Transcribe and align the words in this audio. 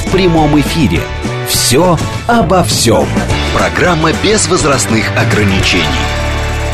в 0.00 0.12
прямом 0.12 0.58
эфире. 0.60 1.00
«Все 1.46 1.98
обо 2.26 2.62
всем». 2.64 3.06
Программа 3.54 4.12
без 4.22 4.48
возрастных 4.48 5.04
ограничений. 5.16 5.84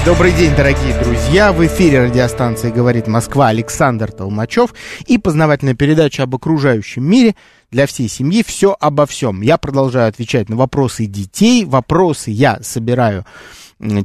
Добрый 0.05 0.33
день, 0.33 0.55
дорогие 0.55 0.97
друзья. 1.03 1.53
В 1.53 1.67
эфире 1.67 2.05
радиостанции 2.05 2.71
«Говорит 2.71 3.09
Москва» 3.09 3.49
Александр 3.49 4.13
Толмачев 4.13 4.73
и 5.07 5.19
познавательная 5.19 5.75
передача 5.75 6.23
об 6.23 6.35
окружающем 6.37 7.05
мире 7.05 7.35
для 7.73 7.87
всей 7.87 8.09
семьи 8.09 8.45
«Все 8.47 8.77
обо 8.79 9.07
всем». 9.07 9.41
Я 9.41 9.57
продолжаю 9.57 10.09
отвечать 10.09 10.49
на 10.49 10.57
вопросы 10.57 11.07
детей. 11.07 11.65
Вопросы 11.65 12.31
я 12.31 12.61
собираю 12.63 13.25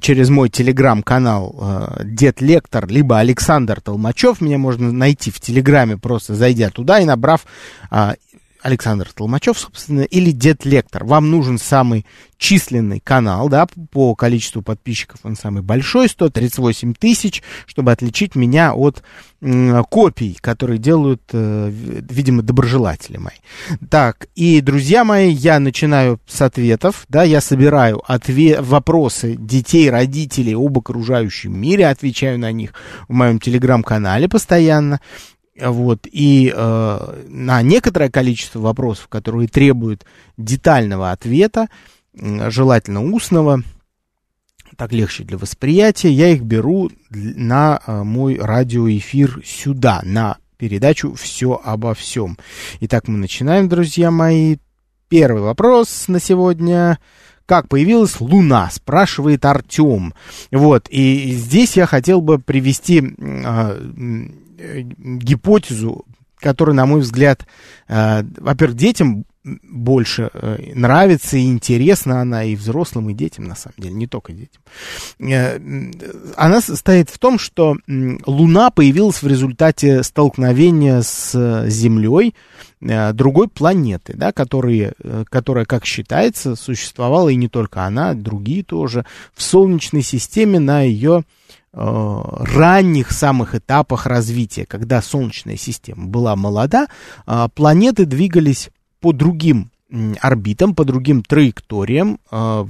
через 0.01 0.29
мой 0.29 0.49
телеграм-канал 0.49 1.55
э, 1.61 2.01
Дед 2.03 2.41
Лектор, 2.41 2.87
либо 2.87 3.19
Александр 3.19 3.79
Толмачев. 3.79 4.41
Меня 4.41 4.57
можно 4.57 4.91
найти 4.91 5.31
в 5.31 5.39
телеграме, 5.39 5.97
просто 5.97 6.35
зайдя 6.35 6.69
туда 6.69 6.99
и 6.99 7.05
набрав 7.05 7.45
а, 7.89 8.15
Александр 8.61 9.09
Толмачев, 9.13 9.57
собственно, 9.57 10.01
или 10.01 10.31
Дед 10.31 10.65
Лектор. 10.65 11.03
Вам 11.03 11.31
нужен 11.31 11.57
самый 11.57 12.05
численный 12.37 12.99
канал, 12.99 13.49
да, 13.49 13.67
по 13.91 14.15
количеству 14.15 14.61
подписчиков 14.61 15.19
он 15.23 15.35
самый 15.35 15.61
большой, 15.61 16.09
138 16.09 16.93
тысяч, 16.93 17.43
чтобы 17.67 17.91
отличить 17.91 18.35
меня 18.35 18.73
от 18.73 19.03
копий, 19.89 20.37
которые 20.39 20.77
делают, 20.77 21.21
э, 21.33 21.69
видимо, 21.71 22.43
доброжелатели 22.43 23.17
мои. 23.17 23.37
Так, 23.89 24.27
и, 24.35 24.61
друзья 24.61 25.03
мои, 25.03 25.31
я 25.31 25.59
начинаю 25.59 26.19
с 26.27 26.41
ответов, 26.41 27.05
да, 27.09 27.23
я 27.23 27.41
собираю 27.41 28.03
отве- 28.07 28.61
вопросы 28.61 29.35
детей, 29.35 29.89
родителей 29.89 30.53
об 30.55 30.77
окружающем 30.77 31.59
мире, 31.59 31.87
отвечаю 31.87 32.37
на 32.39 32.51
них 32.51 32.73
в 33.07 33.13
моем 33.13 33.39
телеграм-канале 33.39 34.27
постоянно. 34.29 34.99
Вот, 35.61 36.07
и 36.11 36.51
э, 36.53 37.23
на 37.27 37.61
некоторое 37.61 38.09
количество 38.09 38.59
вопросов, 38.59 39.07
которые 39.07 39.47
требуют 39.47 40.05
детального 40.37 41.11
ответа, 41.11 41.67
желательно 42.13 43.03
устного, 43.03 43.61
так 44.75 44.91
легче 44.91 45.23
для 45.23 45.37
восприятия, 45.37 46.11
я 46.11 46.29
их 46.29 46.41
беру 46.41 46.89
на 47.09 47.79
э, 47.85 48.03
мой 48.03 48.39
радиоэфир 48.39 49.43
сюда, 49.45 50.01
на 50.03 50.37
передачу 50.57 51.13
«Все 51.13 51.61
обо 51.63 51.93
всем». 51.93 52.37
Итак, 52.79 53.07
мы 53.07 53.17
начинаем, 53.17 53.69
друзья 53.69 54.09
мои. 54.09 54.57
Первый 55.09 55.43
вопрос 55.43 56.07
на 56.07 56.19
сегодня. 56.19 56.97
Как 57.45 57.67
появилась 57.67 58.19
Луна, 58.21 58.69
спрашивает 58.71 59.43
Артем. 59.45 60.13
Вот, 60.51 60.87
и 60.89 61.31
здесь 61.33 61.75
я 61.75 61.85
хотел 61.85 62.21
бы 62.21 62.39
привести 62.39 63.01
э, 63.01 63.11
Э, 63.13 64.29
гипотезу, 64.97 66.05
которая, 66.41 66.75
на 66.75 66.85
мой 66.85 67.01
взгляд, 67.01 67.45
э, 67.87 68.23
во-первых, 68.37 68.75
детям 68.75 69.25
больше 69.43 70.29
э, 70.33 70.73
нравится 70.75 71.35
и 71.37 71.47
интересна 71.47 72.21
она 72.21 72.43
и 72.43 72.55
взрослым, 72.55 73.09
и 73.09 73.13
детям, 73.13 73.45
на 73.45 73.55
самом 73.55 73.75
деле, 73.77 73.93
не 73.95 74.07
только 74.07 74.33
детям. 74.33 74.61
Э, 75.19 75.59
она 76.35 76.61
состоит 76.61 77.09
в 77.09 77.17
том, 77.17 77.39
что 77.39 77.77
Луна 77.87 78.69
появилась 78.71 79.21
в 79.21 79.27
результате 79.27 80.03
столкновения 80.03 81.01
с 81.01 81.65
Землей 81.67 82.35
другой 82.79 83.47
планеты, 83.47 84.13
да, 84.15 84.31
которые, 84.31 84.93
которая, 85.29 85.65
как 85.65 85.85
считается, 85.85 86.55
существовала, 86.55 87.29
и 87.29 87.35
не 87.35 87.47
только 87.47 87.85
она, 87.85 88.15
другие 88.15 88.63
тоже, 88.63 89.05
в 89.35 89.43
Солнечной 89.43 90.01
системе 90.01 90.59
на 90.59 90.81
ее 90.81 91.23
ранних 91.73 93.11
самых 93.11 93.55
этапах 93.55 94.05
развития, 94.05 94.65
когда 94.65 95.01
Солнечная 95.01 95.57
система 95.57 96.07
была 96.07 96.35
молода, 96.35 96.87
э, 97.25 97.47
планеты 97.55 98.05
двигались 98.05 98.69
по 98.99 99.13
другим 99.13 99.71
орбитам, 100.21 100.75
по 100.75 100.85
другим 100.85 101.23
траекториям 101.23 102.19
э, 102.31 102.65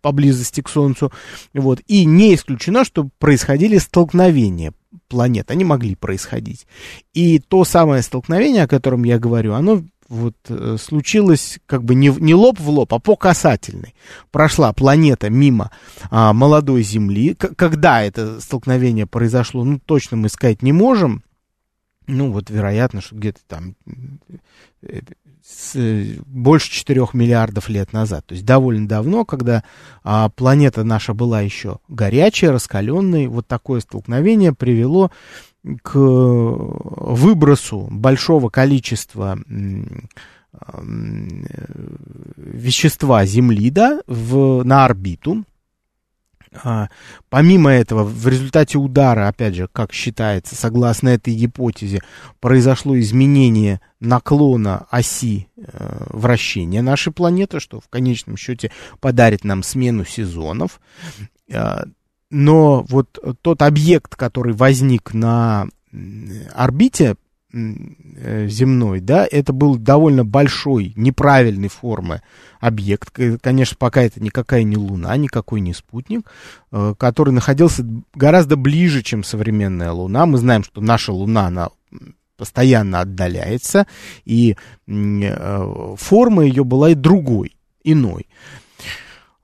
поблизости 0.00 0.60
к 0.60 0.68
Солнцу. 0.68 1.12
Вот. 1.52 1.80
И 1.86 2.04
не 2.04 2.34
исключено, 2.34 2.84
что 2.84 3.08
происходили 3.18 3.78
столкновения 3.78 4.72
планет. 5.08 5.50
Они 5.50 5.64
могли 5.64 5.94
происходить. 5.94 6.66
И 7.12 7.38
то 7.38 7.64
самое 7.64 8.02
столкновение, 8.02 8.64
о 8.64 8.68
котором 8.68 9.04
я 9.04 9.18
говорю, 9.18 9.54
оно 9.54 9.82
вот 10.08 10.36
э, 10.48 10.76
случилось 10.80 11.58
как 11.66 11.84
бы 11.84 11.94
не, 11.94 12.08
не 12.08 12.34
лоб 12.34 12.58
в 12.60 12.68
лоб, 12.68 12.92
а 12.94 12.98
по 12.98 13.16
касательной. 13.16 13.94
Прошла 14.30 14.72
планета 14.72 15.30
мимо 15.30 15.70
а, 16.10 16.32
молодой 16.32 16.82
Земли. 16.82 17.34
К- 17.34 17.54
когда 17.54 18.02
это 18.02 18.40
столкновение 18.40 19.06
произошло, 19.06 19.64
ну, 19.64 19.78
точно 19.78 20.16
мы 20.16 20.28
сказать 20.28 20.62
не 20.62 20.72
можем. 20.72 21.22
Ну, 22.06 22.32
вот, 22.32 22.50
вероятно, 22.50 23.00
что 23.00 23.16
где-то 23.16 23.40
там 23.46 23.76
э, 24.82 25.00
с, 25.46 25.74
больше 26.26 26.70
4 26.70 27.08
миллиардов 27.12 27.68
лет 27.68 27.92
назад. 27.92 28.26
То 28.26 28.34
есть 28.34 28.44
довольно 28.44 28.88
давно, 28.88 29.24
когда 29.24 29.64
а, 30.02 30.28
планета 30.30 30.84
наша 30.84 31.14
была 31.14 31.40
еще 31.40 31.78
горячая, 31.88 32.52
раскаленной, 32.52 33.26
вот 33.26 33.46
такое 33.46 33.80
столкновение 33.80 34.54
привело 34.54 35.10
к 35.82 35.94
выбросу 35.96 37.88
большого 37.90 38.50
количества 38.50 39.38
вещества 42.36 43.24
Земли 43.26 43.70
да, 43.70 44.00
в, 44.06 44.62
на 44.62 44.84
орбиту. 44.84 45.44
А, 46.62 46.88
помимо 47.30 47.70
этого, 47.70 48.04
в 48.04 48.28
результате 48.28 48.78
удара, 48.78 49.26
опять 49.26 49.56
же, 49.56 49.68
как 49.72 49.92
считается, 49.92 50.54
согласно 50.54 51.08
этой 51.08 51.34
гипотезе, 51.34 52.00
произошло 52.38 52.96
изменение 53.00 53.80
наклона 53.98 54.86
оси 54.90 55.48
э, 55.56 56.06
вращения 56.10 56.80
нашей 56.80 57.12
планеты, 57.12 57.58
что 57.58 57.80
в 57.80 57.88
конечном 57.88 58.36
счете 58.36 58.70
подарит 59.00 59.42
нам 59.42 59.64
смену 59.64 60.04
сезонов. 60.04 60.80
Но 62.34 62.84
вот 62.88 63.16
тот 63.42 63.62
объект, 63.62 64.16
который 64.16 64.54
возник 64.54 65.14
на 65.14 65.68
орбите 66.52 67.14
э, 67.52 68.48
земной, 68.48 68.98
да, 68.98 69.24
это 69.30 69.52
был 69.52 69.76
довольно 69.76 70.24
большой, 70.24 70.92
неправильной 70.96 71.68
формы 71.68 72.22
объект. 72.58 73.16
Конечно, 73.40 73.76
пока 73.78 74.02
это 74.02 74.20
никакая 74.20 74.64
не 74.64 74.76
Луна, 74.76 75.16
никакой 75.16 75.60
не 75.60 75.72
спутник, 75.74 76.28
э, 76.72 76.96
который 76.98 77.30
находился 77.30 77.86
гораздо 78.16 78.56
ближе, 78.56 79.04
чем 79.04 79.22
современная 79.22 79.92
Луна. 79.92 80.26
Мы 80.26 80.38
знаем, 80.38 80.64
что 80.64 80.80
наша 80.80 81.12
Луна, 81.12 81.46
она 81.46 81.68
постоянно 82.36 82.98
отдаляется, 82.98 83.86
и 84.24 84.56
э, 84.88 85.94
форма 85.98 86.44
ее 86.44 86.64
была 86.64 86.90
и 86.90 86.94
другой, 86.96 87.56
иной. 87.84 88.26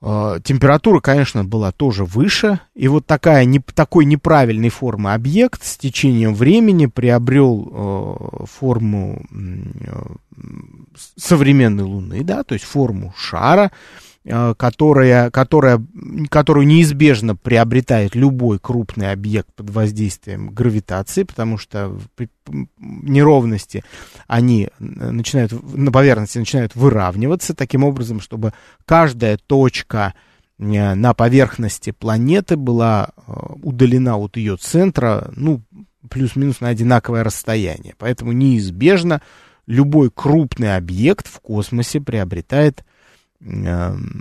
А, 0.02 0.40
температура, 0.40 1.00
конечно, 1.00 1.44
была 1.44 1.72
тоже 1.72 2.04
выше, 2.04 2.60
и 2.74 2.88
вот 2.88 3.06
такая, 3.06 3.44
не, 3.44 3.60
такой 3.60 4.06
неправильной 4.06 4.70
формы 4.70 5.12
объект 5.12 5.62
с 5.64 5.76
течением 5.76 6.34
времени 6.34 6.86
приобрел 6.86 7.68
э, 7.70 8.44
форму 8.46 9.22
э, 9.30 10.00
современной 11.16 11.84
Луны, 11.84 12.24
да, 12.24 12.44
то 12.44 12.54
есть 12.54 12.64
форму 12.64 13.12
шара, 13.16 13.70
Э, 13.70 14.09
которая, 14.56 15.30
которая, 15.30 15.84
которую 16.28 16.66
неизбежно 16.66 17.34
приобретает 17.36 18.14
любой 18.14 18.58
крупный 18.58 19.12
объект 19.12 19.52
под 19.54 19.70
воздействием 19.70 20.50
гравитации, 20.50 21.24
потому 21.24 21.58
что 21.58 21.96
неровности, 22.78 23.84
они 24.26 24.68
начинают, 24.78 25.52
на 25.74 25.92
поверхности 25.92 26.38
начинают 26.38 26.74
выравниваться 26.74 27.54
таким 27.54 27.84
образом, 27.84 28.20
чтобы 28.20 28.52
каждая 28.84 29.38
точка 29.38 30.14
э, 30.58 30.94
на 30.94 31.14
поверхности 31.14 31.90
планеты 31.92 32.56
была 32.56 33.10
э, 33.16 33.32
удалена 33.62 34.16
от 34.16 34.36
ее 34.36 34.56
центра, 34.56 35.30
ну, 35.36 35.62
плюс-минус 36.08 36.60
на 36.60 36.68
одинаковое 36.68 37.24
расстояние. 37.24 37.94
Поэтому 37.98 38.32
неизбежно 38.32 39.22
любой 39.66 40.10
крупный 40.10 40.76
объект 40.76 41.26
в 41.26 41.40
космосе 41.40 42.00
приобретает 42.00 42.84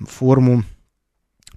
форму 0.08 0.64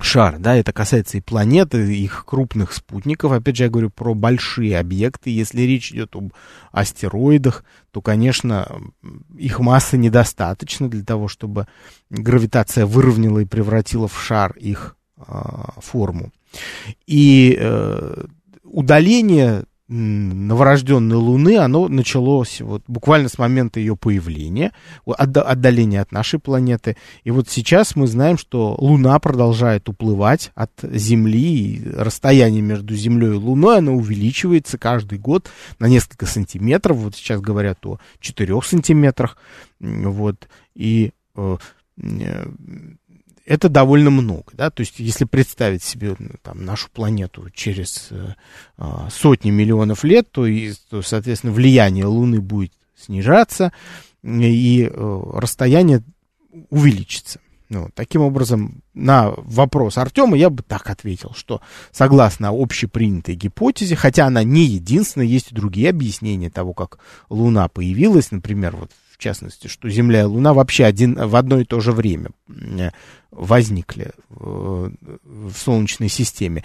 шар, 0.01 0.39
да, 0.39 0.57
это 0.57 0.73
касается 0.73 1.19
и 1.19 1.21
планеты, 1.21 1.95
их 1.97 2.25
крупных 2.27 2.73
спутников. 2.73 3.33
Опять 3.33 3.57
же, 3.57 3.65
я 3.65 3.71
говорю 3.71 3.91
про 3.91 4.15
большие 4.15 4.79
объекты. 4.79 5.31
Если 5.31 5.63
речь 5.63 5.93
идет 5.93 6.17
об 6.17 6.33
астероидах, 6.73 7.65
то, 7.91 8.01
конечно, 8.01 8.81
их 9.37 9.61
массы 9.61 9.97
недостаточно 9.97 10.89
для 10.89 11.05
того, 11.05 11.29
чтобы 11.29 11.67
гравитация 12.11 12.87
выровняла 12.87 13.41
и 13.41 13.47
превратила 13.47 14.09
в 14.09 14.21
шар 14.21 14.53
их 14.57 14.97
э, 15.17 15.23
форму. 15.79 16.33
И 17.07 17.57
э, 17.59 18.25
удаление 18.65 19.65
новорожденной 19.93 21.17
Луны, 21.17 21.59
оно 21.59 21.89
началось 21.89 22.61
вот 22.61 22.83
буквально 22.87 23.29
с 23.29 23.39
момента 23.39 23.79
ее 23.79 23.97
появления, 23.97 24.73
отдаления 25.05 26.01
от 26.01 26.13
нашей 26.13 26.39
планеты. 26.39 26.97
И 27.25 27.31
вот 27.31 27.49
сейчас 27.49 27.95
мы 27.95 28.07
знаем, 28.07 28.39
что 28.39 28.75
Луна 28.79 29.19
продолжает 29.19 29.89
уплывать 29.89 30.51
от 30.55 30.73
Земли, 30.83 31.43
и 31.43 31.91
расстояние 31.91 32.63
между 32.63 32.95
Землей 32.95 33.33
и 33.33 33.35
Луной, 33.35 33.79
оно 33.79 33.95
увеличивается 33.95 34.79
каждый 34.79 35.19
год 35.19 35.51
на 35.79 35.87
несколько 35.87 36.27
сантиметров. 36.27 36.97
Вот 36.97 37.15
сейчас 37.15 37.41
говорят 37.41 37.85
о 37.85 37.99
4 38.21 38.63
сантиметрах. 38.63 39.37
Вот. 39.81 40.49
И 40.75 41.13
э, 41.37 41.57
это 43.45 43.69
довольно 43.69 44.11
много, 44.11 44.53
да, 44.53 44.71
то 44.71 44.81
есть 44.81 44.99
если 44.99 45.25
представить 45.25 45.83
себе 45.83 46.15
ну, 46.19 46.31
там, 46.43 46.65
нашу 46.65 46.91
планету 46.91 47.51
через 47.51 48.09
э, 48.11 48.35
а, 48.77 49.09
сотни 49.11 49.51
миллионов 49.51 50.05
лет, 50.05 50.31
то, 50.31 50.47
и, 50.47 50.73
то, 50.91 51.03
соответственно, 51.03 51.53
влияние 51.53 52.07
Луны 52.07 52.41
будет 52.41 52.73
снижаться, 52.97 53.73
и 54.23 54.89
э, 54.91 55.23
расстояние 55.35 56.03
увеличится. 56.71 57.41
Ну, 57.69 57.89
таким 57.95 58.21
образом, 58.21 58.83
на 58.93 59.31
вопрос 59.31 59.97
Артема 59.97 60.37
я 60.37 60.51
бы 60.51 60.63
так 60.63 60.91
ответил, 60.91 61.33
что 61.35 61.63
согласно 61.91 62.51
общепринятой 62.53 63.35
гипотезе, 63.35 63.97
хотя 63.97 64.27
она 64.27 64.45
не 64.45 64.65
единственная, 64.65 65.27
есть 65.27 65.53
и 65.53 65.55
другие 65.55 65.89
объяснения 65.89 66.51
того, 66.51 66.75
как 66.75 66.99
Луна 67.31 67.69
появилась, 67.69 68.31
например, 68.31 68.77
вот 68.77 68.91
частности, 69.23 69.69
что 69.69 69.89
Земля 69.89 70.23
и 70.23 70.25
Луна 70.25 70.53
вообще 70.53 70.85
один, 70.85 71.15
в 71.15 71.37
одно 71.37 71.59
и 71.61 71.65
то 71.65 71.81
же 71.81 71.93
время 71.93 72.31
э, 72.49 72.91
возникли 73.31 74.13
в, 74.29 74.93
в 75.25 75.53
Солнечной 75.53 76.09
системе. 76.09 76.65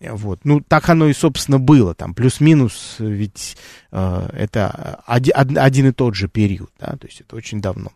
Вот. 0.00 0.40
Ну, 0.44 0.60
так 0.60 0.88
оно 0.88 1.08
и, 1.08 1.12
собственно, 1.12 1.58
было. 1.58 1.94
Там 1.94 2.14
плюс-минус, 2.14 2.96
ведь 2.98 3.56
э, 3.92 4.28
это 4.32 5.02
один, 5.06 5.58
один 5.58 5.88
и 5.88 5.92
тот 5.92 6.14
же 6.14 6.28
период, 6.28 6.70
да, 6.78 6.96
то 6.96 7.06
есть 7.06 7.20
это 7.20 7.36
очень 7.36 7.60
давно. 7.60 7.90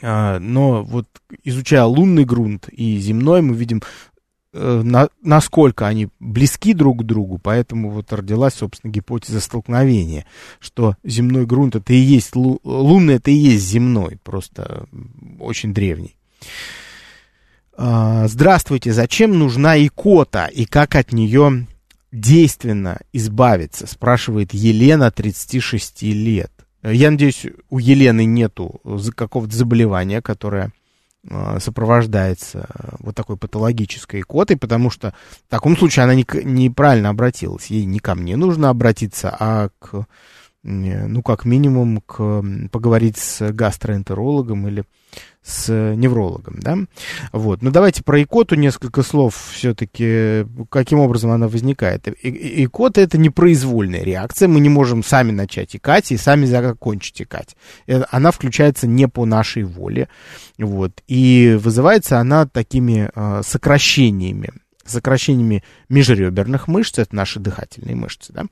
А, 0.00 0.38
но 0.38 0.82
вот 0.82 1.06
изучая 1.44 1.84
лунный 1.84 2.24
грунт 2.24 2.68
и 2.68 2.98
земной, 2.98 3.42
мы 3.42 3.54
видим 3.54 3.82
Э, 3.82 4.11
на, 4.52 5.08
насколько 5.22 5.86
они 5.86 6.08
близки 6.20 6.74
друг 6.74 7.00
к 7.00 7.04
другу, 7.04 7.38
поэтому 7.38 7.90
вот 7.90 8.12
родилась, 8.12 8.54
собственно, 8.54 8.90
гипотеза 8.90 9.40
столкновения, 9.40 10.26
что 10.60 10.96
земной 11.04 11.46
грунт 11.46 11.76
это 11.76 11.92
и 11.92 11.96
есть, 11.96 12.36
лу, 12.36 12.60
лунный 12.64 13.14
это 13.14 13.30
и 13.30 13.34
есть 13.34 13.64
земной, 13.64 14.18
просто 14.22 14.86
очень 15.40 15.72
древний. 15.72 16.16
А, 17.74 18.28
здравствуйте, 18.28 18.92
зачем 18.92 19.38
нужна 19.38 19.78
икота 19.78 20.46
и 20.46 20.66
как 20.66 20.94
от 20.96 21.12
нее 21.12 21.66
действенно 22.10 22.98
избавиться, 23.12 23.86
спрашивает 23.86 24.52
Елена, 24.52 25.10
36 25.10 26.02
лет. 26.02 26.52
Я 26.82 27.10
надеюсь, 27.10 27.46
у 27.70 27.78
Елены 27.78 28.24
нету 28.24 28.80
какого-то 29.14 29.56
заболевания, 29.56 30.20
которое 30.20 30.72
сопровождается 31.60 32.68
вот 32.98 33.14
такой 33.14 33.36
патологической 33.36 34.20
икотой, 34.22 34.56
потому 34.56 34.90
что 34.90 35.14
в 35.46 35.50
таком 35.50 35.76
случае 35.76 36.04
она 36.04 36.14
не, 36.14 36.26
неправильно 36.42 37.10
обратилась. 37.10 37.66
Ей 37.66 37.84
не 37.84 38.00
ко 38.00 38.14
мне 38.14 38.36
нужно 38.36 38.70
обратиться, 38.70 39.34
а 39.38 39.68
к, 39.78 40.06
ну, 40.64 41.22
как 41.22 41.44
минимум, 41.44 42.00
к, 42.00 42.42
поговорить 42.70 43.18
с 43.18 43.52
гастроэнтерологом 43.52 44.66
или 44.66 44.84
с 45.42 45.72
неврологом, 45.72 46.60
да, 46.60 46.78
вот. 47.32 47.62
Но 47.62 47.70
давайте 47.70 48.02
про 48.02 48.22
икоту 48.22 48.54
несколько 48.54 49.02
слов 49.02 49.50
все-таки, 49.52 50.46
каким 50.70 51.00
образом 51.00 51.32
она 51.32 51.48
возникает. 51.48 52.06
И, 52.08 52.64
икота 52.64 53.00
это 53.00 53.18
непроизвольная 53.18 54.02
реакция, 54.02 54.48
мы 54.48 54.60
не 54.60 54.68
можем 54.68 55.02
сами 55.02 55.32
начать 55.32 55.74
икать 55.74 56.12
и 56.12 56.16
сами 56.16 56.46
закончить 56.46 57.22
икать. 57.22 57.56
Э, 57.86 58.02
она 58.10 58.30
включается 58.30 58.86
не 58.86 59.08
по 59.08 59.24
нашей 59.26 59.64
воле, 59.64 60.08
вот, 60.58 61.02
и 61.08 61.58
вызывается 61.60 62.18
она 62.18 62.46
такими 62.46 63.10
э, 63.14 63.42
сокращениями 63.44 64.50
сокращениями 64.84 65.62
межреберных 65.88 66.68
мышц, 66.68 66.98
это 66.98 67.14
наши 67.14 67.40
дыхательные 67.40 67.96
мышцы, 67.96 68.32
да, 68.32 68.44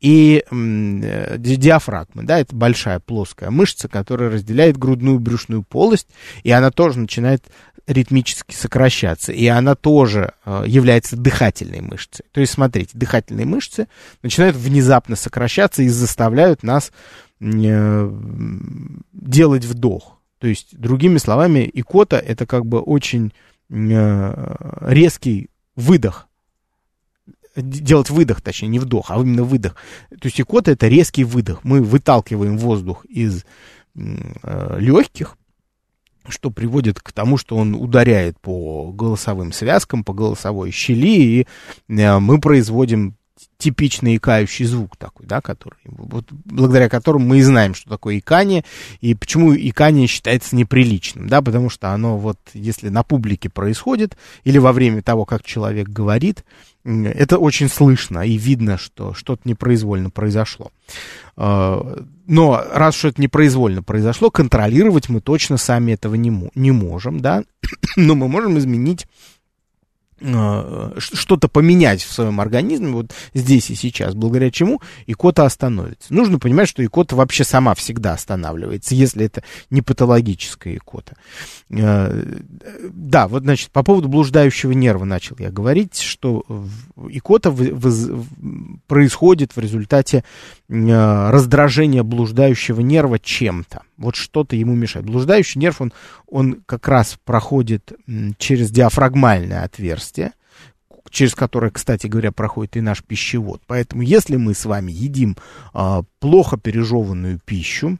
и 0.00 0.44
э, 0.50 1.36
диафрагмы, 1.38 2.24
да, 2.24 2.38
это 2.38 2.54
большая 2.54 3.00
плоская 3.00 3.50
мышца, 3.50 3.88
которая 3.88 4.30
разделяет 4.30 4.76
грудную 4.76 5.18
брюшную 5.18 5.62
полость, 5.62 6.08
и 6.42 6.50
она 6.50 6.70
тоже 6.70 6.98
начинает 6.98 7.44
ритмически 7.86 8.54
сокращаться, 8.54 9.32
и 9.32 9.46
она 9.46 9.74
тоже 9.74 10.32
э, 10.44 10.64
является 10.66 11.16
дыхательной 11.16 11.80
мышцей. 11.80 12.24
То 12.32 12.40
есть, 12.40 12.52
смотрите, 12.52 12.90
дыхательные 12.94 13.46
мышцы 13.46 13.88
начинают 14.22 14.56
внезапно 14.56 15.16
сокращаться 15.16 15.82
и 15.82 15.88
заставляют 15.88 16.62
нас 16.62 16.90
э, 17.40 18.10
делать 19.12 19.64
вдох. 19.64 20.18
То 20.38 20.48
есть, 20.48 20.76
другими 20.76 21.18
словами, 21.18 21.70
икота 21.72 22.18
это 22.18 22.44
как 22.46 22.66
бы 22.66 22.80
очень 22.80 23.32
э, 23.70 24.54
резкий 24.80 25.48
выдох. 25.76 26.28
Делать 27.54 28.10
выдох, 28.10 28.42
точнее, 28.42 28.68
не 28.68 28.78
вдох, 28.78 29.10
а 29.10 29.18
именно 29.18 29.44
выдох. 29.44 29.76
То 30.10 30.26
есть 30.26 30.40
икота 30.40 30.72
это 30.72 30.88
резкий 30.88 31.24
выдох. 31.24 31.64
Мы 31.64 31.82
выталкиваем 31.82 32.58
воздух 32.58 33.04
из 33.06 33.44
э, 33.94 34.76
легких, 34.78 35.38
что 36.28 36.50
приводит 36.50 37.00
к 37.00 37.12
тому, 37.12 37.38
что 37.38 37.56
он 37.56 37.74
ударяет 37.74 38.38
по 38.40 38.92
голосовым 38.92 39.52
связкам, 39.52 40.04
по 40.04 40.12
голосовой 40.12 40.70
щели, 40.70 41.16
и 41.22 41.46
э, 41.88 42.18
мы 42.18 42.40
производим 42.40 43.16
типичный 43.58 44.16
икающий 44.16 44.64
звук 44.64 44.96
такой, 44.96 45.26
да, 45.26 45.40
который, 45.40 45.78
вот, 45.84 46.26
благодаря 46.30 46.88
которому 46.88 47.26
мы 47.26 47.38
и 47.38 47.42
знаем, 47.42 47.74
что 47.74 47.88
такое 47.88 48.18
икание, 48.18 48.64
и 49.00 49.14
почему 49.14 49.54
икание 49.54 50.06
считается 50.06 50.56
неприличным, 50.56 51.28
да, 51.28 51.42
потому 51.42 51.70
что 51.70 51.92
оно 51.92 52.18
вот, 52.18 52.38
если 52.52 52.88
на 52.88 53.02
публике 53.02 53.48
происходит, 53.48 54.16
или 54.44 54.58
во 54.58 54.72
время 54.72 55.02
того, 55.02 55.24
как 55.24 55.42
человек 55.42 55.88
говорит, 55.88 56.44
это 56.84 57.38
очень 57.38 57.68
слышно 57.68 58.20
и 58.20 58.36
видно, 58.36 58.78
что 58.78 59.12
что-то 59.12 59.42
непроизвольно 59.44 60.10
произошло. 60.10 60.70
А, 61.36 62.04
но 62.26 62.64
раз 62.72 62.94
что 62.94 63.08
это 63.08 63.20
непроизвольно 63.20 63.82
произошло, 63.82 64.30
контролировать 64.30 65.08
мы 65.08 65.20
точно 65.20 65.56
сами 65.56 65.92
этого 65.92 66.14
не, 66.14 66.50
не 66.54 66.70
можем, 66.70 67.20
да, 67.20 67.42
но 67.96 68.14
мы 68.14 68.28
можем 68.28 68.58
изменить 68.58 69.06
что-то 70.18 71.48
поменять 71.48 72.02
в 72.02 72.10
своем 72.10 72.40
организме 72.40 72.88
вот 72.88 73.12
здесь 73.34 73.70
и 73.70 73.74
сейчас, 73.74 74.14
благодаря 74.14 74.50
чему 74.50 74.80
икота 75.06 75.44
остановится. 75.44 76.12
Нужно 76.12 76.38
понимать, 76.38 76.68
что 76.68 76.84
икота 76.84 77.16
вообще 77.16 77.44
сама 77.44 77.74
всегда 77.74 78.14
останавливается, 78.14 78.94
если 78.94 79.26
это 79.26 79.42
не 79.68 79.82
патологическая 79.82 80.76
икота. 80.76 81.16
Э, 81.68 82.40
да, 82.90 83.28
вот, 83.28 83.42
значит, 83.42 83.70
по 83.70 83.82
поводу 83.82 84.08
блуждающего 84.08 84.72
нерва 84.72 85.04
начал 85.04 85.36
я 85.38 85.50
говорить, 85.50 85.98
что 85.98 86.44
икота 87.08 87.54
происходит 88.86 89.54
в 89.54 89.60
результате 89.60 90.24
э, 90.68 91.30
раздражения 91.30 92.02
блуждающего 92.02 92.80
нерва 92.80 93.18
чем-то. 93.18 93.82
Вот 93.96 94.16
что-то 94.16 94.56
ему 94.56 94.74
мешает. 94.74 95.06
Блуждающий 95.06 95.60
нерв, 95.60 95.80
он, 95.80 95.92
он 96.26 96.62
как 96.66 96.88
раз 96.88 97.18
проходит 97.24 97.92
через 98.38 98.70
диафрагмальное 98.70 99.62
отверстие, 99.62 100.32
через 101.10 101.34
которое, 101.34 101.70
кстати 101.70 102.06
говоря, 102.06 102.32
проходит 102.32 102.76
и 102.76 102.80
наш 102.80 103.02
пищевод. 103.02 103.62
Поэтому, 103.66 104.02
если 104.02 104.36
мы 104.36 104.54
с 104.54 104.64
вами 104.64 104.92
едим 104.92 105.36
а, 105.72 106.02
плохо 106.20 106.56
пережеванную 106.56 107.40
пищу, 107.44 107.98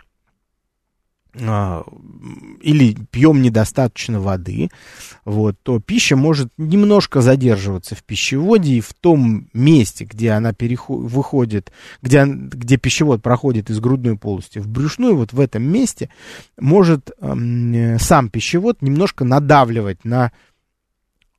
или 1.37 2.97
пьем 3.11 3.43
недостаточно 3.43 4.21
воды, 4.21 4.71
вот, 5.25 5.57
то 5.63 5.81
пища 5.81 6.17
может 6.17 6.51
немножко 6.57 7.21
задерживаться 7.21 7.95
в 7.95 8.03
пищеводе, 8.03 8.75
и 8.75 8.81
в 8.81 8.95
том 8.95 9.49
месте, 9.53 10.05
где 10.05 10.31
она 10.31 10.53
переход, 10.53 11.11
выходит, 11.11 11.73
где, 12.01 12.25
где 12.25 12.79
пищевод 12.79 13.23
проходит 13.23 13.71
из 13.71 13.81
грудной 13.81 14.17
полости 14.17 14.59
в 14.59 14.69
брюшную, 14.69 15.17
вот 15.17 15.33
в 15.33 15.41
этом 15.41 15.63
месте 15.63 16.09
может 16.59 17.11
э, 17.21 17.99
сам 17.99 18.31
пищевод 18.31 18.81
немножко 18.81 19.25
надавливать 19.25 20.05
на 20.05 20.33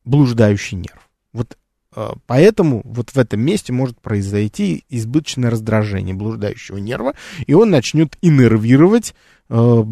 блуждающий 0.05 0.77
нерв. 0.77 1.09
Вот 1.33 1.57
э, 1.95 2.11
Поэтому 2.27 2.81
вот 2.85 3.09
в 3.09 3.17
этом 3.17 3.41
месте 3.41 3.73
может 3.73 3.99
произойти 3.99 4.85
избыточное 4.89 5.49
раздражение 5.49 6.15
блуждающего 6.15 6.77
нерва, 6.77 7.13
и 7.45 7.53
он 7.53 7.71
начнет 7.71 8.17
иннервировать 8.21 9.15
э, 9.49 9.83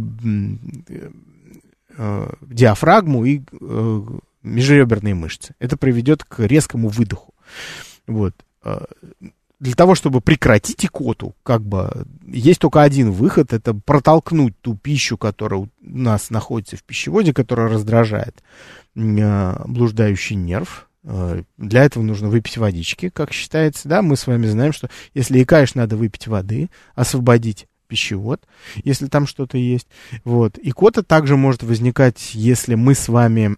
э, 1.98 2.30
диафрагму 2.42 3.26
и 3.26 3.42
э, 3.42 4.02
межреберные 4.44 5.16
мышцы. 5.16 5.56
Это 5.60 5.78
приведет 5.78 6.24
к 6.24 6.40
резкому 6.40 6.90
выдоху. 6.90 7.34
Вот. 8.08 8.34
Для 9.60 9.74
того, 9.74 9.96
чтобы 9.96 10.22
прекратить 10.22 10.86
икоту, 10.86 11.34
как 11.44 11.62
бы 11.64 12.06
есть 12.28 12.60
только 12.60 12.84
один 12.84 13.12
выход, 13.12 13.54
это 13.54 13.74
протолкнуть 13.74 14.60
ту 14.62 14.76
пищу, 14.76 15.18
которая 15.18 15.62
у 15.62 15.70
нас 15.82 16.30
находится 16.30 16.78
в 16.78 16.84
пищеводе, 16.84 17.34
которая 17.34 17.70
раздражает 17.70 18.44
блуждающий 18.94 20.36
нерв. 20.36 20.90
Для 21.58 21.84
этого 21.84 22.04
нужно 22.04 22.30
выпить 22.30 22.58
водички, 22.58 23.10
как 23.10 23.32
считается, 23.32 23.88
да, 23.88 24.02
мы 24.02 24.18
с 24.18 24.28
вами 24.28 24.48
знаем, 24.48 24.74
что 24.74 24.90
если 25.14 25.42
икаешь, 25.42 25.76
надо 25.76 25.96
выпить 25.98 26.28
воды, 26.28 26.70
освободить 26.96 27.68
пищевод, 27.88 28.42
если 28.84 29.08
там 29.08 29.28
что-то 29.28 29.58
есть. 29.58 29.88
Вот. 30.24 30.58
Икота 30.62 31.04
также 31.04 31.38
может 31.38 31.64
возникать, 31.64 32.32
если 32.34 32.76
мы 32.76 32.96
с 32.96 33.08
вами 33.08 33.56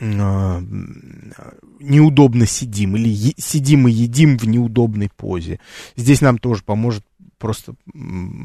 а, 0.00 0.62
неудобно 1.80 2.46
сидим 2.46 2.96
или 2.96 3.34
сидим 3.38 3.88
и 3.88 3.92
едим 3.92 4.38
в 4.38 4.46
неудобной 4.46 5.10
позе. 5.14 5.60
Здесь 5.96 6.20
нам 6.20 6.38
тоже 6.38 6.62
поможет 6.64 7.04
просто 7.38 7.74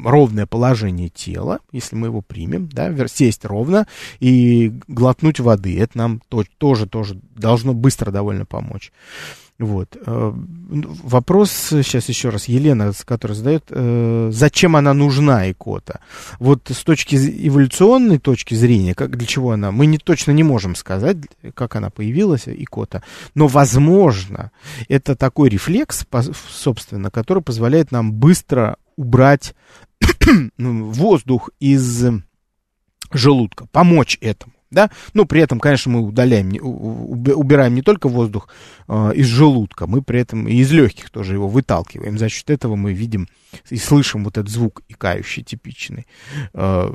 ровное 0.04 0.44
положение 0.44 1.08
тела, 1.08 1.60
если 1.72 1.96
мы 1.96 2.08
его 2.08 2.20
примем, 2.20 2.68
да, 2.68 2.94
сесть 3.08 3.46
ровно 3.46 3.86
и 4.18 4.74
глотнуть 4.88 5.40
воды. 5.40 5.78
Это 5.78 5.96
нам 5.96 6.20
то- 6.28 6.44
тоже, 6.58 6.86
тоже 6.86 7.18
должно 7.34 7.72
быстро 7.72 8.10
довольно 8.10 8.44
помочь. 8.44 8.92
Вот. 9.60 9.94
Э, 10.06 10.32
вопрос 10.34 11.50
сейчас 11.50 12.08
еще 12.08 12.30
раз 12.30 12.46
Елена, 12.46 12.92
которая 13.04 13.36
задает, 13.36 13.64
э, 13.68 14.30
зачем 14.32 14.74
она 14.74 14.94
нужна 14.94 15.50
икота? 15.50 16.00
Вот 16.38 16.70
с 16.70 16.82
точки 16.82 17.16
эволюционной 17.16 18.18
точки 18.18 18.54
зрения, 18.54 18.94
как, 18.94 19.18
для 19.18 19.26
чего 19.26 19.50
она, 19.50 19.70
мы 19.70 19.84
не, 19.84 19.98
точно 19.98 20.30
не 20.30 20.42
можем 20.42 20.74
сказать, 20.74 21.18
как 21.52 21.76
она 21.76 21.90
появилась, 21.90 22.44
икота, 22.46 23.02
но 23.34 23.48
возможно, 23.48 24.50
это 24.88 25.14
такой 25.14 25.50
рефлекс, 25.50 26.06
собственно, 26.48 27.10
который 27.10 27.42
позволяет 27.42 27.92
нам 27.92 28.14
быстро 28.14 28.78
убрать 28.96 29.54
ну, 30.56 30.86
воздух 30.86 31.50
из 31.60 32.06
желудка, 33.12 33.66
помочь 33.66 34.16
этому 34.22 34.54
да, 34.70 34.90
ну, 35.14 35.24
при 35.26 35.40
этом, 35.40 35.58
конечно, 35.58 35.92
мы 35.92 36.00
удаляем, 36.00 36.50
убираем 36.60 37.74
не 37.74 37.82
только 37.82 38.08
воздух 38.08 38.48
э, 38.88 39.12
из 39.14 39.26
желудка, 39.26 39.86
мы 39.86 40.02
при 40.02 40.20
этом 40.20 40.46
и 40.46 40.54
из 40.54 40.70
легких 40.72 41.10
тоже 41.10 41.34
его 41.34 41.48
выталкиваем, 41.48 42.18
за 42.18 42.28
счет 42.28 42.50
этого 42.50 42.76
мы 42.76 42.92
видим 42.92 43.28
и 43.68 43.76
слышим 43.76 44.24
вот 44.24 44.38
этот 44.38 44.50
звук 44.50 44.82
икающий 44.88 45.42
типичный, 45.42 46.06
э, 46.54 46.92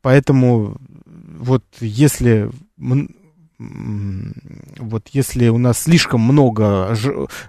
поэтому 0.00 0.78
вот 1.04 1.64
если 1.80 2.50
вот 4.78 5.08
если 5.08 5.48
у 5.48 5.58
нас 5.58 5.80
слишком 5.80 6.22
много 6.22 6.96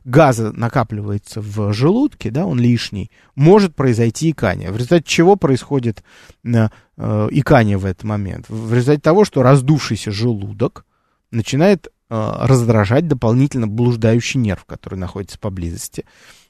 газа 0.04 0.52
накапливается 0.52 1.40
в 1.40 1.72
желудке, 1.72 2.32
да, 2.32 2.46
он 2.46 2.60
лишний, 2.60 3.12
может 3.36 3.76
произойти 3.76 4.32
икание. 4.32 4.72
В 4.72 4.76
результате 4.76 5.06
чего 5.06 5.38
происходит 5.38 6.04
э, 6.44 6.68
э, 6.98 7.28
икание 7.32 7.78
в 7.78 7.86
этот 7.86 8.04
момент? 8.04 8.48
В 8.50 8.74
результате 8.74 9.00
того, 9.00 9.24
что 9.24 9.42
раздувшийся 9.42 10.12
желудок 10.12 10.86
начинает 11.32 11.88
э, 11.88 11.90
раздражать 12.10 13.08
дополнительно 13.08 13.68
блуждающий 13.68 14.42
нерв, 14.42 14.66
который 14.66 15.00
находится 15.00 15.40
поблизости. 15.40 16.04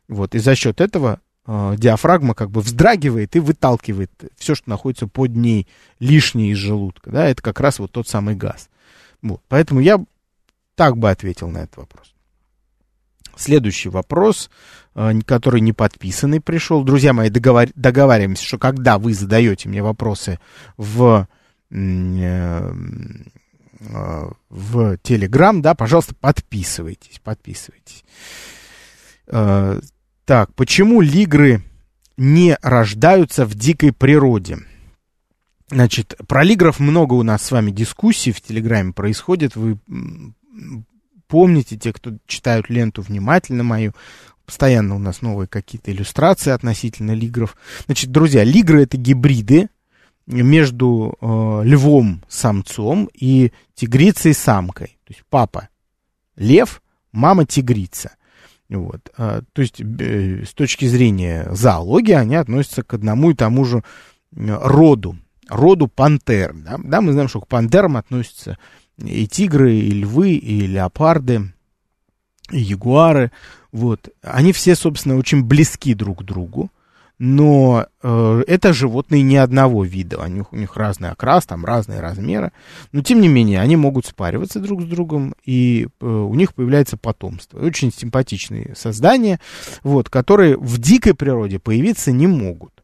Вот, 0.07 0.33
и 0.33 0.39
за 0.39 0.55
счет 0.55 0.81
этого 0.81 1.19
э, 1.45 1.75
диафрагма 1.77 2.33
как 2.33 2.49
бы 2.49 2.61
вздрагивает 2.61 3.35
и 3.35 3.39
выталкивает 3.39 4.11
все, 4.37 4.55
что 4.55 4.71
находится 4.71 5.05
под 5.05 5.35
ней 5.35 5.67
лишнее 5.99 6.53
из 6.53 6.57
желудка. 6.57 7.11
Да, 7.11 7.27
это 7.27 7.43
как 7.43 7.59
раз 7.59 7.77
вот 7.77 7.91
тот 7.91 8.07
самый 8.07 8.33
газ. 8.35 8.67
Вот. 9.21 9.41
Поэтому 9.47 9.79
я 9.79 10.03
так 10.75 10.97
бы 10.97 11.09
ответил 11.09 11.49
на 11.49 11.59
этот 11.59 11.77
вопрос. 11.77 12.13
Следующий 13.35 13.89
вопрос, 13.89 14.49
э, 14.95 15.19
который 15.25 15.61
не 15.61 15.73
подписанный 15.73 16.41
пришел. 16.41 16.83
Друзья 16.83 17.13
мои, 17.13 17.29
договор... 17.29 17.67
договариваемся, 17.75 18.45
что 18.45 18.57
когда 18.57 18.97
вы 18.97 19.13
задаете 19.13 19.69
мне 19.69 19.81
вопросы 19.81 20.39
в, 20.77 21.27
э, 21.69 21.75
э, 23.79 24.29
в 24.49 24.97
Телеграм, 24.97 25.61
да, 25.61 25.75
пожалуйста, 25.75 26.15
подписывайтесь, 26.15 27.19
подписывайтесь. 27.23 28.03
Так, 30.25 30.53
почему 30.55 30.99
лигры 31.01 31.63
не 32.17 32.57
рождаются 32.61 33.45
в 33.45 33.55
дикой 33.55 33.93
природе? 33.93 34.57
Значит, 35.71 36.17
про 36.27 36.43
лигров 36.43 36.81
много 36.81 37.13
у 37.13 37.23
нас 37.23 37.43
с 37.43 37.51
вами 37.51 37.71
дискуссий 37.71 38.33
в 38.33 38.41
Телеграме 38.41 38.91
происходит. 38.91 39.55
Вы 39.55 39.79
помните, 41.27 41.77
те, 41.77 41.93
кто 41.93 42.11
читают 42.27 42.69
ленту 42.69 43.01
внимательно 43.01 43.63
мою, 43.63 43.93
постоянно 44.45 44.95
у 44.95 44.99
нас 44.99 45.21
новые 45.21 45.47
какие-то 45.47 45.89
иллюстрации 45.93 46.51
относительно 46.51 47.13
лигров. 47.13 47.55
Значит, 47.85 48.11
друзья, 48.11 48.43
лигры 48.43 48.83
это 48.83 48.97
гибриды 48.97 49.69
между 50.27 51.17
э, 51.21 51.61
львом-самцом 51.63 53.09
и 53.13 53.53
тигрицей-самкой. 53.73 54.97
То 55.05 55.13
есть 55.13 55.23
папа 55.29 55.69
лев, 56.35 56.81
мама 57.13 57.45
тигрица. 57.45 58.11
Вот. 58.69 59.09
А, 59.17 59.41
то 59.53 59.61
есть 59.61 59.79
э, 59.79 60.43
с 60.45 60.53
точки 60.53 60.83
зрения 60.83 61.47
зоологии 61.51 62.13
они 62.13 62.35
относятся 62.35 62.83
к 62.83 62.93
одному 62.93 63.31
и 63.31 63.35
тому 63.35 63.63
же 63.63 63.85
роду 64.35 65.15
роду 65.51 65.87
пантер. 65.87 66.53
Да? 66.53 66.79
да, 66.81 67.01
мы 67.01 67.11
знаем, 67.11 67.27
что 67.27 67.41
к 67.41 67.47
пантерам 67.47 67.97
относятся 67.97 68.57
и 68.97 69.27
тигры, 69.27 69.75
и 69.75 69.91
львы, 69.91 70.31
и 70.31 70.65
леопарды, 70.65 71.53
и 72.51 72.59
ягуары. 72.59 73.31
Вот. 73.71 74.09
Они 74.21 74.53
все, 74.53 74.75
собственно, 74.75 75.17
очень 75.17 75.43
близки 75.43 75.93
друг 75.93 76.21
к 76.21 76.23
другу. 76.23 76.71
Но 77.23 77.85
э, 78.01 78.43
это 78.47 78.73
животные 78.73 79.21
не 79.21 79.37
одного 79.37 79.83
вида. 79.83 80.17
У 80.17 80.25
них, 80.25 80.51
у 80.51 80.55
них 80.55 80.75
разный 80.75 81.09
окрас, 81.09 81.45
там 81.45 81.63
разные 81.65 81.99
размеры. 81.99 82.51
Но, 82.91 83.03
тем 83.03 83.21
не 83.21 83.27
менее, 83.27 83.61
они 83.61 83.75
могут 83.75 84.07
спариваться 84.07 84.59
друг 84.59 84.81
с 84.81 84.85
другом, 84.85 85.35
и 85.45 85.87
э, 85.99 86.05
у 86.07 86.33
них 86.33 86.55
появляется 86.55 86.97
потомство. 86.97 87.59
Очень 87.59 87.93
симпатичные 87.93 88.73
создания, 88.75 89.39
вот, 89.83 90.09
которые 90.09 90.57
в 90.57 90.79
дикой 90.79 91.13
природе 91.13 91.59
появиться 91.59 92.11
не 92.11 92.25
могут. 92.25 92.81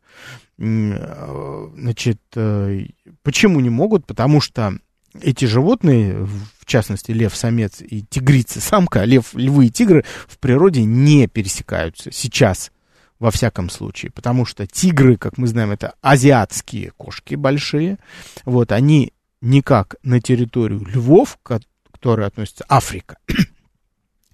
Э, 0.59 1.69
значит, 1.75 2.21
э, 2.35 2.85
почему 3.23 3.59
не 3.59 3.69
могут? 3.69 4.05
Потому 4.05 4.41
что 4.41 4.77
эти 5.21 5.45
животные, 5.45 6.25
в 6.25 6.65
частности 6.65 7.11
лев-самец 7.11 7.81
и 7.81 8.01
тигрица-самка, 8.03 9.03
лев, 9.03 9.33
львы 9.33 9.67
и 9.67 9.69
тигры 9.69 10.03
в 10.27 10.37
природе 10.37 10.83
не 10.83 11.27
пересекаются 11.27 12.11
сейчас, 12.11 12.71
во 13.19 13.31
всяком 13.31 13.69
случае. 13.69 14.11
Потому 14.11 14.45
что 14.45 14.67
тигры, 14.67 15.17
как 15.17 15.37
мы 15.37 15.47
знаем, 15.47 15.71
это 15.71 15.95
азиатские 16.01 16.91
кошки 16.97 17.35
большие. 17.35 17.97
Вот, 18.45 18.71
они 18.71 19.13
никак 19.41 19.95
на 20.03 20.21
территорию 20.21 20.85
львов, 20.85 21.39
которые 21.41 22.27
относятся 22.27 22.65
Африка, 22.67 23.17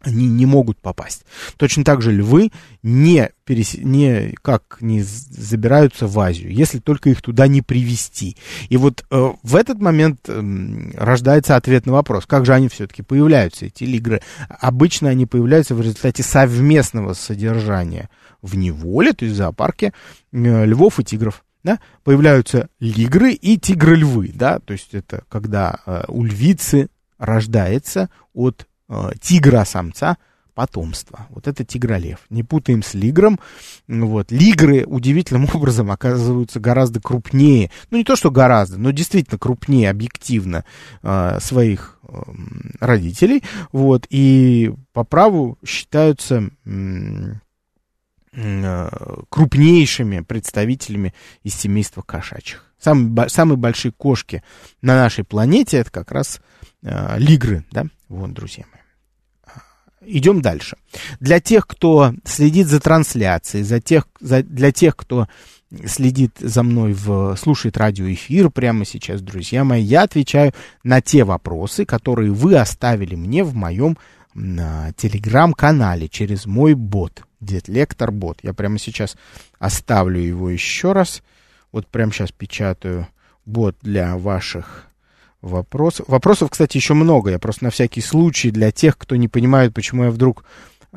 они 0.04 0.28
не 0.28 0.46
могут 0.46 0.78
попасть. 0.80 1.24
Точно 1.58 1.84
так 1.84 2.02
же 2.02 2.12
львы 2.12 2.52
не, 2.84 3.32
перес... 3.46 3.76
не 3.76 4.36
как 4.42 4.78
не 4.82 5.02
забираются 5.02 6.08
в 6.08 6.20
Азию, 6.20 6.54
если 6.54 6.80
только 6.80 7.10
их 7.10 7.22
туда 7.22 7.48
не 7.48 7.62
привести. 7.62 8.38
И 8.70 8.78
вот 8.78 9.06
э, 9.10 9.32
в 9.42 9.56
этот 9.56 9.80
момент 9.80 10.20
э, 10.28 10.42
рождается 10.96 11.56
ответ 11.56 11.86
на 11.86 11.94
вопрос, 11.94 12.26
как 12.26 12.46
же 12.46 12.54
они 12.54 12.68
все-таки 12.68 13.02
появляются, 13.02 13.66
эти 13.66 13.86
лигры. 13.86 14.22
Обычно 14.50 15.10
они 15.10 15.26
появляются 15.26 15.74
в 15.74 15.82
результате 15.82 16.22
совместного 16.22 17.14
содержания 17.14 18.10
в 18.42 18.56
неволе, 18.58 19.14
то 19.14 19.24
есть 19.24 19.36
в 19.36 19.38
зоопарке, 19.38 19.94
э, 20.32 20.66
львов 20.66 21.00
и 21.00 21.04
тигров. 21.04 21.44
Да, 21.64 21.80
появляются 22.04 22.68
лигры 22.82 23.32
и 23.32 23.58
тигры-львы, 23.58 24.34
да, 24.36 24.60
то 24.60 24.74
есть 24.74 24.94
это 24.94 25.24
когда 25.30 25.80
э, 25.86 26.04
у 26.10 26.26
львицы 26.26 26.90
рождается 27.18 28.10
от 28.34 28.68
э, 28.90 29.12
тигра-самца 29.22 30.18
потомство. 30.54 31.28
Вот 31.30 31.48
это 31.48 31.66
тигролев. 31.66 32.20
Не 32.30 32.44
путаем 32.44 32.84
с 32.84 32.94
лигром. 32.94 33.40
Вот. 33.88 34.32
Лигры 34.32 34.86
удивительным 34.86 35.48
образом 35.54 35.92
оказываются 35.92 36.60
гораздо 36.60 37.02
крупнее. 37.02 37.72
Ну, 37.90 37.98
не 37.98 38.04
то, 38.04 38.16
что 38.16 38.32
гораздо, 38.32 38.78
но 38.78 38.92
действительно 38.92 39.40
крупнее 39.40 39.90
объективно 39.90 40.64
э, 41.02 41.40
своих 41.42 42.00
э, 42.04 42.16
родителей. 42.80 43.44
Вот. 43.72 44.06
И 44.10 44.74
по 44.94 45.04
праву 45.04 45.58
считаются 45.66 46.50
э, 46.66 47.34
крупнейшими 49.30 50.22
представителями 50.22 51.14
из 51.44 51.56
семейства 51.56 52.02
кошачьих. 52.02 52.66
Самые, 52.80 53.30
самые 53.30 53.58
большие 53.58 53.92
кошки 53.92 54.44
на 54.82 54.96
нашей 54.96 55.24
планете 55.24 55.78
это 55.78 55.92
как 55.92 56.12
раз 56.12 56.42
э, 56.82 57.18
лигры, 57.18 57.64
да, 57.72 57.86
вот, 58.14 58.34
друзья 58.34 58.66
мои. 58.72 58.82
Идем 60.06 60.42
дальше. 60.42 60.78
Для 61.20 61.40
тех, 61.40 61.66
кто 61.66 62.14
следит 62.26 62.68
за 62.68 62.80
трансляцией, 62.80 63.64
за 63.64 63.80
тех, 63.80 64.08
за, 64.20 64.44
для 64.44 64.72
тех, 64.72 64.96
кто 64.96 65.28
следит 65.86 66.34
за 66.40 66.64
мной, 66.64 66.94
в, 66.94 67.36
слушает 67.38 67.78
радиоэфир 67.78 68.50
прямо 68.50 68.86
сейчас, 68.86 69.22
друзья 69.22 69.64
мои, 69.64 69.82
я 69.82 70.04
отвечаю 70.04 70.54
на 70.84 71.02
те 71.02 71.24
вопросы, 71.24 71.86
которые 71.86 72.32
вы 72.32 72.58
оставили 72.58 73.16
мне 73.16 73.44
в 73.44 73.56
моем 73.56 73.98
телеграм-канале 74.36 76.08
через 76.10 76.46
мой 76.46 76.74
бот, 76.74 77.24
Детлектор 77.40 78.12
бот. 78.12 78.40
Я 78.42 78.54
прямо 78.54 78.80
сейчас 78.80 79.16
оставлю 79.60 80.20
его 80.20 80.50
еще 80.50 80.94
раз. 80.94 81.22
Вот 81.72 81.88
прямо 81.88 82.12
сейчас 82.12 82.32
печатаю 82.32 83.08
бот 83.46 83.76
для 83.82 84.18
ваших 84.18 84.88
вопросов. 85.44 86.08
Вопросов, 86.08 86.50
кстати, 86.50 86.78
еще 86.78 86.94
много. 86.94 87.30
Я 87.30 87.38
просто 87.38 87.66
на 87.66 87.70
всякий 87.70 88.02
случай 88.02 88.50
для 88.50 88.72
тех, 88.72 88.98
кто 88.98 89.16
не 89.16 89.28
понимает, 89.28 89.74
почему 89.74 90.06
я 90.06 90.12
вдруг 90.12 90.46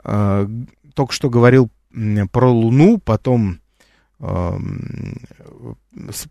э, 0.04 0.48
только 0.94 1.12
что 1.12 1.28
говорил 1.28 1.70
про 2.30 2.50
Луну, 2.50 2.98
потом 2.98 3.60
э, 4.20 4.58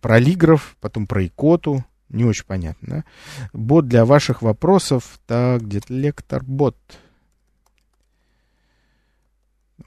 про 0.01 0.19
Лигров, 0.19 0.77
потом 0.79 1.07
про 1.07 1.25
Икоту. 1.25 1.83
Не 2.09 2.23
очень 2.23 2.45
понятно, 2.45 2.87
да? 2.87 3.03
Бот 3.51 3.87
для 3.87 4.05
ваших 4.05 4.41
вопросов. 4.41 5.19
Так, 5.27 5.63
где-то 5.63 5.93
лектор 5.93 6.43
бот. 6.43 6.77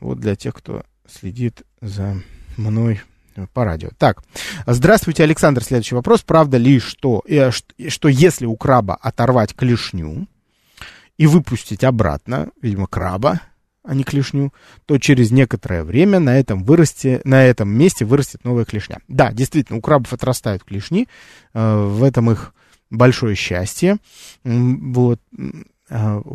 Вот 0.00 0.20
для 0.20 0.36
тех, 0.36 0.54
кто 0.54 0.84
следит 1.06 1.62
за 1.80 2.20
мной 2.56 3.00
по 3.46 3.64
радио. 3.64 3.90
Так, 3.98 4.22
здравствуйте, 4.66 5.22
Александр. 5.22 5.62
Следующий 5.62 5.94
вопрос. 5.94 6.22
Правда 6.22 6.56
ли, 6.56 6.78
что, 6.78 7.22
э, 7.26 7.50
что 7.88 8.08
если 8.08 8.46
у 8.46 8.56
краба 8.56 8.94
оторвать 8.94 9.54
клешню 9.54 10.26
и 11.16 11.26
выпустить 11.26 11.84
обратно, 11.84 12.50
видимо, 12.60 12.86
краба, 12.86 13.40
а 13.84 13.94
не 13.94 14.04
клешню, 14.04 14.52
то 14.86 14.98
через 14.98 15.30
некоторое 15.30 15.82
время 15.82 16.18
на 16.18 16.38
этом, 16.38 16.62
вырасте, 16.62 17.20
на 17.24 17.44
этом 17.44 17.70
месте 17.70 18.04
вырастет 18.04 18.44
новая 18.44 18.64
клешня. 18.64 18.98
Да, 19.08 19.32
действительно, 19.32 19.78
у 19.78 19.80
крабов 19.80 20.12
отрастают 20.12 20.64
клешни, 20.64 21.08
э, 21.54 21.84
в 21.84 22.02
этом 22.02 22.30
их 22.30 22.52
большое 22.90 23.34
счастье. 23.34 23.98
Вот 24.44 25.20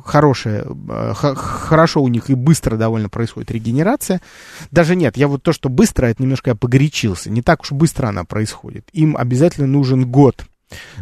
хорошая, 0.03 0.65
э, 0.65 1.13
хорошо 1.13 2.01
у 2.01 2.07
них 2.07 2.29
и 2.29 2.35
быстро 2.35 2.77
довольно 2.77 3.09
происходит 3.09 3.51
регенерация. 3.51 4.21
Даже 4.71 4.95
нет, 4.95 5.17
я 5.17 5.27
вот 5.27 5.43
то, 5.43 5.53
что 5.53 5.69
быстро, 5.69 6.07
это 6.07 6.21
немножко 6.23 6.51
я 6.51 6.55
погорячился. 6.55 7.29
Не 7.29 7.41
так 7.41 7.61
уж 7.61 7.71
быстро 7.71 8.07
она 8.07 8.23
происходит. 8.23 8.89
Им 8.93 9.15
обязательно 9.15 9.67
нужен 9.67 10.09
год 10.09 10.45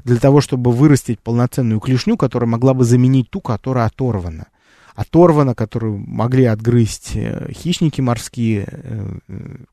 для 0.03 0.17
того, 0.17 0.41
чтобы 0.41 0.71
вырастить 0.71 1.19
полноценную 1.19 1.79
клешню, 1.79 2.17
которая 2.17 2.49
могла 2.49 2.73
бы 2.73 2.83
заменить 2.83 3.29
ту, 3.29 3.39
которая 3.39 3.85
оторвана. 3.85 4.47
Оторвана, 4.95 5.55
которую 5.55 5.97
могли 5.97 6.43
отгрызть 6.43 7.11
э, 7.15 7.51
хищники 7.53 8.01
морские, 8.01 8.67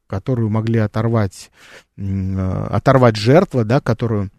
которую 0.07 0.51
могли 0.51 0.79
оторвать, 0.79 1.51
оторвать 1.97 3.17
жертва, 3.17 3.65
да, 3.65 3.81
которую 3.81 4.31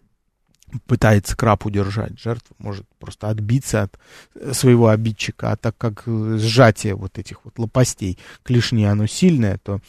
пытается 0.86 1.36
краб 1.36 1.66
удержать. 1.66 2.18
Жертва 2.18 2.54
может 2.58 2.86
просто 2.98 3.28
отбиться 3.28 3.82
от 3.82 3.98
э, 4.34 4.52
своего 4.52 4.88
обидчика, 4.88 5.52
а 5.52 5.56
так 5.56 5.76
как 5.76 6.04
э, 6.06 6.38
сжатие 6.38 6.94
вот 6.94 7.18
этих 7.18 7.44
вот 7.44 7.58
лопастей 7.58 8.18
клешни, 8.42 8.84
оно 8.84 9.06
сильное, 9.06 9.58
то 9.58 9.80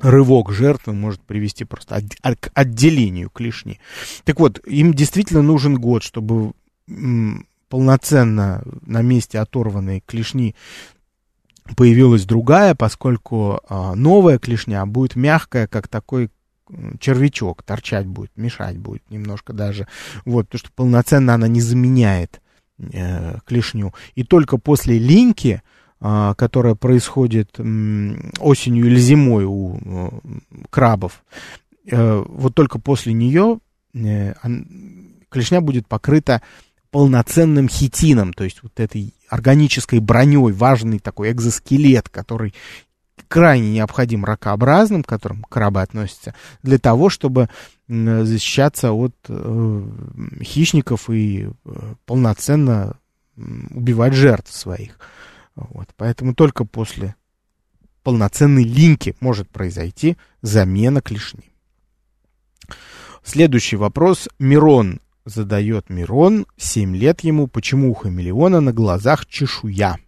рывок 0.00 0.52
жертвы 0.52 0.92
может 0.92 1.20
привести 1.20 1.64
просто 1.64 2.02
к 2.22 2.50
отделению 2.54 3.30
клешни. 3.30 3.80
Так 4.24 4.38
вот, 4.40 4.64
им 4.66 4.94
действительно 4.94 5.42
нужен 5.42 5.76
год, 5.76 6.02
чтобы 6.02 6.52
полноценно 7.68 8.62
на 8.86 9.02
месте 9.02 9.38
оторванной 9.38 10.02
клешни 10.06 10.54
появилась 11.76 12.24
другая, 12.24 12.74
поскольку 12.74 13.60
а, 13.68 13.94
новая 13.94 14.38
клешня 14.38 14.86
будет 14.86 15.16
мягкая, 15.16 15.66
как 15.66 15.86
такой 15.88 16.30
червячок 17.00 17.62
торчать 17.62 18.06
будет, 18.06 18.30
мешать 18.36 18.78
будет 18.78 19.02
немножко 19.10 19.52
даже. 19.52 19.86
Вот, 20.24 20.46
потому 20.46 20.58
что 20.58 20.70
полноценно 20.74 21.34
она 21.34 21.48
не 21.48 21.60
заменяет 21.60 22.40
э, 22.78 23.38
клешню. 23.46 23.94
И 24.14 24.24
только 24.24 24.58
после 24.58 24.98
линьки, 24.98 25.62
э, 26.00 26.34
которая 26.36 26.74
происходит 26.74 27.54
э, 27.58 27.62
осенью 28.40 28.86
или 28.86 28.98
зимой 28.98 29.44
у 29.44 29.76
э, 29.76 30.10
крабов, 30.70 31.22
э, 31.90 32.24
вот 32.26 32.54
только 32.54 32.78
после 32.78 33.12
нее 33.12 33.60
э, 33.94 34.34
клешня 35.28 35.60
будет 35.60 35.86
покрыта 35.86 36.42
полноценным 36.90 37.68
хитином, 37.68 38.32
то 38.32 38.44
есть 38.44 38.62
вот 38.62 38.80
этой 38.80 39.14
органической 39.28 39.98
броней, 40.00 40.52
важный 40.52 40.98
такой 40.98 41.32
экзоскелет, 41.32 42.08
который 42.08 42.54
крайне 43.26 43.72
необходим 43.72 44.24
ракообразным, 44.24 45.02
к 45.02 45.08
которым 45.08 45.42
крабы 45.44 45.82
относятся, 45.82 46.34
для 46.62 46.78
того, 46.78 47.08
чтобы 47.10 47.48
защищаться 47.88 48.92
от 48.92 49.14
э, 49.28 49.82
хищников 50.42 51.08
и 51.08 51.48
э, 51.48 51.94
полноценно 52.04 52.96
убивать 53.36 54.12
жертв 54.12 54.54
своих. 54.54 54.98
Вот. 55.54 55.88
Поэтому 55.96 56.34
только 56.34 56.64
после 56.64 57.14
полноценной 58.02 58.64
линки 58.64 59.16
может 59.20 59.48
произойти 59.48 60.16
замена 60.42 61.00
клешни. 61.00 61.52
Следующий 63.22 63.76
вопрос. 63.76 64.28
Мирон 64.38 65.00
задает 65.24 65.90
Мирон, 65.90 66.46
7 66.56 66.96
лет 66.96 67.20
ему, 67.20 67.46
почему 67.46 67.90
у 67.90 67.94
хамелеона 67.94 68.60
на 68.60 68.72
глазах 68.72 69.26
чешуя? 69.26 69.98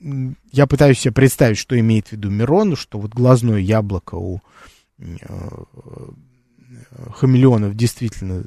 Э, 0.00 0.06
я 0.52 0.66
пытаюсь 0.66 1.00
себе 1.00 1.12
представить, 1.12 1.58
что 1.58 1.78
имеет 1.78 2.08
в 2.08 2.12
виду 2.12 2.30
Мирон, 2.30 2.76
что 2.76 2.98
вот 2.98 3.12
глазное 3.12 3.58
яблоко 3.58 4.16
у 4.16 4.40
э, 4.98 5.04
хамелеонов 7.12 7.74
действительно 7.74 8.44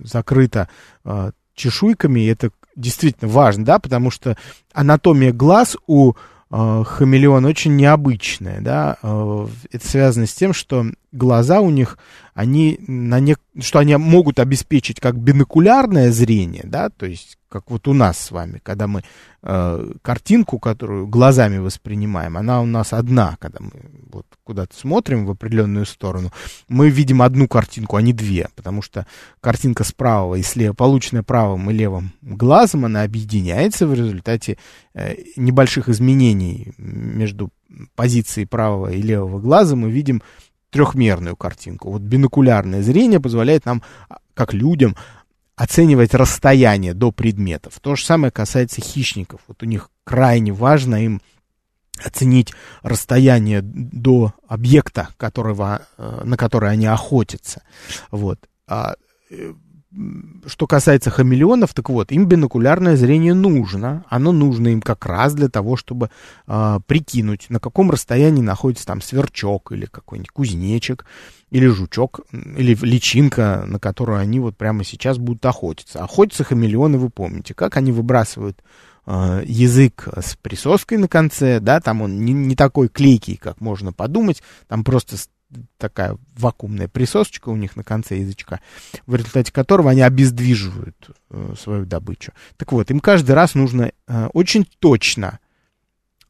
закрыто 0.00 0.68
э, 1.04 1.32
чешуйками, 1.54 2.20
и 2.20 2.26
это 2.26 2.50
действительно 2.76 3.30
важно, 3.30 3.64
да, 3.64 3.78
потому 3.78 4.10
что 4.10 4.36
анатомия 4.72 5.32
глаз 5.32 5.76
у 5.86 6.12
э, 6.12 6.84
хамелеона 6.84 7.48
очень 7.48 7.76
необычная, 7.76 8.60
да, 8.60 8.96
это 9.70 9.88
связано 9.88 10.26
с 10.26 10.34
тем, 10.34 10.52
что 10.52 10.86
глаза 11.14 11.60
у 11.60 11.70
них, 11.70 11.98
они 12.34 12.78
на 12.86 13.20
не, 13.20 13.36
что 13.60 13.78
они 13.78 13.96
могут 13.96 14.38
обеспечить 14.38 15.00
как 15.00 15.16
бинокулярное 15.16 16.10
зрение, 16.10 16.64
да, 16.64 16.90
то 16.90 17.06
есть 17.06 17.38
как 17.54 17.70
вот 17.70 17.86
у 17.86 17.92
нас 17.92 18.18
с 18.18 18.30
вами, 18.32 18.60
когда 18.64 18.88
мы 18.88 19.04
э, 19.42 19.92
картинку, 20.02 20.58
которую 20.58 21.06
глазами 21.06 21.58
воспринимаем, 21.58 22.36
она 22.36 22.60
у 22.60 22.66
нас 22.66 22.92
одна, 22.92 23.36
когда 23.38 23.60
мы 23.60 23.70
вот 24.10 24.26
куда-то 24.42 24.76
смотрим 24.76 25.24
в 25.24 25.30
определенную 25.30 25.86
сторону, 25.86 26.32
мы 26.66 26.90
видим 26.90 27.22
одну 27.22 27.46
картинку, 27.46 27.94
а 27.94 28.02
не 28.02 28.12
две, 28.12 28.48
потому 28.56 28.82
что 28.82 29.06
картинка 29.40 29.84
с 29.84 29.92
правого 29.92 30.34
и 30.34 30.42
слева, 30.42 30.72
полученная 30.74 31.22
правым 31.22 31.70
и 31.70 31.74
левым 31.74 32.12
глазом, 32.22 32.86
она 32.86 33.04
объединяется 33.04 33.86
в 33.86 33.94
результате 33.94 34.58
э, 34.94 35.14
небольших 35.36 35.88
изменений 35.88 36.72
между 36.76 37.50
позицией 37.94 38.46
правого 38.46 38.90
и 38.90 39.00
левого 39.00 39.38
глаза, 39.38 39.76
мы 39.76 39.92
видим 39.92 40.22
трехмерную 40.74 41.36
картинку. 41.36 41.92
Вот 41.92 42.02
бинокулярное 42.02 42.82
зрение 42.82 43.20
позволяет 43.20 43.64
нам, 43.64 43.80
а, 44.08 44.18
как 44.34 44.52
людям, 44.52 44.96
оценивать 45.54 46.14
расстояние 46.14 46.94
до 46.94 47.12
предметов. 47.12 47.78
То 47.80 47.94
же 47.94 48.04
самое 48.04 48.32
касается 48.32 48.80
хищников. 48.80 49.40
Вот 49.46 49.62
у 49.62 49.66
них 49.66 49.92
крайне 50.02 50.52
важно 50.52 50.96
им 51.04 51.22
оценить 52.04 52.52
расстояние 52.82 53.60
до 53.62 54.34
объекта, 54.48 55.10
которого, 55.16 55.82
э, 55.96 56.22
на 56.24 56.36
который 56.36 56.72
они 56.72 56.86
охотятся. 56.86 57.62
Вот. 58.10 58.40
Что 60.46 60.66
касается 60.66 61.10
хамелеонов, 61.10 61.72
так 61.72 61.88
вот, 61.88 62.10
им 62.10 62.26
бинокулярное 62.26 62.96
зрение 62.96 63.34
нужно. 63.34 64.04
Оно 64.08 64.32
нужно 64.32 64.68
им 64.68 64.80
как 64.80 65.06
раз 65.06 65.34
для 65.34 65.48
того, 65.48 65.76
чтобы 65.76 66.10
э, 66.46 66.80
прикинуть, 66.86 67.46
на 67.48 67.60
каком 67.60 67.90
расстоянии 67.90 68.42
находится 68.42 68.86
там 68.86 69.00
сверчок 69.00 69.72
или 69.72 69.86
какой-нибудь 69.86 70.30
кузнечик, 70.30 71.06
или 71.50 71.66
жучок, 71.66 72.20
или 72.32 72.76
личинка, 72.82 73.64
на 73.66 73.78
которую 73.78 74.18
они 74.18 74.40
вот 74.40 74.56
прямо 74.56 74.82
сейчас 74.82 75.18
будут 75.18 75.46
охотиться. 75.46 76.02
Охотятся 76.02 76.42
хамелеоны, 76.42 76.98
вы 76.98 77.10
помните, 77.10 77.54
как 77.54 77.76
они 77.76 77.92
выбрасывают 77.92 78.62
э, 79.06 79.44
язык 79.46 80.08
с 80.20 80.36
присоской 80.36 80.98
на 80.98 81.06
конце, 81.06 81.60
да, 81.60 81.80
там 81.80 82.02
он 82.02 82.24
не, 82.24 82.32
не 82.32 82.56
такой 82.56 82.88
клейкий, 82.88 83.36
как 83.36 83.60
можно 83.60 83.92
подумать, 83.92 84.42
там 84.66 84.82
просто 84.82 85.16
такая 85.78 86.16
вакуумная 86.36 86.88
присосочка 86.88 87.48
у 87.48 87.56
них 87.56 87.76
на 87.76 87.84
конце 87.84 88.18
язычка, 88.18 88.60
в 89.06 89.14
результате 89.14 89.52
которого 89.52 89.90
они 89.90 90.02
обездвиживают 90.02 91.10
э, 91.30 91.54
свою 91.58 91.84
добычу. 91.86 92.32
Так 92.56 92.72
вот, 92.72 92.90
им 92.90 93.00
каждый 93.00 93.32
раз 93.32 93.54
нужно 93.54 93.92
э, 94.06 94.26
очень 94.32 94.66
точно 94.78 95.40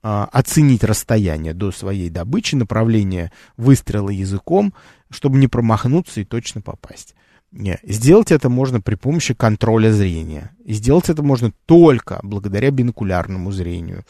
э, 0.02 0.26
оценить 0.32 0.84
расстояние 0.84 1.54
до 1.54 1.72
своей 1.72 2.10
добычи, 2.10 2.54
направление 2.54 3.32
выстрела 3.56 4.10
языком, 4.10 4.74
чтобы 5.10 5.38
не 5.38 5.48
промахнуться 5.48 6.20
и 6.20 6.24
точно 6.24 6.60
попасть. 6.60 7.14
Не, 7.56 7.78
сделать 7.84 8.32
это 8.32 8.48
можно 8.48 8.80
при 8.80 8.96
помощи 8.96 9.32
контроля 9.32 9.92
зрения. 9.92 10.50
И 10.64 10.72
сделать 10.72 11.08
это 11.08 11.22
можно 11.22 11.52
только 11.66 12.18
благодаря 12.24 12.72
бинокулярному 12.72 13.52
зрению. 13.52 14.04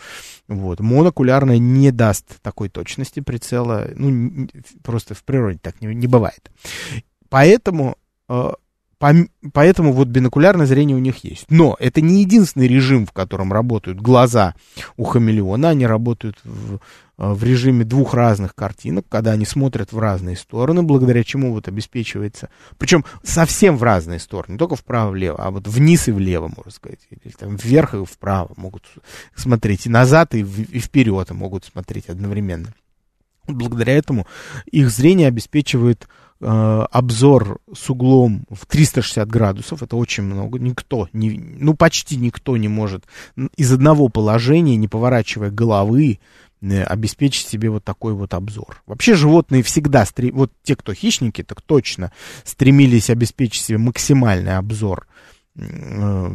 Вот. 0.48 0.80
Монокулярное 0.80 1.58
не 1.58 1.90
даст 1.90 2.40
такой 2.40 2.70
точности 2.70 3.20
прицела. 3.20 3.90
Ну, 3.96 4.48
просто 4.82 5.14
в 5.14 5.22
природе 5.24 5.58
так 5.60 5.82
не, 5.82 5.94
не 5.94 6.06
бывает. 6.06 6.50
Поэтому 7.28 7.98
э, 8.30 8.52
Поэтому 9.52 9.92
вот 9.92 10.08
бинокулярное 10.08 10.66
зрение 10.66 10.96
у 10.96 11.00
них 11.00 11.24
есть. 11.24 11.46
Но 11.50 11.76
это 11.78 12.00
не 12.00 12.22
единственный 12.22 12.68
режим, 12.68 13.06
в 13.06 13.12
котором 13.12 13.52
работают 13.52 14.00
глаза 14.00 14.54
у 14.96 15.04
хамелеона. 15.04 15.70
Они 15.70 15.86
работают 15.86 16.38
в, 16.44 16.78
в 17.18 17.44
режиме 17.44 17.84
двух 17.84 18.14
разных 18.14 18.54
картинок, 18.54 19.04
когда 19.08 19.32
они 19.32 19.44
смотрят 19.44 19.92
в 19.92 19.98
разные 19.98 20.36
стороны, 20.36 20.82
благодаря 20.82 21.22
чему 21.22 21.52
вот 21.52 21.68
обеспечивается... 21.68 22.48
Причем 22.78 23.04
совсем 23.22 23.76
в 23.76 23.82
разные 23.82 24.18
стороны, 24.18 24.52
не 24.54 24.58
только 24.58 24.76
вправо-влево, 24.76 25.36
а 25.38 25.50
вот 25.50 25.68
вниз 25.68 26.08
и 26.08 26.12
влево, 26.12 26.48
можно 26.48 26.70
сказать. 26.72 27.00
Или 27.10 27.32
там 27.32 27.56
вверх 27.56 27.94
и 27.94 28.04
вправо 28.04 28.54
могут 28.56 28.84
смотреть. 29.36 29.86
И 29.86 29.90
назад, 29.90 30.34
и, 30.34 30.42
в, 30.42 30.60
и 30.60 30.78
вперед 30.78 31.30
могут 31.30 31.66
смотреть 31.66 32.08
одновременно. 32.08 32.72
Благодаря 33.46 33.92
этому 33.92 34.26
их 34.72 34.88
зрение 34.88 35.28
обеспечивает 35.28 36.08
Э, 36.08 36.23
обзор 36.44 37.58
с 37.74 37.88
углом 37.88 38.44
в 38.50 38.66
360 38.66 39.28
градусов, 39.28 39.82
это 39.82 39.96
очень 39.96 40.24
много, 40.24 40.58
никто, 40.58 41.08
не, 41.12 41.30
ну 41.58 41.74
почти 41.74 42.16
никто 42.16 42.56
не 42.56 42.68
может 42.68 43.04
из 43.56 43.72
одного 43.72 44.08
положения, 44.08 44.76
не 44.76 44.88
поворачивая 44.88 45.50
головы, 45.50 46.18
э, 46.60 46.82
обеспечить 46.82 47.46
себе 47.46 47.70
вот 47.70 47.84
такой 47.84 48.12
вот 48.14 48.34
обзор. 48.34 48.82
Вообще 48.86 49.14
животные 49.14 49.62
всегда, 49.62 50.04
вот 50.32 50.52
те, 50.62 50.76
кто 50.76 50.92
хищники, 50.92 51.42
так 51.42 51.62
точно 51.62 52.12
стремились 52.44 53.10
обеспечить 53.10 53.64
себе 53.64 53.78
максимальный 53.78 54.56
обзор 54.58 55.06
э, 55.56 56.30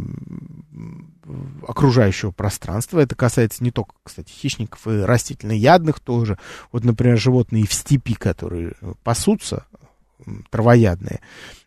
окружающего 1.67 2.31
пространства. 2.31 2.99
Это 2.99 3.15
касается 3.15 3.63
не 3.63 3.71
только, 3.71 3.93
кстати, 4.03 4.31
хищников 4.31 4.87
и 4.87 5.01
растительноядных 5.01 5.99
тоже. 5.99 6.39
Вот, 6.71 6.83
например, 6.83 7.17
животные 7.17 7.67
в 7.67 7.73
степи, 7.73 8.15
которые 8.15 8.73
пасутся, 9.03 9.65
травоядные, 10.49 11.19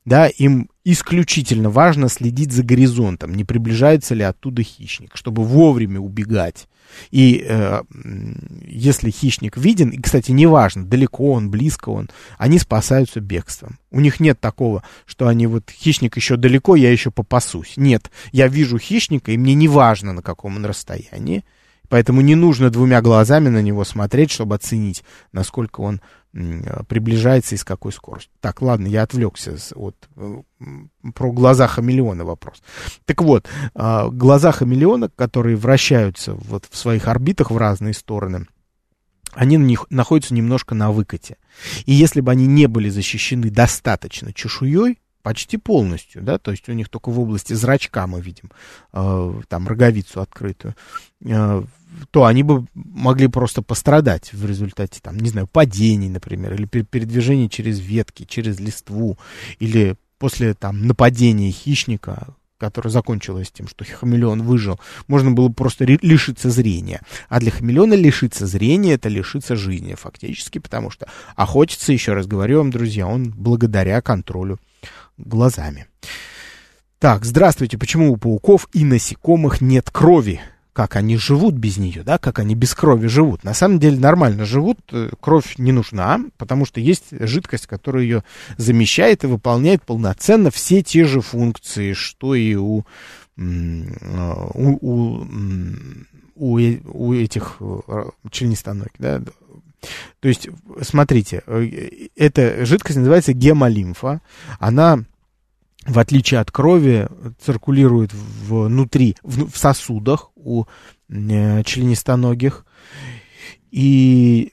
да, 0.04 0.26
им 0.28 0.68
исключительно 0.84 1.70
важно 1.70 2.08
следить 2.08 2.52
за 2.52 2.62
горизонтом, 2.62 3.34
не 3.34 3.44
приближается 3.44 4.14
ли 4.14 4.22
оттуда 4.22 4.62
хищник, 4.62 5.16
чтобы 5.16 5.44
вовремя 5.44 6.00
убегать. 6.00 6.66
И 7.10 7.44
э, 7.46 7.82
если 8.66 9.10
хищник 9.10 9.56
виден, 9.56 9.90
и, 9.90 10.00
кстати, 10.00 10.30
неважно, 10.32 10.84
далеко 10.84 11.32
он, 11.32 11.50
близко 11.50 11.90
он, 11.90 12.10
они 12.36 12.58
спасаются 12.58 13.20
бегством. 13.20 13.78
У 13.90 14.00
них 14.00 14.20
нет 14.20 14.40
такого, 14.40 14.82
что 15.06 15.28
они 15.28 15.46
вот, 15.46 15.70
хищник 15.70 16.16
еще 16.16 16.36
далеко, 16.36 16.76
я 16.76 16.90
еще 16.90 17.10
попасусь. 17.10 17.74
Нет, 17.76 18.10
я 18.32 18.48
вижу 18.48 18.78
хищника, 18.78 19.32
и 19.32 19.38
мне 19.38 19.54
не 19.54 19.68
важно, 19.68 20.12
на 20.12 20.22
каком 20.22 20.56
он 20.56 20.66
расстоянии, 20.66 21.44
поэтому 21.88 22.20
не 22.20 22.34
нужно 22.34 22.70
двумя 22.70 23.00
глазами 23.00 23.48
на 23.48 23.62
него 23.62 23.84
смотреть, 23.84 24.30
чтобы 24.30 24.54
оценить, 24.56 25.02
насколько 25.32 25.80
он 25.80 26.00
приближается 26.32 27.54
и 27.54 27.58
с 27.58 27.64
какой 27.64 27.92
скоростью. 27.92 28.32
Так, 28.40 28.62
ладно, 28.62 28.86
я 28.86 29.02
отвлекся 29.02 29.54
от, 29.74 29.96
э, 30.16 30.42
про 31.14 31.32
глаза 31.32 31.66
хамелеона 31.66 32.24
вопрос. 32.24 32.62
Так 33.04 33.20
вот, 33.22 33.48
а, 33.74 34.08
глаза 34.08 34.52
хамелеона, 34.52 35.10
которые 35.10 35.56
вращаются 35.56 36.34
вот 36.34 36.66
в 36.70 36.76
своих 36.76 37.06
орбитах 37.06 37.50
в 37.50 37.56
разные 37.56 37.92
стороны, 37.92 38.46
они 39.32 39.58
на 39.58 39.64
них 39.64 39.86
находятся 39.90 40.34
немножко 40.34 40.74
на 40.74 40.90
выкате. 40.90 41.36
И 41.84 41.92
если 41.92 42.20
бы 42.20 42.30
они 42.30 42.46
не 42.46 42.66
были 42.66 42.88
защищены 42.88 43.50
достаточно 43.50 44.32
чешуей, 44.32 44.98
почти 45.22 45.56
полностью, 45.56 46.22
да, 46.22 46.38
то 46.38 46.50
есть 46.50 46.68
у 46.68 46.72
них 46.72 46.88
только 46.88 47.10
в 47.10 47.20
области 47.20 47.52
зрачка 47.52 48.06
мы 48.06 48.20
видим 48.20 48.50
э, 48.92 49.40
там 49.48 49.68
роговицу 49.68 50.20
открытую, 50.20 50.74
э, 51.24 51.62
то 52.10 52.24
они 52.24 52.42
бы 52.42 52.66
могли 52.74 53.28
просто 53.28 53.62
пострадать 53.62 54.32
в 54.32 54.46
результате, 54.46 55.00
там, 55.02 55.18
не 55.18 55.30
знаю, 55.30 55.46
падений, 55.46 56.08
например, 56.08 56.54
или 56.54 56.66
передвижения 56.66 57.48
через 57.48 57.80
ветки, 57.80 58.24
через 58.24 58.60
листву, 58.60 59.18
или 59.58 59.96
после 60.18 60.54
там 60.54 60.86
нападения 60.86 61.50
хищника, 61.50 62.34
которое 62.58 62.90
закончилось 62.90 63.50
тем, 63.52 63.66
что 63.66 63.84
хамелеон 63.84 64.42
выжил, 64.42 64.78
можно 65.08 65.32
было 65.32 65.48
просто 65.48 65.84
лишиться 65.84 66.48
зрения. 66.48 67.00
А 67.28 67.40
для 67.40 67.50
хамелеона 67.50 67.94
лишиться 67.94 68.46
зрения— 68.46 68.92
это 68.94 69.08
лишиться 69.08 69.56
жизни 69.56 69.94
фактически, 69.94 70.60
потому 70.60 70.90
что 70.90 71.08
охотиться, 71.34 71.92
еще 71.92 72.12
раз 72.12 72.26
говорю 72.26 72.58
вам, 72.58 72.70
друзья, 72.70 73.08
он 73.08 73.32
благодаря 73.36 74.00
контролю 74.00 74.60
глазами. 75.18 75.88
Так, 77.00 77.24
здравствуйте. 77.24 77.78
Почему 77.78 78.12
у 78.12 78.16
пауков 78.16 78.68
и 78.72 78.84
насекомых 78.84 79.60
нет 79.60 79.90
крови? 79.90 80.40
Как 80.72 80.96
они 80.96 81.16
живут 81.18 81.54
без 81.54 81.76
нее, 81.76 82.02
да, 82.02 82.18
как 82.18 82.38
они 82.38 82.54
без 82.54 82.74
крови 82.74 83.06
живут. 83.06 83.44
На 83.44 83.52
самом 83.52 83.78
деле 83.78 83.98
нормально 83.98 84.46
живут, 84.46 84.78
э, 84.90 85.10
кровь 85.20 85.58
не 85.58 85.70
нужна, 85.70 86.20
потому 86.38 86.64
что 86.64 86.80
есть 86.80 87.06
жидкость, 87.10 87.66
которая 87.66 88.04
ее 88.04 88.24
замещает 88.56 89.24
и 89.24 89.26
выполняет 89.26 89.82
полноценно 89.82 90.50
все 90.50 90.82
те 90.82 91.04
же 91.04 91.20
функции, 91.20 91.92
что 91.92 92.34
и 92.34 92.54
у, 92.54 92.84
э, 93.36 93.42
у, 94.54 94.78
у, 94.80 95.26
у, 96.36 96.58
у 96.58 97.14
этих 97.14 97.56
э, 97.60 98.04
членистоногих, 98.30 98.92
да, 98.98 99.20
то 100.20 100.28
есть, 100.28 100.48
смотрите, 100.82 101.42
эта 102.14 102.64
жидкость 102.64 102.98
называется 102.98 103.32
гемолимфа. 103.32 104.20
Она 104.60 105.04
в 105.86 105.98
отличие 105.98 106.40
от 106.40 106.50
крови, 106.50 107.08
циркулирует 107.44 108.12
внутри, 108.12 109.16
в, 109.22 109.50
в 109.50 109.56
сосудах 109.56 110.30
у 110.36 110.64
э, 111.08 111.62
членистоногих. 111.64 112.64
И 113.70 114.52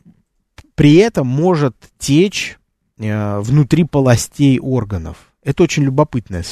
при 0.75 0.95
этом 0.95 1.27
может 1.27 1.75
течь 1.97 2.57
э, 2.97 3.39
внутри 3.39 3.83
полостей 3.83 4.59
органов. 4.59 5.17
Это 5.43 5.63
очень 5.63 5.83
любопытная 5.83 6.43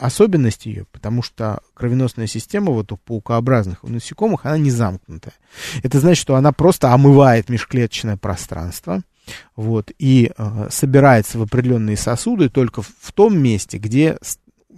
особенность 0.00 0.66
ее, 0.66 0.86
потому 0.90 1.22
что 1.22 1.60
кровеносная 1.74 2.26
система 2.26 2.72
вот 2.72 2.90
у 2.92 2.96
паукообразных, 2.96 3.84
у 3.84 3.88
насекомых, 3.88 4.46
она 4.46 4.58
не 4.58 4.70
замкнутая. 4.70 5.34
Это 5.82 6.00
значит, 6.00 6.20
что 6.20 6.34
она 6.34 6.52
просто 6.52 6.92
омывает 6.92 7.48
межклеточное 7.48 8.16
пространство, 8.16 9.02
вот, 9.56 9.90
и 9.98 10.32
э, 10.36 10.66
собирается 10.70 11.38
в 11.38 11.42
определенные 11.42 11.96
сосуды 11.96 12.48
только 12.48 12.82
в, 12.82 12.90
в 13.00 13.12
том 13.12 13.38
месте, 13.38 13.78
где 13.78 14.18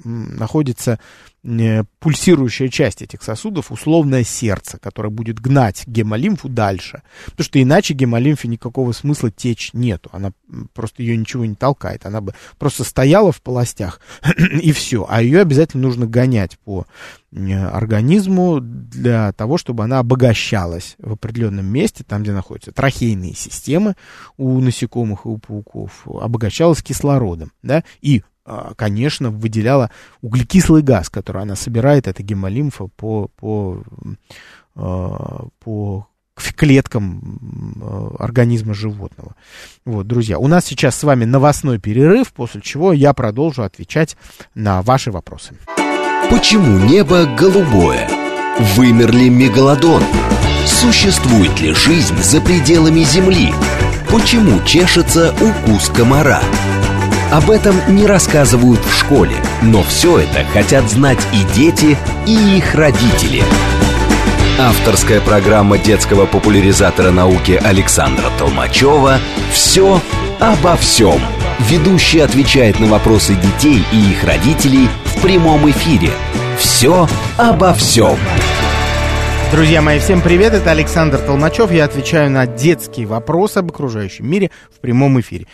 находится 0.02 0.98
э, 1.44 1.84
пульсирующая 2.00 2.68
часть 2.68 3.02
этих 3.02 3.22
сосудов, 3.22 3.70
условное 3.70 4.24
сердце, 4.24 4.78
которое 4.78 5.10
будет 5.10 5.40
гнать 5.40 5.86
гемолимфу 5.86 6.48
дальше. 6.48 7.02
Потому 7.26 7.44
что 7.44 7.62
иначе 7.62 7.94
гемолимфе 7.94 8.48
никакого 8.48 8.92
смысла 8.92 9.30
течь 9.30 9.72
нету. 9.72 10.10
Она 10.12 10.32
просто 10.72 11.02
ее 11.02 11.16
ничего 11.16 11.44
не 11.44 11.54
толкает. 11.54 12.06
Она 12.06 12.20
бы 12.20 12.34
просто 12.58 12.84
стояла 12.84 13.32
в 13.32 13.40
полостях 13.40 14.00
и 14.62 14.72
все. 14.72 15.06
А 15.08 15.22
ее 15.22 15.40
обязательно 15.40 15.84
нужно 15.84 16.06
гонять 16.06 16.58
по 16.64 16.86
э, 17.32 17.66
организму 17.66 18.60
для 18.60 19.32
того, 19.32 19.58
чтобы 19.58 19.84
она 19.84 20.00
обогащалась 20.00 20.96
в 20.98 21.12
определенном 21.12 21.66
месте, 21.66 22.04
там, 22.04 22.22
где 22.22 22.32
находятся 22.32 22.72
трахейные 22.72 23.34
системы 23.34 23.94
у 24.36 24.60
насекомых 24.60 25.24
и 25.24 25.28
у 25.28 25.38
пауков, 25.38 26.06
обогащалась 26.06 26.82
кислородом, 26.82 27.52
да, 27.62 27.84
и 28.00 28.22
конечно, 28.76 29.30
выделяла 29.30 29.90
углекислый 30.20 30.82
газ, 30.82 31.08
который 31.08 31.42
она 31.42 31.56
собирает, 31.56 32.06
это 32.06 32.22
гемолимфа, 32.22 32.88
по, 32.88 33.28
по, 33.36 33.82
а, 34.74 35.46
по 35.60 36.06
клеткам 36.56 37.78
а, 37.80 38.16
организма 38.18 38.74
животного. 38.74 39.34
Вот, 39.84 40.06
друзья, 40.06 40.38
у 40.38 40.46
нас 40.48 40.64
сейчас 40.64 40.96
с 40.96 41.04
вами 41.04 41.24
новостной 41.24 41.78
перерыв, 41.78 42.32
после 42.32 42.60
чего 42.60 42.92
я 42.92 43.12
продолжу 43.12 43.62
отвечать 43.62 44.16
на 44.54 44.82
ваши 44.82 45.10
вопросы. 45.10 45.56
Почему 46.30 46.78
небо 46.78 47.26
голубое? 47.26 48.08
Вымер 48.76 49.12
ли 49.12 49.30
мегалодон? 49.30 50.02
Существует 50.66 51.60
ли 51.60 51.74
жизнь 51.74 52.16
за 52.22 52.40
пределами 52.40 53.00
Земли? 53.00 53.52
Почему 54.10 54.64
чешется 54.64 55.34
укус 55.34 55.88
комара? 55.88 56.40
Об 57.32 57.50
этом 57.50 57.74
не 57.88 58.06
рассказывают 58.06 58.80
в 58.84 58.94
школе, 58.96 59.36
но 59.62 59.82
все 59.82 60.20
это 60.20 60.44
хотят 60.52 60.88
знать 60.90 61.18
и 61.32 61.42
дети, 61.54 61.96
и 62.26 62.58
их 62.58 62.74
родители. 62.74 63.42
Авторская 64.58 65.20
программа 65.20 65.78
детского 65.78 66.26
популяризатора 66.26 67.10
науки 67.10 67.60
Александра 67.62 68.30
Толмачева 68.38 69.18
«Все 69.50 70.00
обо 70.38 70.76
всем». 70.76 71.20
Ведущий 71.68 72.20
отвечает 72.20 72.78
на 72.78 72.86
вопросы 72.86 73.34
детей 73.34 73.82
и 73.92 74.12
их 74.12 74.22
родителей 74.22 74.88
в 75.04 75.22
прямом 75.22 75.68
эфире. 75.70 76.10
«Все 76.56 77.08
обо 77.36 77.74
всем». 77.74 78.16
Друзья 79.50 79.82
мои, 79.82 79.98
всем 79.98 80.20
привет, 80.20 80.52
это 80.52 80.70
Александр 80.70 81.18
Толмачев. 81.18 81.72
Я 81.72 81.84
отвечаю 81.84 82.30
на 82.30 82.46
детские 82.46 83.06
вопросы 83.06 83.58
об 83.58 83.70
окружающем 83.70 84.28
мире 84.28 84.50
в 84.74 84.80
прямом 84.80 85.20
эфире. 85.20 85.46